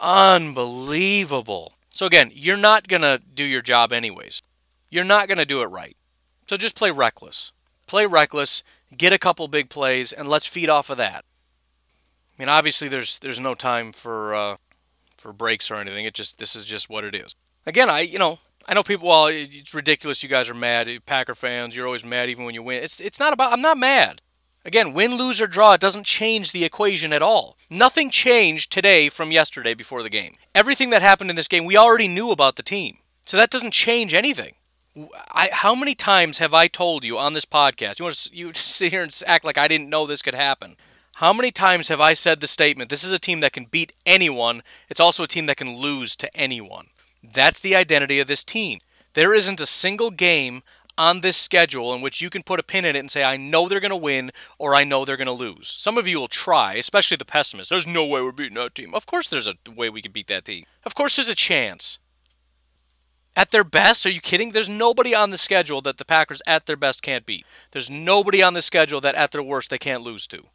unbelievable. 0.00 1.72
So, 1.90 2.06
again, 2.06 2.30
you're 2.34 2.56
not 2.56 2.88
going 2.88 3.02
to 3.02 3.20
do 3.34 3.44
your 3.44 3.62
job 3.62 3.92
anyways. 3.92 4.42
You're 4.90 5.04
not 5.04 5.28
going 5.28 5.38
to 5.38 5.44
do 5.44 5.62
it 5.62 5.66
right. 5.66 5.96
So 6.46 6.56
just 6.56 6.76
play 6.76 6.90
reckless. 6.90 7.52
Play 7.86 8.06
reckless, 8.06 8.62
get 8.96 9.12
a 9.12 9.18
couple 9.18 9.46
big 9.48 9.68
plays, 9.68 10.12
and 10.12 10.28
let's 10.28 10.46
feed 10.46 10.68
off 10.68 10.90
of 10.90 10.96
that. 10.96 11.24
I 12.38 12.42
mean, 12.42 12.48
obviously, 12.48 12.88
there's 12.88 13.18
there's 13.20 13.40
no 13.40 13.54
time 13.54 13.92
for 13.92 14.34
uh, 14.34 14.56
for 15.16 15.32
breaks 15.32 15.70
or 15.70 15.76
anything. 15.76 16.04
It 16.04 16.14
just 16.14 16.38
this 16.38 16.56
is 16.56 16.64
just 16.64 16.90
what 16.90 17.04
it 17.04 17.14
is. 17.14 17.34
Again, 17.64 17.88
I 17.88 18.00
you 18.00 18.18
know 18.18 18.40
I 18.68 18.74
know 18.74 18.82
people. 18.82 19.08
Well, 19.08 19.26
it's 19.26 19.74
ridiculous. 19.74 20.22
You 20.22 20.28
guys 20.28 20.48
are 20.48 20.54
mad. 20.54 20.88
Packer 21.06 21.34
fans, 21.34 21.76
you're 21.76 21.86
always 21.86 22.04
mad 22.04 22.28
even 22.28 22.44
when 22.44 22.54
you 22.54 22.62
win. 22.62 22.82
It's 22.82 23.00
it's 23.00 23.20
not 23.20 23.32
about. 23.32 23.52
I'm 23.52 23.62
not 23.62 23.78
mad. 23.78 24.20
Again, 24.66 24.92
win, 24.92 25.14
lose, 25.14 25.40
or 25.40 25.46
draw, 25.46 25.76
doesn't 25.76 26.06
change 26.06 26.50
the 26.50 26.64
equation 26.64 27.12
at 27.12 27.22
all. 27.22 27.56
Nothing 27.70 28.10
changed 28.10 28.72
today 28.72 29.08
from 29.08 29.30
yesterday 29.30 29.74
before 29.74 30.02
the 30.02 30.10
game. 30.10 30.34
Everything 30.56 30.90
that 30.90 31.02
happened 31.02 31.30
in 31.30 31.36
this 31.36 31.46
game, 31.46 31.64
we 31.64 31.76
already 31.76 32.08
knew 32.08 32.32
about 32.32 32.56
the 32.56 32.64
team. 32.64 32.98
So 33.26 33.36
that 33.36 33.50
doesn't 33.50 33.70
change 33.70 34.12
anything. 34.12 34.54
I, 35.30 35.50
how 35.52 35.76
many 35.76 35.94
times 35.94 36.38
have 36.38 36.52
I 36.52 36.66
told 36.66 37.04
you 37.04 37.16
on 37.16 37.32
this 37.32 37.44
podcast? 37.44 38.00
You 38.00 38.06
want 38.06 38.16
to 38.16 38.36
you 38.36 38.52
sit 38.54 38.90
here 38.90 39.04
and 39.04 39.22
act 39.24 39.44
like 39.44 39.56
I 39.56 39.68
didn't 39.68 39.88
know 39.88 40.04
this 40.04 40.20
could 40.20 40.34
happen? 40.34 40.76
How 41.16 41.32
many 41.32 41.52
times 41.52 41.86
have 41.86 42.00
I 42.00 42.14
said 42.14 42.40
the 42.40 42.48
statement, 42.48 42.90
this 42.90 43.04
is 43.04 43.12
a 43.12 43.20
team 43.20 43.38
that 43.40 43.52
can 43.52 43.66
beat 43.66 43.94
anyone, 44.04 44.64
it's 44.88 45.00
also 45.00 45.22
a 45.22 45.28
team 45.28 45.46
that 45.46 45.58
can 45.58 45.76
lose 45.76 46.16
to 46.16 46.36
anyone? 46.36 46.88
That's 47.22 47.60
the 47.60 47.76
identity 47.76 48.18
of 48.18 48.26
this 48.26 48.42
team. 48.42 48.80
There 49.14 49.32
isn't 49.32 49.60
a 49.60 49.66
single 49.66 50.10
game 50.10 50.62
on 50.98 51.20
this 51.20 51.36
schedule 51.36 51.94
in 51.94 52.00
which 52.00 52.20
you 52.20 52.30
can 52.30 52.42
put 52.42 52.60
a 52.60 52.62
pin 52.62 52.84
in 52.84 52.96
it 52.96 53.00
and 53.00 53.10
say, 53.10 53.22
I 53.22 53.36
know 53.36 53.68
they're 53.68 53.80
going 53.80 53.90
to 53.90 53.96
win 53.96 54.30
or 54.58 54.74
I 54.74 54.84
know 54.84 55.04
they're 55.04 55.16
going 55.16 55.26
to 55.26 55.32
lose. 55.32 55.74
Some 55.78 55.98
of 55.98 56.08
you 56.08 56.18
will 56.18 56.28
try, 56.28 56.74
especially 56.74 57.16
the 57.16 57.24
pessimists. 57.24 57.70
There's 57.70 57.86
no 57.86 58.04
way 58.04 58.22
we're 58.22 58.32
beating 58.32 58.54
that 58.54 58.74
team. 58.74 58.94
Of 58.94 59.06
course, 59.06 59.28
there's 59.28 59.48
a 59.48 59.54
way 59.70 59.90
we 59.90 60.02
can 60.02 60.12
beat 60.12 60.28
that 60.28 60.44
team. 60.44 60.64
Of 60.84 60.94
course, 60.94 61.16
there's 61.16 61.28
a 61.28 61.34
chance. 61.34 61.98
At 63.36 63.50
their 63.50 63.64
best, 63.64 64.06
are 64.06 64.10
you 64.10 64.22
kidding? 64.22 64.52
There's 64.52 64.68
nobody 64.68 65.14
on 65.14 65.28
the 65.28 65.36
schedule 65.36 65.82
that 65.82 65.98
the 65.98 66.06
Packers 66.06 66.40
at 66.46 66.64
their 66.64 66.76
best 66.76 67.02
can't 67.02 67.26
beat. 67.26 67.44
There's 67.72 67.90
nobody 67.90 68.42
on 68.42 68.54
the 68.54 68.62
schedule 68.62 69.00
that 69.02 69.14
at 69.14 69.32
their 69.32 69.42
worst 69.42 69.68
they 69.68 69.78
can't 69.78 70.02
lose 70.02 70.26
to. 70.28 70.46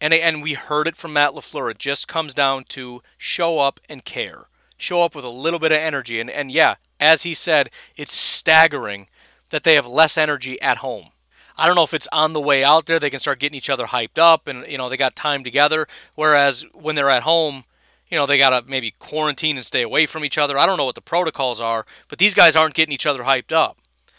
And, 0.00 0.14
and 0.14 0.42
we 0.42 0.52
heard 0.52 0.86
it 0.86 0.94
from 0.94 1.14
Matt 1.14 1.32
LaFleur. 1.32 1.72
It 1.72 1.78
just 1.78 2.06
comes 2.06 2.32
down 2.32 2.64
to 2.68 3.02
show 3.18 3.58
up 3.58 3.80
and 3.88 4.04
care. 4.04 4.44
Show 4.76 5.02
up 5.02 5.16
with 5.16 5.24
a 5.24 5.30
little 5.30 5.58
bit 5.58 5.72
of 5.72 5.78
energy. 5.78 6.20
And, 6.20 6.30
and 6.30 6.52
yeah, 6.52 6.76
as 7.00 7.22
he 7.24 7.34
said, 7.34 7.70
it's 7.96 8.14
staggering 8.14 9.08
that 9.54 9.62
they 9.62 9.76
have 9.76 9.86
less 9.86 10.18
energy 10.18 10.60
at 10.60 10.78
home. 10.78 11.10
I 11.56 11.68
don't 11.68 11.76
know 11.76 11.84
if 11.84 11.94
it's 11.94 12.08
on 12.10 12.32
the 12.32 12.40
way 12.40 12.64
out 12.64 12.86
there, 12.86 12.98
they 12.98 13.08
can 13.08 13.20
start 13.20 13.38
getting 13.38 13.56
each 13.56 13.70
other 13.70 13.86
hyped 13.86 14.18
up 14.18 14.48
and, 14.48 14.66
you 14.66 14.76
know, 14.76 14.88
they 14.88 14.96
got 14.96 15.14
time 15.14 15.44
together. 15.44 15.86
Whereas 16.16 16.66
when 16.72 16.96
they're 16.96 17.08
at 17.08 17.22
home, 17.22 17.62
you 18.08 18.18
know, 18.18 18.26
they 18.26 18.36
got 18.36 18.50
to 18.50 18.68
maybe 18.68 18.96
quarantine 18.98 19.54
and 19.54 19.64
stay 19.64 19.82
away 19.82 20.06
from 20.06 20.24
each 20.24 20.38
other. 20.38 20.58
I 20.58 20.66
don't 20.66 20.76
know 20.76 20.84
what 20.84 20.96
the 20.96 21.00
protocols 21.00 21.60
are, 21.60 21.86
but 22.08 22.18
these 22.18 22.34
guys 22.34 22.56
aren't 22.56 22.74
getting 22.74 22.92
each 22.92 23.06
other 23.06 23.22
hyped 23.22 23.52
up. 23.52 23.78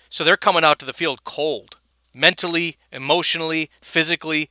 So 0.10 0.24
they're 0.24 0.38
coming 0.38 0.64
out 0.64 0.80
to 0.80 0.86
the 0.86 0.94
field 0.94 1.26
cold, 1.26 1.80
mentally, 2.14 2.78
emotionally, 2.94 3.70
physically 3.82 4.50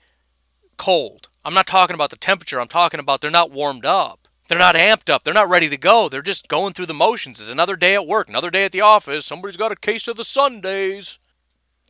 cold. 0.77 1.31
I'm 1.47 1.55
not 1.55 1.67
talking 1.67 1.95
about 1.95 2.11
the 2.11 2.17
temperature, 2.17 2.61
I'm 2.61 2.69
talking 2.69 3.01
about 3.01 3.23
they're 3.23 3.31
not 3.31 3.51
warmed 3.51 3.87
up. 3.87 4.24
They're 4.49 4.59
not 4.59 4.75
amped 4.75 5.09
up. 5.09 5.25
They're 5.25 5.33
not 5.33 5.49
ready 5.49 5.69
to 5.71 5.77
go. 5.77 6.09
They're 6.09 6.23
just 6.23 6.49
going 6.49 6.75
through 6.75 6.87
the 6.87 6.95
motions. 6.95 7.41
It's 7.41 7.51
another 7.51 7.77
day 7.77 7.95
at 7.95 8.07
work, 8.07 8.29
another 8.29 8.51
day 8.51 8.65
at 8.65 8.73
the 8.73 8.83
office. 8.83 9.25
Somebody's 9.25 9.57
got 9.57 9.73
a 9.73 9.77
case 9.77 10.07
of 10.07 10.17
the 10.17 10.25
Sundays. 10.25 11.19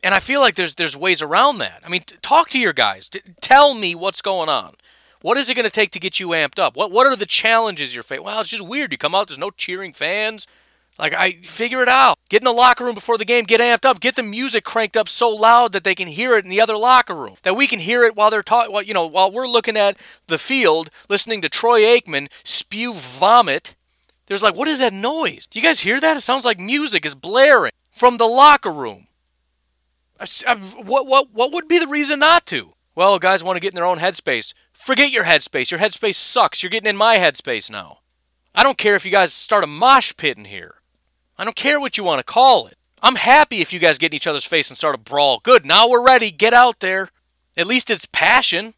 And 0.03 0.13
I 0.13 0.19
feel 0.19 0.39
like 0.39 0.55
there's 0.55 0.75
there's 0.75 0.95
ways 0.95 1.21
around 1.21 1.57
that. 1.57 1.81
I 1.85 1.89
mean, 1.89 2.03
talk 2.21 2.49
to 2.51 2.59
your 2.59 2.73
guys. 2.73 3.09
tell 3.41 3.73
me 3.73 3.95
what's 3.95 4.21
going 4.21 4.49
on. 4.49 4.75
What 5.21 5.37
is 5.37 5.49
it 5.49 5.55
going 5.55 5.65
to 5.65 5.71
take 5.71 5.91
to 5.91 5.99
get 5.99 6.19
you 6.19 6.27
amped 6.29 6.59
up? 6.59 6.77
What 6.77 6.91
what 6.91 7.07
are 7.07 7.15
the 7.15 7.25
challenges 7.25 7.93
you're 7.93 8.03
facing? 8.03 8.23
Well, 8.23 8.41
it's 8.41 8.51
just 8.51 8.65
weird. 8.65 8.91
You 8.91 8.97
come 8.97 9.15
out, 9.15 9.27
there's 9.27 9.39
no 9.39 9.49
cheering 9.49 9.93
fans. 9.93 10.47
Like 10.97 11.13
I 11.13 11.33
figure 11.43 11.81
it 11.81 11.89
out. 11.89 12.17
Get 12.29 12.41
in 12.41 12.45
the 12.45 12.53
locker 12.53 12.85
room 12.85 12.95
before 12.95 13.17
the 13.17 13.25
game, 13.25 13.43
get 13.43 13.59
amped 13.59 13.85
up, 13.85 13.99
get 13.99 14.15
the 14.15 14.23
music 14.23 14.63
cranked 14.63 14.95
up 14.95 15.09
so 15.09 15.29
loud 15.29 15.73
that 15.73 15.83
they 15.83 15.95
can 15.95 16.07
hear 16.07 16.35
it 16.37 16.45
in 16.45 16.49
the 16.49 16.61
other 16.61 16.77
locker 16.77 17.13
room. 17.13 17.35
That 17.43 17.55
we 17.55 17.67
can 17.67 17.79
hear 17.79 18.03
it 18.03 18.15
while 18.15 18.31
they're 18.31 18.43
talking. 18.43 18.71
While, 18.71 18.83
you 18.83 18.93
know, 18.93 19.05
while 19.05 19.31
we're 19.31 19.47
looking 19.47 19.75
at 19.75 19.97
the 20.27 20.37
field, 20.37 20.89
listening 21.09 21.41
to 21.41 21.49
Troy 21.49 21.81
Aikman 21.81 22.27
spew 22.43 22.93
vomit. 22.93 23.75
There's 24.27 24.41
like, 24.41 24.55
what 24.55 24.67
is 24.67 24.79
that 24.79 24.93
noise? 24.93 25.45
Do 25.45 25.59
you 25.59 25.63
guys 25.63 25.81
hear 25.81 25.99
that? 25.99 26.17
It 26.17 26.21
sounds 26.21 26.45
like 26.45 26.59
music 26.59 27.05
is 27.05 27.13
blaring 27.13 27.73
from 27.91 28.17
the 28.17 28.25
locker 28.25 28.71
room. 28.71 29.07
I, 30.19 30.25
I, 30.47 30.55
what 30.55 31.05
what 31.05 31.27
what 31.33 31.51
would 31.51 31.67
be 31.67 31.77
the 31.77 31.87
reason 31.87 32.19
not 32.19 32.45
to? 32.47 32.71
Well, 32.95 33.19
guys 33.19 33.43
want 33.43 33.57
to 33.57 33.59
get 33.59 33.73
in 33.73 33.75
their 33.75 33.85
own 33.85 33.99
headspace. 33.99 34.53
Forget 34.71 35.11
your 35.11 35.25
headspace. 35.25 35.69
Your 35.69 35.79
headspace 35.81 36.15
sucks. 36.15 36.63
You're 36.63 36.69
getting 36.69 36.89
in 36.89 36.95
my 36.95 37.17
headspace 37.17 37.69
now. 37.69 37.99
I 38.53 38.63
don't 38.63 38.77
care 38.77 38.95
if 38.95 39.05
you 39.05 39.11
guys 39.11 39.33
start 39.33 39.65
a 39.65 39.67
mosh 39.67 40.13
pit 40.15 40.37
in 40.37 40.45
here. 40.45 40.75
I 41.37 41.43
don't 41.43 41.55
care 41.55 41.79
what 41.79 41.97
you 41.97 42.03
want 42.03 42.19
to 42.19 42.23
call 42.23 42.67
it. 42.67 42.75
I'm 43.01 43.15
happy 43.15 43.61
if 43.61 43.71
you 43.73 43.79
guys 43.79 43.97
get 43.97 44.13
in 44.13 44.15
each 44.15 44.27
other's 44.27 44.45
face 44.45 44.69
and 44.69 44.77
start 44.77 44.95
a 44.95 44.97
brawl. 44.97 45.39
Good, 45.43 45.65
now 45.65 45.87
we're 45.89 46.05
ready. 46.05 46.31
Get 46.31 46.53
out 46.53 46.79
there. 46.79 47.09
At 47.57 47.67
least 47.67 47.89
it's 47.89 48.05
passion. 48.05 48.73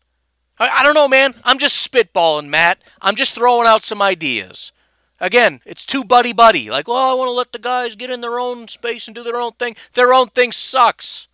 I, 0.60 0.68
I 0.80 0.84
don't 0.84 0.96
know, 0.96 1.08
man. 1.08 1.34
I'm 1.44 1.60
just 1.60 1.90
spitballing, 1.90 2.50
Matt. 2.50 2.80
I'm 3.02 3.16
just 3.16 3.36
throwing 3.36 3.68
out 3.68 3.84
some 3.84 4.02
ideas. 4.02 4.72
Again, 5.20 5.62
it's 5.66 5.86
too 5.86 6.04
buddy 6.04 6.34
buddy. 6.34 6.70
Like, 6.70 6.88
well, 6.88 7.12
I 7.12 7.14
want 7.16 7.30
to 7.30 7.34
let 7.34 7.52
the 7.52 7.60
guys 7.60 7.96
get 7.96 8.10
in 8.10 8.22
their 8.22 8.40
own 8.40 8.68
space 8.68 9.08
and 9.08 9.16
do 9.16 9.24
their 9.24 9.40
own 9.40 9.54
thing. 9.54 9.76
Their 9.94 10.14
own 10.14 10.28
thing 10.28 10.52
sucks. 10.52 11.28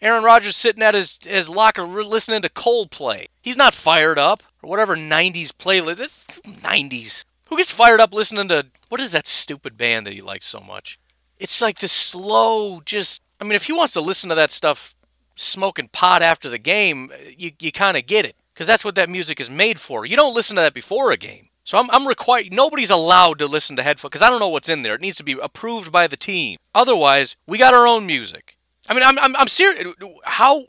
Aaron 0.00 0.24
Rodgers 0.24 0.56
sitting 0.56 0.82
at 0.82 0.94
his, 0.94 1.18
his 1.22 1.48
locker 1.48 1.84
listening 1.84 2.42
to 2.42 2.48
Coldplay. 2.48 3.26
He's 3.42 3.56
not 3.56 3.74
fired 3.74 4.18
up. 4.18 4.42
Or 4.62 4.70
whatever 4.70 4.96
90s 4.96 5.52
playlist. 5.52 5.96
This 5.96 6.26
90s. 6.44 7.24
Who 7.48 7.56
gets 7.56 7.70
fired 7.70 8.00
up 8.00 8.12
listening 8.12 8.48
to 8.48 8.66
what 8.88 9.00
is 9.00 9.12
that 9.12 9.26
stupid 9.26 9.76
band 9.76 10.06
that 10.06 10.14
he 10.14 10.20
likes 10.20 10.46
so 10.46 10.60
much? 10.60 10.98
It's 11.38 11.60
like 11.60 11.78
this 11.78 11.92
slow, 11.92 12.80
just 12.80 13.22
I 13.40 13.44
mean, 13.44 13.52
if 13.52 13.66
he 13.66 13.72
wants 13.72 13.92
to 13.94 14.00
listen 14.00 14.28
to 14.30 14.34
that 14.36 14.50
stuff 14.50 14.94
smoking 15.34 15.88
pot 15.88 16.22
after 16.22 16.48
the 16.48 16.58
game, 16.58 17.10
you, 17.36 17.52
you 17.60 17.70
kind 17.72 17.96
of 17.96 18.06
get 18.06 18.24
it. 18.24 18.36
Because 18.52 18.66
that's 18.66 18.84
what 18.84 18.94
that 18.94 19.10
music 19.10 19.38
is 19.38 19.50
made 19.50 19.78
for. 19.78 20.06
You 20.06 20.16
don't 20.16 20.34
listen 20.34 20.56
to 20.56 20.62
that 20.62 20.72
before 20.72 21.12
a 21.12 21.18
game. 21.18 21.48
So 21.62 21.78
I'm, 21.78 21.90
I'm 21.90 22.08
required, 22.08 22.52
nobody's 22.52 22.90
allowed 22.90 23.38
to 23.40 23.46
listen 23.46 23.76
to 23.76 23.82
headphones 23.82 24.10
because 24.10 24.22
I 24.22 24.30
don't 24.30 24.40
know 24.40 24.48
what's 24.48 24.68
in 24.68 24.82
there. 24.82 24.94
It 24.94 25.00
needs 25.00 25.18
to 25.18 25.24
be 25.24 25.36
approved 25.42 25.92
by 25.92 26.06
the 26.06 26.16
team. 26.16 26.58
Otherwise, 26.74 27.36
we 27.46 27.58
got 27.58 27.74
our 27.74 27.86
own 27.86 28.06
music. 28.06 28.56
I 28.88 28.94
mean, 28.94 29.02
I'm, 29.02 29.18
I'm, 29.18 29.36
I'm 29.36 29.48
serious. 29.48 29.84
How? 30.24 30.64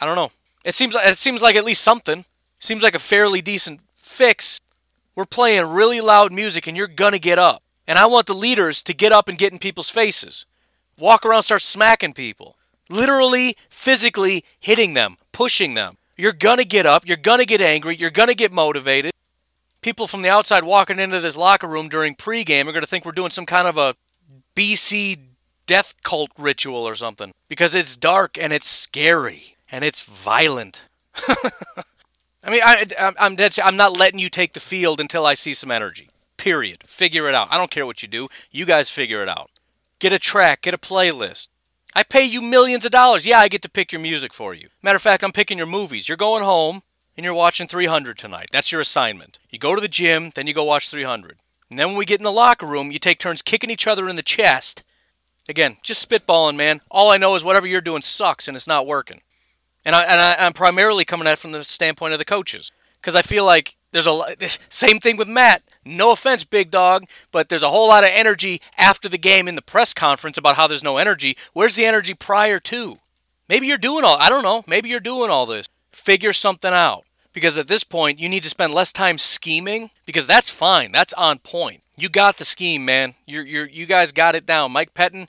I 0.00 0.04
don't 0.04 0.16
know. 0.16 0.32
It 0.64 0.74
seems 0.74 0.96
it 0.96 1.16
seems 1.16 1.40
like 1.40 1.54
at 1.54 1.64
least 1.64 1.82
something. 1.82 2.24
Seems 2.58 2.82
like 2.82 2.96
a 2.96 2.98
fairly 2.98 3.40
decent 3.40 3.80
fix. 3.94 4.60
We're 5.16 5.24
playing 5.24 5.66
really 5.66 6.02
loud 6.02 6.30
music, 6.30 6.66
and 6.66 6.76
you're 6.76 6.86
gonna 6.86 7.18
get 7.18 7.38
up. 7.38 7.62
And 7.88 7.98
I 7.98 8.04
want 8.04 8.26
the 8.26 8.34
leaders 8.34 8.82
to 8.82 8.92
get 8.92 9.12
up 9.12 9.28
and 9.28 9.38
get 9.38 9.52
in 9.52 9.58
people's 9.58 9.88
faces, 9.88 10.44
walk 10.98 11.24
around, 11.24 11.44
start 11.44 11.62
smacking 11.62 12.12
people, 12.12 12.56
literally, 12.90 13.56
physically 13.70 14.44
hitting 14.60 14.92
them, 14.92 15.16
pushing 15.32 15.72
them. 15.74 15.96
You're 16.18 16.32
gonna 16.32 16.64
get 16.64 16.84
up. 16.84 17.08
You're 17.08 17.16
gonna 17.16 17.46
get 17.46 17.62
angry. 17.62 17.96
You're 17.96 18.10
gonna 18.10 18.34
get 18.34 18.52
motivated. 18.52 19.12
People 19.80 20.06
from 20.06 20.20
the 20.20 20.28
outside 20.28 20.64
walking 20.64 20.98
into 20.98 21.20
this 21.20 21.36
locker 21.36 21.66
room 21.66 21.88
during 21.88 22.14
pregame 22.14 22.66
are 22.66 22.72
gonna 22.72 22.86
think 22.86 23.04
we're 23.04 23.12
doing 23.12 23.30
some 23.30 23.46
kind 23.46 23.66
of 23.66 23.78
a 23.78 23.94
BC 24.54 25.18
death 25.66 25.94
cult 26.02 26.30
ritual 26.38 26.86
or 26.86 26.94
something 26.94 27.32
because 27.48 27.74
it's 27.74 27.96
dark 27.96 28.36
and 28.38 28.52
it's 28.52 28.68
scary 28.68 29.56
and 29.70 29.82
it's 29.82 30.02
violent. 30.02 30.82
I 32.46 32.50
mean, 32.50 32.60
I, 32.64 33.12
I'm 33.18 33.36
dead. 33.36 33.56
I'm 33.62 33.76
not 33.76 33.96
letting 33.96 34.20
you 34.20 34.28
take 34.28 34.52
the 34.52 34.60
field 34.60 35.00
until 35.00 35.26
I 35.26 35.34
see 35.34 35.52
some 35.52 35.70
energy. 35.70 36.08
Period. 36.36 36.84
Figure 36.84 37.28
it 37.28 37.34
out. 37.34 37.48
I 37.50 37.56
don't 37.56 37.70
care 37.70 37.86
what 37.86 38.02
you 38.02 38.08
do. 38.08 38.28
You 38.50 38.64
guys 38.64 38.88
figure 38.88 39.22
it 39.22 39.28
out. 39.28 39.50
Get 39.98 40.12
a 40.12 40.18
track. 40.18 40.62
Get 40.62 40.74
a 40.74 40.78
playlist. 40.78 41.48
I 41.94 42.02
pay 42.02 42.24
you 42.24 42.42
millions 42.42 42.84
of 42.84 42.92
dollars. 42.92 43.26
Yeah, 43.26 43.38
I 43.38 43.48
get 43.48 43.62
to 43.62 43.70
pick 43.70 43.90
your 43.90 44.00
music 44.00 44.32
for 44.32 44.54
you. 44.54 44.68
Matter 44.82 44.96
of 44.96 45.02
fact, 45.02 45.24
I'm 45.24 45.32
picking 45.32 45.58
your 45.58 45.66
movies. 45.66 46.08
You're 46.08 46.16
going 46.16 46.44
home 46.44 46.82
and 47.16 47.24
you're 47.24 47.34
watching 47.34 47.66
300 47.66 48.18
tonight. 48.18 48.50
That's 48.52 48.70
your 48.70 48.80
assignment. 48.80 49.38
You 49.50 49.58
go 49.58 49.74
to 49.74 49.80
the 49.80 49.88
gym, 49.88 50.30
then 50.34 50.46
you 50.46 50.52
go 50.52 50.64
watch 50.64 50.90
300. 50.90 51.38
And 51.70 51.78
then 51.78 51.88
when 51.88 51.96
we 51.96 52.04
get 52.04 52.20
in 52.20 52.24
the 52.24 52.30
locker 52.30 52.66
room, 52.66 52.92
you 52.92 52.98
take 52.98 53.18
turns 53.18 53.42
kicking 53.42 53.70
each 53.70 53.86
other 53.86 54.08
in 54.08 54.16
the 54.16 54.22
chest 54.22 54.84
Again, 55.48 55.76
just 55.82 56.08
spitballing, 56.08 56.56
man. 56.56 56.80
All 56.90 57.10
I 57.10 57.18
know 57.18 57.34
is 57.36 57.44
whatever 57.44 57.66
you're 57.66 57.80
doing 57.80 58.02
sucks 58.02 58.48
and 58.48 58.56
it's 58.56 58.66
not 58.66 58.86
working. 58.86 59.20
And, 59.86 59.94
I, 59.94 60.02
and 60.02 60.20
I, 60.20 60.34
am 60.44 60.52
primarily 60.52 61.04
coming 61.04 61.28
at 61.28 61.34
it 61.34 61.38
from 61.38 61.52
the 61.52 61.62
standpoint 61.62 62.12
of 62.12 62.18
the 62.18 62.24
coaches. 62.24 62.72
Because 63.00 63.14
I 63.14 63.22
feel 63.22 63.44
like 63.44 63.76
there's 63.92 64.08
a 64.08 64.36
same 64.68 64.98
thing 64.98 65.16
with 65.16 65.28
Matt. 65.28 65.62
No 65.84 66.10
offense, 66.10 66.44
big 66.44 66.72
dog, 66.72 67.04
but 67.30 67.48
there's 67.48 67.62
a 67.62 67.70
whole 67.70 67.88
lot 67.88 68.02
of 68.02 68.10
energy 68.12 68.60
after 68.76 69.08
the 69.08 69.16
game 69.16 69.46
in 69.46 69.54
the 69.54 69.62
press 69.62 69.94
conference 69.94 70.36
about 70.36 70.56
how 70.56 70.66
there's 70.66 70.82
no 70.82 70.96
energy. 70.96 71.38
Where's 71.52 71.76
the 71.76 71.84
energy 71.84 72.14
prior 72.14 72.58
to? 72.58 72.98
Maybe 73.48 73.68
you're 73.68 73.78
doing 73.78 74.04
all 74.04 74.16
I 74.18 74.28
don't 74.28 74.42
know. 74.42 74.64
Maybe 74.66 74.88
you're 74.88 74.98
doing 74.98 75.30
all 75.30 75.46
this. 75.46 75.68
Figure 75.92 76.32
something 76.32 76.72
out. 76.72 77.04
Because 77.32 77.56
at 77.56 77.68
this 77.68 77.84
point, 77.84 78.18
you 78.18 78.28
need 78.28 78.42
to 78.42 78.48
spend 78.48 78.74
less 78.74 78.92
time 78.92 79.18
scheming 79.18 79.90
because 80.04 80.26
that's 80.26 80.50
fine. 80.50 80.90
That's 80.90 81.12
on 81.12 81.38
point. 81.38 81.82
You 81.96 82.08
got 82.08 82.38
the 82.38 82.44
scheme, 82.44 82.84
man. 82.84 83.14
You're, 83.24 83.44
you're, 83.44 83.66
you 83.66 83.86
guys 83.86 84.10
got 84.10 84.34
it 84.34 84.46
down. 84.46 84.72
Mike 84.72 84.94
Pettine, 84.94 85.28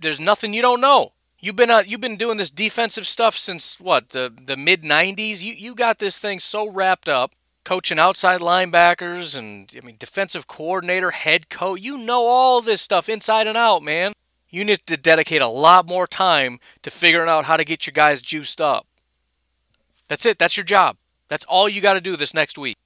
there's 0.00 0.18
nothing 0.18 0.54
you 0.54 0.62
don't 0.62 0.80
know. 0.80 1.12
You've 1.44 1.56
been 1.56 1.72
uh, 1.72 1.82
you've 1.84 2.00
been 2.00 2.16
doing 2.16 2.36
this 2.36 2.52
defensive 2.52 3.04
stuff 3.04 3.36
since 3.36 3.80
what 3.80 4.10
the 4.10 4.32
the 4.46 4.56
mid 4.56 4.82
'90s. 4.82 5.42
You 5.42 5.54
you 5.54 5.74
got 5.74 5.98
this 5.98 6.20
thing 6.20 6.38
so 6.38 6.70
wrapped 6.70 7.08
up, 7.08 7.32
coaching 7.64 7.98
outside 7.98 8.40
linebackers 8.40 9.36
and 9.36 9.68
I 9.76 9.84
mean 9.84 9.96
defensive 9.98 10.46
coordinator, 10.46 11.10
head 11.10 11.50
coach. 11.50 11.80
You 11.80 11.98
know 11.98 12.28
all 12.28 12.62
this 12.62 12.80
stuff 12.80 13.08
inside 13.08 13.48
and 13.48 13.58
out, 13.58 13.82
man. 13.82 14.12
You 14.50 14.64
need 14.64 14.86
to 14.86 14.96
dedicate 14.96 15.42
a 15.42 15.48
lot 15.48 15.84
more 15.84 16.06
time 16.06 16.60
to 16.82 16.92
figuring 16.92 17.28
out 17.28 17.46
how 17.46 17.56
to 17.56 17.64
get 17.64 17.88
your 17.88 17.92
guys 17.92 18.22
juiced 18.22 18.60
up. 18.60 18.86
That's 20.06 20.24
it. 20.24 20.38
That's 20.38 20.56
your 20.56 20.64
job. 20.64 20.96
That's 21.26 21.44
all 21.46 21.68
you 21.68 21.80
got 21.80 21.94
to 21.94 22.00
do 22.00 22.14
this 22.14 22.34
next 22.34 22.56
week. 22.56 22.76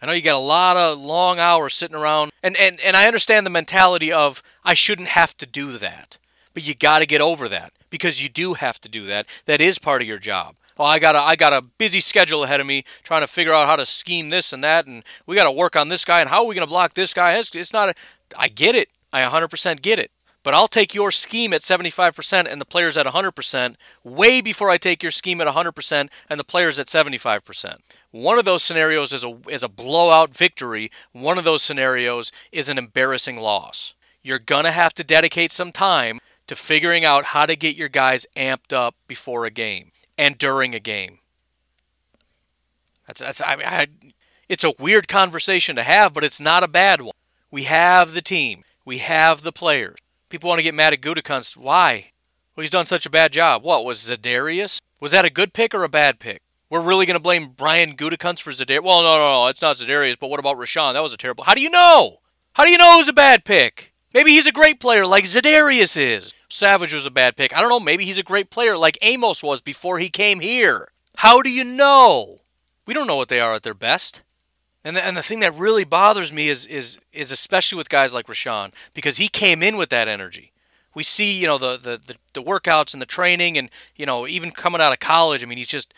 I 0.00 0.06
know 0.06 0.12
you 0.12 0.22
got 0.22 0.36
a 0.36 0.38
lot 0.38 0.78
of 0.78 0.96
long 0.96 1.40
hours 1.40 1.74
sitting 1.74 1.96
around, 1.96 2.30
and, 2.40 2.56
and, 2.56 2.78
and 2.80 2.96
I 2.96 3.08
understand 3.08 3.44
the 3.44 3.50
mentality 3.50 4.12
of 4.12 4.44
I 4.62 4.74
shouldn't 4.74 5.08
have 5.08 5.36
to 5.38 5.46
do 5.46 5.76
that. 5.78 6.18
But 6.54 6.64
you 6.64 6.76
got 6.76 7.00
to 7.00 7.06
get 7.06 7.20
over 7.20 7.48
that 7.48 7.72
because 7.90 8.22
you 8.22 8.28
do 8.28 8.54
have 8.54 8.80
to 8.80 8.88
do 8.88 9.04
that. 9.06 9.26
That 9.46 9.60
is 9.60 9.78
part 9.78 10.02
of 10.02 10.08
your 10.08 10.18
job. 10.18 10.56
Oh, 10.78 10.84
I 10.84 10.98
got 11.00 11.16
a 11.16 11.18
I 11.18 11.34
got 11.34 11.52
a 11.52 11.62
busy 11.76 12.00
schedule 12.00 12.44
ahead 12.44 12.60
of 12.60 12.66
me 12.66 12.84
trying 13.02 13.22
to 13.22 13.26
figure 13.26 13.52
out 13.52 13.66
how 13.66 13.76
to 13.76 13.84
scheme 13.84 14.30
this 14.30 14.52
and 14.52 14.62
that, 14.62 14.86
and 14.86 15.02
we 15.26 15.34
got 15.34 15.44
to 15.44 15.50
work 15.52 15.74
on 15.74 15.88
this 15.88 16.04
guy 16.04 16.20
and 16.20 16.28
how 16.28 16.42
are 16.42 16.46
we 16.46 16.54
going 16.54 16.66
to 16.66 16.70
block 16.70 16.94
this 16.94 17.12
guy? 17.12 17.36
It's, 17.36 17.54
it's 17.54 17.72
not. 17.72 17.88
A, 17.88 17.94
I 18.36 18.48
get 18.48 18.74
it. 18.74 18.88
I 19.12 19.22
100% 19.22 19.82
get 19.82 19.98
it. 19.98 20.10
but 20.48 20.54
I'll 20.54 20.68
take 20.68 20.94
your 20.94 21.10
scheme 21.10 21.52
at 21.52 21.60
75% 21.60 22.50
and 22.50 22.60
the 22.60 22.64
players 22.64 22.96
at 22.96 23.06
100% 23.06 23.74
way 24.04 24.40
before 24.40 24.70
I 24.70 24.78
take 24.78 25.02
your 25.02 25.12
scheme 25.12 25.40
at 25.40 25.46
100% 25.46 26.08
and 26.30 26.40
the 26.40 26.44
players 26.44 26.78
at 26.78 26.86
75%. 26.86 27.76
One 28.12 28.38
of 28.38 28.44
those 28.44 28.62
scenarios 28.62 29.12
is 29.12 29.24
a, 29.24 29.38
is 29.50 29.62
a 29.62 29.68
blowout 29.68 30.34
victory, 30.34 30.90
one 31.12 31.38
of 31.38 31.44
those 31.44 31.62
scenarios 31.62 32.32
is 32.52 32.68
an 32.68 32.78
embarrassing 32.78 33.36
loss. 33.36 33.94
You're 34.22 34.38
going 34.38 34.64
to 34.64 34.72
have 34.72 34.94
to 34.94 35.04
dedicate 35.04 35.52
some 35.52 35.72
time 35.72 36.18
to 36.48 36.56
figuring 36.56 37.04
out 37.04 37.26
how 37.26 37.46
to 37.46 37.54
get 37.54 37.76
your 37.76 37.88
guys 37.88 38.26
amped 38.36 38.72
up 38.72 38.96
before 39.06 39.44
a 39.44 39.50
game 39.50 39.92
and 40.16 40.36
during 40.36 40.74
a 40.74 40.80
game. 40.80 41.20
That's, 43.06 43.20
that's 43.20 43.40
I, 43.40 43.54
I, 43.54 43.86
it's 44.48 44.64
a 44.64 44.74
weird 44.78 45.08
conversation 45.08 45.76
to 45.76 45.82
have, 45.82 46.12
but 46.12 46.24
it's 46.24 46.40
not 46.40 46.64
a 46.64 46.68
bad 46.68 47.00
one. 47.00 47.12
We 47.50 47.64
have 47.64 48.12
the 48.12 48.22
team, 48.22 48.64
we 48.84 48.98
have 48.98 49.42
the 49.42 49.52
players. 49.52 49.98
People 50.28 50.48
want 50.48 50.58
to 50.58 50.64
get 50.64 50.74
mad 50.74 50.92
at 50.92 51.00
Gutekunst. 51.00 51.56
Why? 51.56 52.12
Well, 52.54 52.62
he's 52.62 52.70
done 52.70 52.86
such 52.86 53.06
a 53.06 53.10
bad 53.10 53.32
job. 53.32 53.62
What 53.62 53.84
was 53.84 53.98
Zadarius? 53.98 54.80
Was 55.00 55.12
that 55.12 55.24
a 55.24 55.30
good 55.30 55.54
pick 55.54 55.74
or 55.74 55.84
a 55.84 55.88
bad 55.88 56.18
pick? 56.18 56.42
We're 56.68 56.82
really 56.82 57.06
going 57.06 57.16
to 57.16 57.22
blame 57.22 57.54
Brian 57.56 57.96
Gutekunst 57.96 58.42
for 58.42 58.50
Zadarius? 58.50 58.84
Well, 58.84 59.02
no, 59.02 59.16
no, 59.16 59.42
no, 59.42 59.46
it's 59.46 59.62
not 59.62 59.76
Zadarius. 59.76 60.18
But 60.18 60.28
what 60.28 60.40
about 60.40 60.58
Rashan? 60.58 60.92
That 60.92 61.02
was 61.02 61.14
a 61.14 61.16
terrible. 61.16 61.44
How 61.44 61.54
do 61.54 61.62
you 61.62 61.70
know? 61.70 62.18
How 62.52 62.64
do 62.64 62.70
you 62.70 62.76
know 62.76 62.96
it 62.96 62.98
was 62.98 63.08
a 63.08 63.14
bad 63.14 63.46
pick? 63.46 63.94
Maybe 64.12 64.32
he's 64.32 64.46
a 64.46 64.52
great 64.52 64.80
player 64.80 65.06
like 65.06 65.24
Zadarius 65.24 65.96
is. 65.96 66.34
Savage 66.48 66.94
was 66.94 67.06
a 67.06 67.10
bad 67.10 67.36
pick. 67.36 67.56
I 67.56 67.60
don't 67.60 67.68
know. 67.68 67.80
Maybe 67.80 68.04
he's 68.04 68.18
a 68.18 68.22
great 68.22 68.50
player 68.50 68.76
like 68.76 68.98
Amos 69.02 69.42
was 69.42 69.60
before 69.60 69.98
he 69.98 70.08
came 70.08 70.40
here. 70.40 70.88
How 71.16 71.42
do 71.42 71.50
you 71.50 71.64
know? 71.64 72.38
We 72.86 72.94
don't 72.94 73.06
know 73.06 73.16
what 73.16 73.28
they 73.28 73.40
are 73.40 73.54
at 73.54 73.62
their 73.62 73.74
best. 73.74 74.22
And 74.84 74.96
the, 74.96 75.04
and 75.04 75.16
the 75.16 75.22
thing 75.22 75.40
that 75.40 75.54
really 75.54 75.84
bothers 75.84 76.32
me 76.32 76.48
is 76.48 76.64
is 76.64 76.98
is 77.12 77.30
especially 77.30 77.76
with 77.76 77.90
guys 77.90 78.14
like 78.14 78.26
Rashan 78.26 78.72
because 78.94 79.18
he 79.18 79.28
came 79.28 79.62
in 79.62 79.76
with 79.76 79.90
that 79.90 80.08
energy. 80.08 80.52
We 80.94 81.02
see, 81.02 81.38
you 81.38 81.46
know, 81.46 81.58
the, 81.58 81.76
the, 81.76 82.00
the, 82.04 82.16
the 82.32 82.42
workouts 82.42 82.92
and 82.92 83.02
the 83.02 83.06
training 83.06 83.58
and, 83.58 83.70
you 83.94 84.06
know, 84.06 84.26
even 84.26 84.50
coming 84.50 84.80
out 84.80 84.92
of 84.92 84.98
college, 84.98 85.44
I 85.44 85.46
mean, 85.46 85.58
he's 85.58 85.66
just 85.66 85.92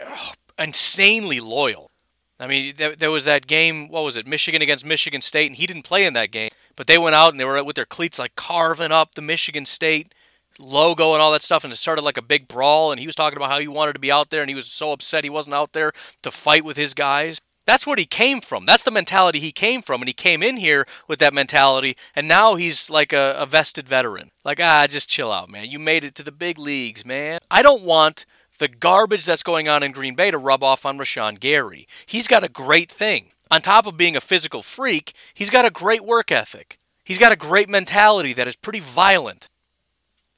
uh, 0.00 0.32
insanely 0.58 1.40
loyal. 1.40 1.90
I 2.38 2.46
mean, 2.46 2.74
there, 2.78 2.96
there 2.96 3.10
was 3.10 3.26
that 3.26 3.46
game, 3.46 3.88
what 3.88 4.04
was 4.04 4.16
it, 4.16 4.26
Michigan 4.26 4.62
against 4.62 4.86
Michigan 4.86 5.20
State, 5.20 5.48
and 5.48 5.56
he 5.56 5.66
didn't 5.66 5.82
play 5.82 6.06
in 6.06 6.14
that 6.14 6.30
game. 6.30 6.50
But 6.80 6.86
they 6.86 6.96
went 6.96 7.14
out 7.14 7.32
and 7.32 7.38
they 7.38 7.44
were 7.44 7.62
with 7.62 7.76
their 7.76 7.84
cleats 7.84 8.18
like 8.18 8.36
carving 8.36 8.90
up 8.90 9.14
the 9.14 9.20
Michigan 9.20 9.66
State 9.66 10.14
logo 10.58 11.12
and 11.12 11.20
all 11.20 11.30
that 11.32 11.42
stuff, 11.42 11.62
and 11.62 11.70
it 11.70 11.76
started 11.76 12.00
like 12.00 12.16
a 12.16 12.22
big 12.22 12.48
brawl. 12.48 12.90
And 12.90 12.98
he 12.98 13.04
was 13.04 13.14
talking 13.14 13.36
about 13.36 13.50
how 13.50 13.58
he 13.58 13.68
wanted 13.68 13.92
to 13.92 13.98
be 13.98 14.10
out 14.10 14.30
there, 14.30 14.40
and 14.40 14.48
he 14.48 14.54
was 14.54 14.64
so 14.64 14.92
upset 14.92 15.22
he 15.22 15.28
wasn't 15.28 15.56
out 15.56 15.74
there 15.74 15.92
to 16.22 16.30
fight 16.30 16.64
with 16.64 16.78
his 16.78 16.94
guys. 16.94 17.38
That's 17.66 17.86
what 17.86 17.98
he 17.98 18.06
came 18.06 18.40
from. 18.40 18.64
That's 18.64 18.82
the 18.82 18.90
mentality 18.90 19.40
he 19.40 19.52
came 19.52 19.82
from, 19.82 20.00
and 20.00 20.08
he 20.08 20.14
came 20.14 20.42
in 20.42 20.56
here 20.56 20.86
with 21.06 21.18
that 21.18 21.34
mentality, 21.34 21.98
and 22.16 22.26
now 22.26 22.54
he's 22.54 22.88
like 22.88 23.12
a, 23.12 23.34
a 23.36 23.44
vested 23.44 23.86
veteran. 23.86 24.30
Like, 24.42 24.58
ah, 24.58 24.86
just 24.88 25.06
chill 25.06 25.30
out, 25.30 25.50
man. 25.50 25.70
You 25.70 25.78
made 25.78 26.02
it 26.02 26.14
to 26.14 26.22
the 26.22 26.32
big 26.32 26.58
leagues, 26.58 27.04
man. 27.04 27.40
I 27.50 27.60
don't 27.60 27.84
want 27.84 28.24
the 28.58 28.68
garbage 28.68 29.26
that's 29.26 29.42
going 29.42 29.68
on 29.68 29.82
in 29.82 29.92
Green 29.92 30.14
Bay 30.14 30.30
to 30.30 30.38
rub 30.38 30.64
off 30.64 30.86
on 30.86 30.96
Rashan 30.96 31.40
Gary. 31.40 31.86
He's 32.06 32.26
got 32.26 32.42
a 32.42 32.48
great 32.48 32.90
thing 32.90 33.32
on 33.50 33.62
top 33.62 33.86
of 33.86 33.96
being 33.96 34.16
a 34.16 34.20
physical 34.20 34.62
freak, 34.62 35.12
he's 35.34 35.50
got 35.50 35.64
a 35.64 35.70
great 35.70 36.04
work 36.04 36.30
ethic. 36.30 36.78
He's 37.04 37.18
got 37.18 37.32
a 37.32 37.36
great 37.36 37.68
mentality 37.68 38.32
that 38.34 38.46
is 38.46 38.56
pretty 38.56 38.80
violent. 38.80 39.48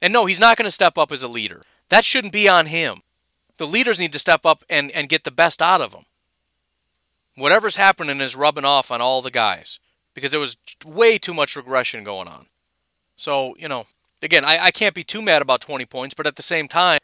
And 0.01 0.11
no, 0.11 0.25
he's 0.25 0.39
not 0.39 0.57
going 0.57 0.65
to 0.65 0.71
step 0.71 0.97
up 0.97 1.11
as 1.11 1.23
a 1.23 1.27
leader. 1.27 1.63
That 1.89 2.03
shouldn't 2.03 2.33
be 2.33 2.49
on 2.49 2.65
him. 2.65 3.03
The 3.57 3.67
leaders 3.67 3.99
need 3.99 4.13
to 4.13 4.19
step 4.19 4.45
up 4.45 4.63
and, 4.69 4.89
and 4.91 5.09
get 5.09 5.23
the 5.23 5.31
best 5.31 5.61
out 5.61 5.81
of 5.81 5.93
him. 5.93 6.05
Whatever's 7.35 7.75
happening 7.75 8.19
is 8.21 8.35
rubbing 8.35 8.65
off 8.65 8.91
on 8.91 9.01
all 9.01 9.21
the 9.21 9.31
guys 9.31 9.79
because 10.13 10.31
there 10.31 10.39
was 10.39 10.57
way 10.85 11.17
too 11.17 11.33
much 11.33 11.55
regression 11.55 12.03
going 12.03 12.27
on. 12.27 12.47
So, 13.15 13.55
you 13.57 13.67
know, 13.67 13.85
again, 14.21 14.43
I, 14.43 14.65
I 14.65 14.71
can't 14.71 14.95
be 14.95 15.03
too 15.03 15.21
mad 15.21 15.41
about 15.41 15.61
20 15.61 15.85
points, 15.85 16.13
but 16.13 16.27
at 16.27 16.35
the 16.35 16.41
same 16.41 16.67
time, 16.67 16.99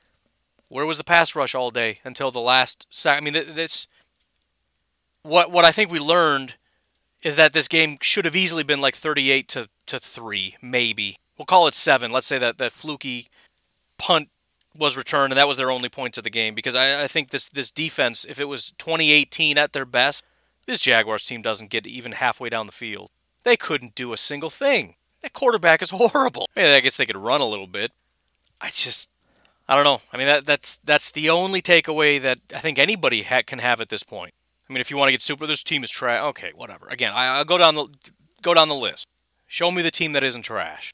where 0.67 0.85
was 0.85 0.97
the 0.97 1.03
pass 1.03 1.35
rush 1.35 1.55
all 1.55 1.71
day 1.71 1.99
until 2.03 2.31
the 2.31 2.39
last 2.39 2.85
second? 2.89 3.27
I 3.27 3.31
mean, 3.31 3.55
this 3.55 3.87
what 5.23 5.51
what 5.51 5.65
I 5.65 5.71
think 5.71 5.91
we 5.91 5.99
learned 5.99 6.55
is 7.23 7.35
that 7.35 7.53
this 7.53 7.67
game 7.67 7.97
should 8.01 8.25
have 8.25 8.35
easily 8.35 8.63
been 8.63 8.81
like 8.81 8.95
38 8.95 9.47
to, 9.49 9.69
to 9.87 9.99
3, 9.99 10.55
maybe. 10.61 11.17
We'll 11.37 11.45
call 11.45 11.67
it 11.67 11.73
7. 11.73 12.11
Let's 12.11 12.27
say 12.27 12.37
that 12.37 12.57
that 12.57 12.71
fluky 12.71 13.27
punt 13.97 14.29
was 14.77 14.95
returned 14.95 15.33
and 15.33 15.37
that 15.37 15.47
was 15.47 15.57
their 15.57 15.71
only 15.71 15.89
points 15.89 16.17
of 16.17 16.23
the 16.23 16.29
game 16.29 16.55
because 16.55 16.75
I, 16.75 17.03
I 17.03 17.07
think 17.07 17.29
this 17.29 17.49
this 17.49 17.71
defense, 17.71 18.25
if 18.27 18.39
it 18.39 18.45
was 18.45 18.71
2018 18.77 19.57
at 19.57 19.73
their 19.73 19.85
best, 19.85 20.23
this 20.65 20.79
Jaguars 20.79 21.25
team 21.25 21.41
doesn't 21.41 21.69
get 21.69 21.87
even 21.87 22.13
halfway 22.13 22.49
down 22.49 22.65
the 22.65 22.71
field. 22.71 23.09
They 23.43 23.57
couldn't 23.57 23.95
do 23.95 24.13
a 24.13 24.17
single 24.17 24.49
thing. 24.49 24.95
That 25.21 25.33
quarterback 25.33 25.81
is 25.81 25.89
horrible. 25.93 26.47
I, 26.55 26.61
mean, 26.61 26.71
I 26.73 26.79
guess 26.79 26.97
they 26.97 27.05
could 27.05 27.17
run 27.17 27.41
a 27.41 27.45
little 27.45 27.67
bit. 27.67 27.91
I 28.61 28.69
just 28.69 29.09
I 29.67 29.75
don't 29.75 29.83
know. 29.83 30.01
I 30.13 30.17
mean 30.17 30.27
that 30.27 30.45
that's 30.45 30.77
that's 30.77 31.11
the 31.11 31.29
only 31.29 31.61
takeaway 31.61 32.21
that 32.21 32.39
I 32.55 32.59
think 32.59 32.79
anybody 32.79 33.23
ha- 33.23 33.43
can 33.45 33.59
have 33.59 33.81
at 33.81 33.89
this 33.89 34.03
point. 34.03 34.33
I 34.69 34.73
mean, 34.73 34.81
if 34.81 34.91
you 34.91 34.97
want 34.97 35.07
to 35.07 35.13
get 35.13 35.21
super, 35.21 35.47
this 35.47 35.63
team 35.63 35.83
is 35.83 35.89
trash. 35.89 36.21
Okay, 36.21 36.51
whatever. 36.53 36.87
Again, 36.89 37.11
I, 37.13 37.39
will 37.39 37.45
go 37.45 37.57
down 37.57 37.75
the 37.75 37.87
go 38.41 38.53
down 38.53 38.69
the 38.69 38.75
list. 38.75 39.07
Show 39.47 39.71
me 39.71 39.81
the 39.81 39.91
team 39.91 40.13
that 40.13 40.23
isn't 40.23 40.43
trash. 40.43 40.93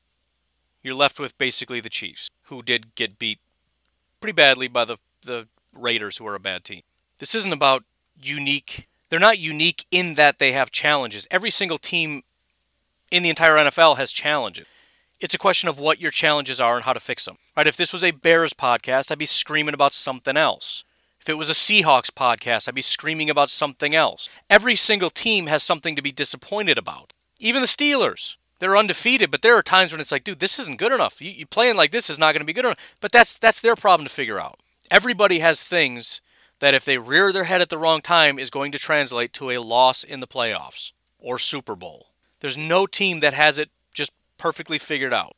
You're 0.81 0.95
left 0.95 1.19
with 1.19 1.37
basically 1.37 1.81
the 1.81 1.89
Chiefs, 1.89 2.29
who 2.43 2.61
did 2.61 2.95
get 2.95 3.19
beat 3.19 3.39
pretty 4.21 4.33
badly 4.33 4.67
by 4.67 4.85
the 4.85 4.97
the 5.23 5.47
Raiders, 5.73 6.17
who 6.17 6.27
are 6.27 6.35
a 6.35 6.39
bad 6.39 6.63
team. 6.63 6.83
This 7.17 7.35
isn't 7.35 7.51
about 7.51 7.83
unique. 8.21 8.87
They're 9.09 9.19
not 9.19 9.39
unique 9.39 9.85
in 9.91 10.15
that 10.15 10.39
they 10.39 10.53
have 10.53 10.71
challenges. 10.71 11.27
Every 11.29 11.49
single 11.49 11.77
team 11.77 12.23
in 13.11 13.23
the 13.23 13.29
entire 13.29 13.57
NFL 13.57 13.97
has 13.97 14.11
challenges. 14.11 14.67
It's 15.19 15.33
a 15.33 15.37
question 15.39 15.69
of 15.69 15.79
what 15.79 15.99
your 15.99 16.11
challenges 16.11 16.59
are 16.59 16.75
and 16.75 16.85
how 16.85 16.93
to 16.93 16.99
fix 16.99 17.25
them. 17.25 17.37
Right? 17.55 17.67
If 17.67 17.77
this 17.77 17.93
was 17.93 18.03
a 18.03 18.11
Bears 18.11 18.53
podcast, 18.53 19.11
I'd 19.11 19.17
be 19.17 19.25
screaming 19.25 19.73
about 19.73 19.93
something 19.93 20.37
else. 20.37 20.83
If 21.25 21.29
it 21.29 21.39
was 21.39 21.49
a 21.49 21.53
Seahawks 21.53 22.11
podcast, 22.11 22.67
I'd 22.67 22.75
be 22.75 22.83
screaming 22.83 23.31
about 23.31 23.49
something 23.49 23.95
else. 23.95 24.29
Every 24.47 24.75
single 24.75 25.09
team 25.09 25.47
has 25.47 25.63
something 25.63 25.95
to 25.95 26.01
be 26.03 26.11
disappointed 26.11 26.77
about. 26.77 27.13
Even 27.39 27.63
the 27.63 27.67
Steelers. 27.67 28.35
They're 28.59 28.77
undefeated, 28.77 29.31
but 29.31 29.41
there 29.41 29.55
are 29.55 29.63
times 29.63 29.91
when 29.91 29.99
it's 29.99 30.11
like, 30.11 30.23
dude, 30.23 30.39
this 30.39 30.59
isn't 30.59 30.77
good 30.77 30.91
enough. 30.91 31.23
You, 31.23 31.31
you 31.31 31.47
playing 31.47 31.77
like 31.77 31.89
this 31.89 32.11
is 32.11 32.19
not 32.19 32.33
going 32.33 32.41
to 32.41 32.45
be 32.45 32.53
good 32.53 32.65
enough. 32.65 32.77
But 33.01 33.11
that's 33.11 33.39
that's 33.39 33.59
their 33.59 33.75
problem 33.75 34.05
to 34.07 34.13
figure 34.13 34.39
out. 34.39 34.59
Everybody 34.91 35.39
has 35.39 35.63
things 35.63 36.21
that 36.59 36.75
if 36.75 36.85
they 36.85 36.99
rear 36.99 37.33
their 37.33 37.45
head 37.45 37.59
at 37.59 37.69
the 37.69 37.79
wrong 37.79 38.01
time 38.01 38.37
is 38.37 38.51
going 38.51 38.71
to 38.73 38.77
translate 38.77 39.33
to 39.33 39.49
a 39.49 39.57
loss 39.57 40.03
in 40.03 40.19
the 40.19 40.27
playoffs 40.27 40.91
or 41.17 41.39
Super 41.39 41.75
Bowl. 41.75 42.09
There's 42.41 42.55
no 42.55 42.85
team 42.85 43.21
that 43.21 43.33
has 43.33 43.57
it 43.57 43.71
just 43.95 44.11
perfectly 44.37 44.77
figured 44.77 45.11
out. 45.11 45.35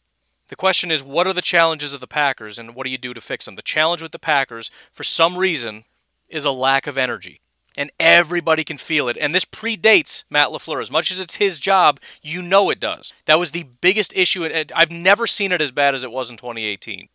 The 0.47 0.55
question 0.55 0.91
is, 0.91 1.03
what 1.03 1.27
are 1.27 1.33
the 1.33 1.41
challenges 1.41 1.93
of 1.93 1.99
the 1.99 2.07
Packers 2.07 2.57
and 2.57 2.73
what 2.73 2.85
do 2.85 2.89
you 2.89 2.97
do 2.97 3.13
to 3.13 3.21
fix 3.21 3.45
them? 3.45 3.55
The 3.55 3.61
challenge 3.61 4.01
with 4.01 4.11
the 4.11 4.19
Packers, 4.19 4.71
for 4.91 5.03
some 5.03 5.37
reason, 5.37 5.83
is 6.29 6.45
a 6.45 6.51
lack 6.51 6.87
of 6.87 6.97
energy. 6.97 7.41
And 7.77 7.91
everybody 7.99 8.63
can 8.63 8.77
feel 8.77 9.07
it. 9.07 9.17
And 9.17 9.35
this 9.35 9.45
predates 9.45 10.23
Matt 10.31 10.47
LaFleur. 10.47 10.81
As 10.81 10.89
much 10.89 11.11
as 11.11 11.19
it's 11.19 11.35
his 11.35 11.59
job, 11.59 11.99
you 12.23 12.41
know 12.41 12.71
it 12.71 12.79
does. 12.79 13.13
That 13.25 13.37
was 13.37 13.51
the 13.51 13.67
biggest 13.81 14.15
issue. 14.15 14.45
And 14.45 14.71
I've 14.75 14.89
never 14.89 15.27
seen 15.27 15.51
it 15.51 15.61
as 15.61 15.71
bad 15.71 15.93
as 15.93 16.03
it 16.03 16.11
was 16.11 16.31
in 16.31 16.37
2018. 16.37 17.09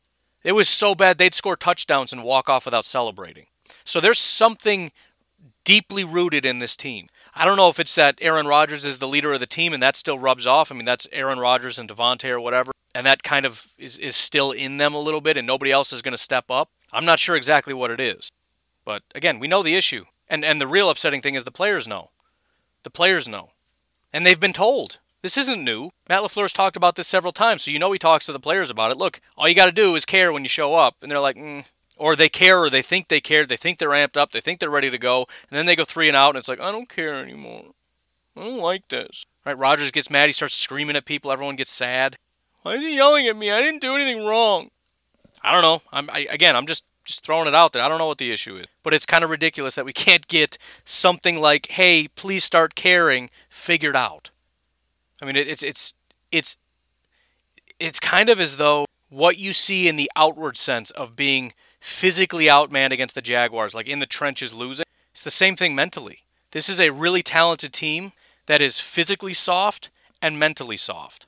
It 0.44 0.52
was 0.52 0.68
so 0.68 0.94
bad 0.94 1.18
they'd 1.18 1.34
score 1.34 1.56
touchdowns 1.56 2.12
and 2.12 2.22
walk 2.22 2.48
off 2.48 2.64
without 2.64 2.84
celebrating. 2.84 3.46
So 3.84 3.98
there's 3.98 4.18
something 4.18 4.92
deeply 5.64 6.04
rooted 6.04 6.44
in 6.44 6.58
this 6.58 6.76
team. 6.76 7.08
I 7.34 7.44
don't 7.44 7.56
know 7.56 7.68
if 7.68 7.80
it's 7.80 7.94
that 7.94 8.18
Aaron 8.20 8.46
Rodgers 8.46 8.84
is 8.84 8.98
the 8.98 9.08
leader 9.08 9.32
of 9.32 9.40
the 9.40 9.46
team 9.46 9.72
and 9.72 9.82
that 9.82 9.96
still 9.96 10.18
rubs 10.18 10.46
off. 10.46 10.70
I 10.70 10.74
mean, 10.74 10.84
that's 10.84 11.08
Aaron 11.12 11.38
Rodgers 11.38 11.78
and 11.78 11.88
Davante 11.88 12.28
or 12.28 12.40
whatever 12.40 12.72
and 12.94 13.06
that 13.06 13.22
kind 13.22 13.46
of 13.46 13.74
is, 13.78 13.98
is 13.98 14.16
still 14.16 14.50
in 14.50 14.76
them 14.76 14.94
a 14.94 15.00
little 15.00 15.20
bit 15.20 15.36
and 15.36 15.46
nobody 15.46 15.70
else 15.70 15.92
is 15.92 16.02
going 16.02 16.12
to 16.12 16.18
step 16.18 16.50
up. 16.50 16.70
I'm 16.92 17.04
not 17.04 17.18
sure 17.18 17.36
exactly 17.36 17.72
what 17.74 17.90
it 17.90 18.00
is. 18.00 18.30
But 18.84 19.02
again, 19.14 19.38
we 19.38 19.48
know 19.48 19.62
the 19.62 19.76
issue. 19.76 20.04
And 20.28 20.44
and 20.44 20.60
the 20.60 20.66
real 20.66 20.90
upsetting 20.90 21.20
thing 21.20 21.34
is 21.34 21.44
the 21.44 21.50
players 21.50 21.86
know. 21.86 22.10
The 22.82 22.90
players 22.90 23.28
know. 23.28 23.50
And 24.12 24.26
they've 24.26 24.40
been 24.40 24.52
told. 24.52 24.98
This 25.22 25.38
isn't 25.38 25.62
new. 25.62 25.90
Matt 26.08 26.22
LaFleur's 26.22 26.52
talked 26.52 26.76
about 26.76 26.96
this 26.96 27.06
several 27.06 27.32
times, 27.32 27.62
so 27.62 27.70
you 27.70 27.78
know 27.78 27.92
he 27.92 27.98
talks 27.98 28.26
to 28.26 28.32
the 28.32 28.40
players 28.40 28.70
about 28.70 28.90
it. 28.90 28.96
Look, 28.96 29.20
all 29.36 29.48
you 29.48 29.54
got 29.54 29.66
to 29.66 29.72
do 29.72 29.94
is 29.94 30.04
care 30.04 30.32
when 30.32 30.42
you 30.42 30.48
show 30.48 30.74
up. 30.74 30.96
And 31.00 31.10
they're 31.10 31.20
like, 31.20 31.36
mm. 31.36 31.64
or 31.96 32.16
they 32.16 32.28
care, 32.28 32.58
or 32.58 32.68
they 32.68 32.82
think 32.82 33.06
they 33.06 33.20
care, 33.20 33.46
they 33.46 33.56
think 33.56 33.78
they're 33.78 33.90
amped 33.90 34.16
up, 34.16 34.32
they 34.32 34.40
think 34.40 34.58
they're 34.58 34.68
ready 34.68 34.90
to 34.90 34.98
go, 34.98 35.26
and 35.48 35.56
then 35.56 35.66
they 35.66 35.76
go 35.76 35.84
three 35.84 36.08
and 36.08 36.16
out, 36.16 36.30
and 36.30 36.38
it's 36.38 36.48
like, 36.48 36.60
I 36.60 36.72
don't 36.72 36.88
care 36.88 37.14
anymore. 37.14 37.66
I 38.36 38.40
don't 38.40 38.58
like 38.58 38.88
this. 38.88 39.24
Right? 39.46 39.56
Rodgers 39.56 39.92
gets 39.92 40.10
mad, 40.10 40.26
he 40.26 40.32
starts 40.32 40.56
screaming 40.56 40.96
at 40.96 41.04
people, 41.04 41.30
everyone 41.30 41.56
gets 41.56 41.70
sad. 41.70 42.16
Why 42.62 42.74
is 42.74 42.80
he 42.80 42.96
yelling 42.96 43.26
at 43.26 43.36
me? 43.36 43.50
I 43.50 43.60
didn't 43.60 43.80
do 43.80 43.94
anything 43.94 44.24
wrong. 44.24 44.70
I 45.42 45.52
don't 45.52 45.62
know. 45.62 45.82
I'm 45.92 46.08
I, 46.10 46.26
again. 46.30 46.56
I'm 46.56 46.66
just 46.66 46.84
just 47.04 47.24
throwing 47.26 47.48
it 47.48 47.54
out 47.54 47.72
there. 47.72 47.82
I 47.82 47.88
don't 47.88 47.98
know 47.98 48.06
what 48.06 48.18
the 48.18 48.30
issue 48.30 48.56
is, 48.56 48.66
but 48.82 48.94
it's 48.94 49.06
kind 49.06 49.24
of 49.24 49.30
ridiculous 49.30 49.74
that 49.74 49.84
we 49.84 49.92
can't 50.06 50.28
get 50.28 50.58
something 50.84 51.40
like, 51.40 51.68
"Hey, 51.70 52.08
please 52.08 52.44
start 52.44 52.74
caring," 52.74 53.30
figured 53.48 53.96
out. 53.96 54.30
I 55.20 55.24
mean, 55.24 55.36
it, 55.36 55.48
it's 55.48 55.62
it's 55.62 55.94
it's 56.30 56.56
it's 57.78 58.00
kind 58.00 58.28
of 58.28 58.40
as 58.40 58.56
though 58.56 58.86
what 59.08 59.38
you 59.38 59.52
see 59.52 59.88
in 59.88 59.96
the 59.96 60.10
outward 60.16 60.56
sense 60.56 60.90
of 60.92 61.16
being 61.16 61.52
physically 61.80 62.46
outmanned 62.46 62.92
against 62.92 63.14
the 63.14 63.20
Jaguars, 63.20 63.74
like 63.74 63.88
in 63.88 63.98
the 63.98 64.06
trenches 64.06 64.54
losing, 64.54 64.86
it's 65.10 65.22
the 65.22 65.30
same 65.30 65.56
thing 65.56 65.74
mentally. 65.74 66.20
This 66.52 66.68
is 66.68 66.78
a 66.78 66.90
really 66.90 67.22
talented 67.22 67.72
team 67.72 68.12
that 68.46 68.60
is 68.60 68.78
physically 68.78 69.32
soft 69.32 69.90
and 70.22 70.38
mentally 70.38 70.76
soft. 70.76 71.26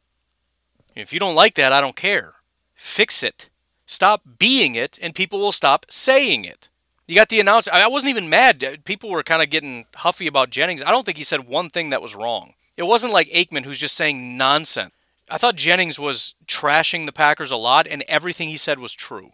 If 0.95 1.12
you 1.12 1.18
don't 1.18 1.34
like 1.34 1.55
that, 1.57 1.72
I 1.72 1.80
don't 1.80 1.97
care. 1.97 2.34
Fix 2.74 3.22
it. 3.22 3.51
Stop 3.86 4.22
being 4.38 4.74
it, 4.74 4.99
and 5.03 5.14
people 5.14 5.38
will 5.38 5.53
stop 5.53 5.86
saying 5.90 6.45
it. 6.45 6.68
You 7.07 7.14
got 7.14 7.28
the 7.28 7.40
announcer. 7.40 7.70
I 7.72 7.86
wasn't 7.86 8.11
even 8.11 8.30
mad. 8.30 8.64
Uh, 8.64 8.76
people 8.84 9.11
were 9.11 9.22
kind 9.22 9.42
of 9.42 9.51
getting 9.51 9.84
huffy 9.97 10.26
about 10.26 10.51
Jennings. 10.51 10.82
I 10.82 10.90
don't 10.90 11.05
think 11.05 11.18
he 11.18 11.24
said 11.24 11.47
one 11.47 11.68
thing 11.68 11.90
that 11.90 12.01
was 12.01 12.14
wrong. 12.14 12.55
It 12.76 12.84
wasn't 12.84 13.12
like 13.12 13.28
Aikman 13.28 13.64
who's 13.64 13.78
just 13.78 13.95
saying 13.95 14.38
nonsense. 14.38 14.92
I 15.30 15.38
thought 15.38 15.57
Jennings 15.57 15.99
was 15.99 16.34
trashing 16.47 17.07
the 17.07 17.12
Packers 17.12 17.51
a 17.51 17.57
lot, 17.57 17.86
and 17.86 18.03
everything 18.09 18.49
he 18.49 18.57
said 18.57 18.78
was 18.78 18.92
true. 18.92 19.32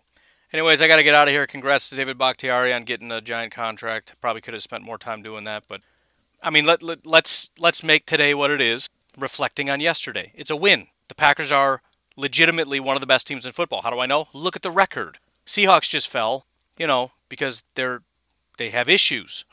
Anyways, 0.52 0.82
I 0.82 0.88
got 0.88 0.96
to 0.96 1.02
get 1.04 1.14
out 1.14 1.28
of 1.28 1.32
here. 1.32 1.46
Congrats 1.46 1.88
to 1.88 1.96
David 1.96 2.18
Bakhtiari 2.18 2.72
on 2.72 2.84
getting 2.84 3.12
a 3.12 3.20
giant 3.20 3.52
contract. 3.52 4.14
Probably 4.20 4.40
could 4.40 4.54
have 4.54 4.62
spent 4.62 4.82
more 4.82 4.98
time 4.98 5.22
doing 5.22 5.44
that, 5.44 5.64
but 5.68 5.80
I 6.42 6.50
mean, 6.50 6.64
let, 6.64 6.82
let, 6.82 7.06
let's 7.06 7.50
let's 7.58 7.82
make 7.82 8.06
today 8.06 8.34
what 8.34 8.50
it 8.50 8.60
is, 8.60 8.88
reflecting 9.16 9.70
on 9.70 9.80
yesterday. 9.80 10.32
It's 10.34 10.50
a 10.50 10.56
win. 10.56 10.88
The 11.10 11.16
Packers 11.16 11.50
are 11.50 11.82
legitimately 12.16 12.78
one 12.78 12.96
of 12.96 13.00
the 13.00 13.06
best 13.06 13.26
teams 13.26 13.44
in 13.44 13.50
football. 13.50 13.82
How 13.82 13.90
do 13.90 13.98
I 13.98 14.06
know? 14.06 14.28
Look 14.32 14.54
at 14.54 14.62
the 14.62 14.70
record. 14.70 15.18
Seahawks 15.44 15.88
just 15.88 16.08
fell, 16.08 16.46
you 16.78 16.86
know, 16.86 17.10
because 17.28 17.64
they're 17.74 18.02
they 18.58 18.70
have 18.70 18.88
issues. 18.88 19.44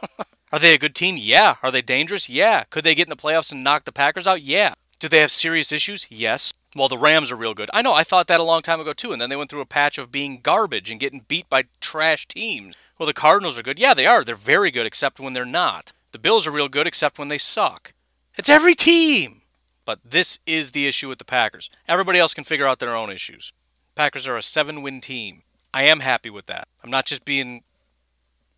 are 0.52 0.58
they 0.58 0.74
a 0.74 0.78
good 0.78 0.96
team? 0.96 1.16
Yeah. 1.16 1.54
Are 1.62 1.70
they 1.70 1.82
dangerous? 1.82 2.28
Yeah. 2.28 2.64
Could 2.64 2.82
they 2.82 2.96
get 2.96 3.06
in 3.06 3.10
the 3.10 3.16
playoffs 3.16 3.52
and 3.52 3.62
knock 3.62 3.84
the 3.84 3.92
Packers 3.92 4.26
out? 4.26 4.42
Yeah. 4.42 4.74
Do 4.98 5.08
they 5.08 5.20
have 5.20 5.30
serious 5.30 5.70
issues? 5.70 6.08
Yes. 6.10 6.52
Well, 6.74 6.88
the 6.88 6.98
Rams 6.98 7.30
are 7.30 7.36
real 7.36 7.54
good. 7.54 7.70
I 7.72 7.80
know, 7.80 7.92
I 7.92 8.02
thought 8.02 8.26
that 8.26 8.40
a 8.40 8.42
long 8.42 8.62
time 8.62 8.80
ago 8.80 8.92
too, 8.92 9.12
and 9.12 9.20
then 9.20 9.30
they 9.30 9.36
went 9.36 9.50
through 9.50 9.60
a 9.60 9.66
patch 9.66 9.98
of 9.98 10.10
being 10.10 10.40
garbage 10.42 10.90
and 10.90 10.98
getting 10.98 11.24
beat 11.28 11.48
by 11.48 11.66
trash 11.80 12.26
teams. 12.26 12.74
Well, 12.98 13.06
the 13.06 13.12
Cardinals 13.12 13.56
are 13.56 13.62
good. 13.62 13.78
Yeah, 13.78 13.94
they 13.94 14.06
are. 14.06 14.24
They're 14.24 14.34
very 14.34 14.72
good, 14.72 14.84
except 14.86 15.20
when 15.20 15.32
they're 15.32 15.44
not. 15.44 15.92
The 16.10 16.18
Bills 16.18 16.44
are 16.44 16.50
real 16.50 16.68
good, 16.68 16.88
except 16.88 17.20
when 17.20 17.28
they 17.28 17.38
suck. 17.38 17.92
It's 18.36 18.48
every 18.48 18.74
team! 18.74 19.42
But 19.84 20.00
this 20.04 20.38
is 20.46 20.70
the 20.70 20.86
issue 20.86 21.08
with 21.08 21.18
the 21.18 21.24
Packers. 21.24 21.70
Everybody 21.86 22.18
else 22.18 22.34
can 22.34 22.44
figure 22.44 22.66
out 22.66 22.78
their 22.78 22.96
own 22.96 23.10
issues. 23.10 23.52
Packers 23.94 24.26
are 24.26 24.36
a 24.36 24.42
seven 24.42 24.82
win 24.82 25.00
team. 25.00 25.42
I 25.72 25.84
am 25.84 26.00
happy 26.00 26.30
with 26.30 26.46
that. 26.46 26.68
I'm 26.82 26.90
not 26.90 27.06
just 27.06 27.24
being 27.24 27.62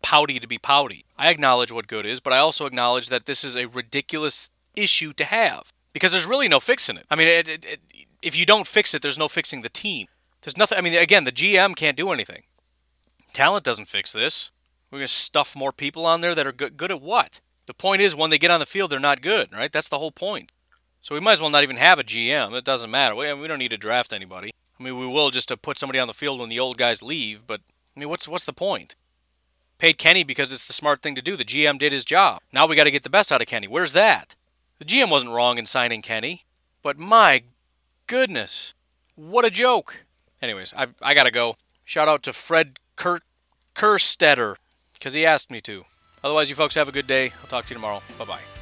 pouty 0.01 0.39
to 0.39 0.47
be 0.47 0.57
pouty. 0.57 1.05
I 1.17 1.29
acknowledge 1.29 1.71
what 1.71 1.87
good 1.87 2.05
is, 2.05 2.19
but 2.19 2.33
I 2.33 2.37
also 2.37 2.65
acknowledge 2.65 3.09
that 3.09 3.25
this 3.25 3.43
is 3.43 3.57
a 3.57 3.65
ridiculous 3.65 4.51
issue 4.75 5.13
to 5.13 5.25
have 5.25 5.73
because 5.93 6.11
there's 6.11 6.27
really 6.27 6.47
no 6.47 6.59
fixing 6.59 6.97
it. 6.97 7.05
I 7.09 7.15
mean, 7.15 7.27
it, 7.27 7.47
it, 7.47 7.65
it, 7.65 7.79
if 8.21 8.37
you 8.37 8.45
don't 8.45 8.67
fix 8.67 8.93
it, 8.93 9.01
there's 9.01 9.17
no 9.17 9.27
fixing 9.27 9.61
the 9.61 9.69
team. 9.69 10.07
There's 10.41 10.57
nothing. 10.57 10.77
I 10.77 10.81
mean, 10.81 10.95
again, 10.95 11.23
the 11.23 11.31
GM 11.31 11.75
can't 11.75 11.97
do 11.97 12.11
anything. 12.11 12.43
Talent 13.33 13.65
doesn't 13.65 13.87
fix 13.87 14.13
this. 14.13 14.51
We're 14.89 14.99
going 14.99 15.07
to 15.07 15.13
stuff 15.13 15.55
more 15.55 15.71
people 15.73 16.05
on 16.05 16.21
there 16.21 16.33
that 16.33 16.47
are 16.47 16.51
good, 16.51 16.77
good 16.77 16.91
at 16.91 17.01
what? 17.01 17.41
The 17.65 17.73
point 17.73 18.01
is, 18.01 18.15
when 18.15 18.29
they 18.29 18.37
get 18.37 18.51
on 18.51 18.61
the 18.61 18.65
field, 18.65 18.91
they're 18.91 18.99
not 18.99 19.21
good, 19.21 19.51
right? 19.51 19.71
That's 19.71 19.89
the 19.89 19.97
whole 19.97 20.11
point. 20.11 20.51
So 21.07 21.15
we 21.15 21.21
might 21.21 21.31
as 21.31 21.39
well 21.39 21.49
not 21.49 21.63
even 21.63 21.77
have 21.77 21.99
a 21.99 22.03
GM. 22.03 22.51
It 22.51 22.65
doesn't 22.65 22.91
matter. 22.91 23.15
We, 23.15 23.33
we 23.33 23.47
don't 23.47 23.59
need 23.59 23.71
to 23.71 23.77
draft 23.77 24.11
anybody. 24.11 24.51
I 24.77 24.83
mean, 24.83 24.99
we 24.99 25.07
will 25.07 25.29
just 25.29 25.47
to 25.47 25.55
put 25.55 25.79
somebody 25.79 25.99
on 25.99 26.07
the 26.09 26.13
field 26.13 26.41
when 26.41 26.49
the 26.49 26.59
old 26.59 26.77
guys 26.77 27.01
leave. 27.01 27.47
But 27.47 27.61
I 27.95 28.01
mean, 28.01 28.09
what's 28.09 28.27
what's 28.27 28.43
the 28.43 28.51
point? 28.51 28.93
Paid 29.77 29.97
Kenny 29.97 30.25
because 30.25 30.51
it's 30.51 30.65
the 30.65 30.73
smart 30.73 31.01
thing 31.01 31.15
to 31.15 31.21
do. 31.21 31.37
The 31.37 31.45
GM 31.45 31.79
did 31.79 31.93
his 31.93 32.03
job. 32.03 32.41
Now 32.51 32.67
we 32.67 32.75
got 32.75 32.83
to 32.83 32.91
get 32.91 33.03
the 33.03 33.09
best 33.09 33.31
out 33.31 33.39
of 33.39 33.47
Kenny. 33.47 33.69
Where's 33.69 33.93
that? 33.93 34.35
The 34.79 34.85
GM 34.85 35.09
wasn't 35.09 35.31
wrong 35.31 35.57
in 35.57 35.65
signing 35.65 36.01
Kenny, 36.01 36.43
but 36.83 36.99
my 36.99 37.43
goodness, 38.07 38.73
what 39.15 39.45
a 39.45 39.49
joke. 39.49 40.03
Anyways, 40.41 40.73
I 40.75 40.87
I 41.01 41.13
gotta 41.13 41.31
go. 41.31 41.55
Shout 41.85 42.09
out 42.09 42.21
to 42.23 42.33
Fred 42.33 42.81
Kurt 42.97 43.23
Kerstetter 43.75 44.57
because 44.91 45.13
he 45.13 45.25
asked 45.25 45.51
me 45.51 45.61
to. 45.61 45.85
Otherwise, 46.21 46.49
you 46.49 46.57
folks 46.57 46.75
have 46.75 46.89
a 46.89 46.91
good 46.91 47.07
day. 47.07 47.31
I'll 47.41 47.47
talk 47.47 47.63
to 47.67 47.69
you 47.69 47.75
tomorrow. 47.75 48.01
Bye 48.19 48.25
bye. 48.25 48.56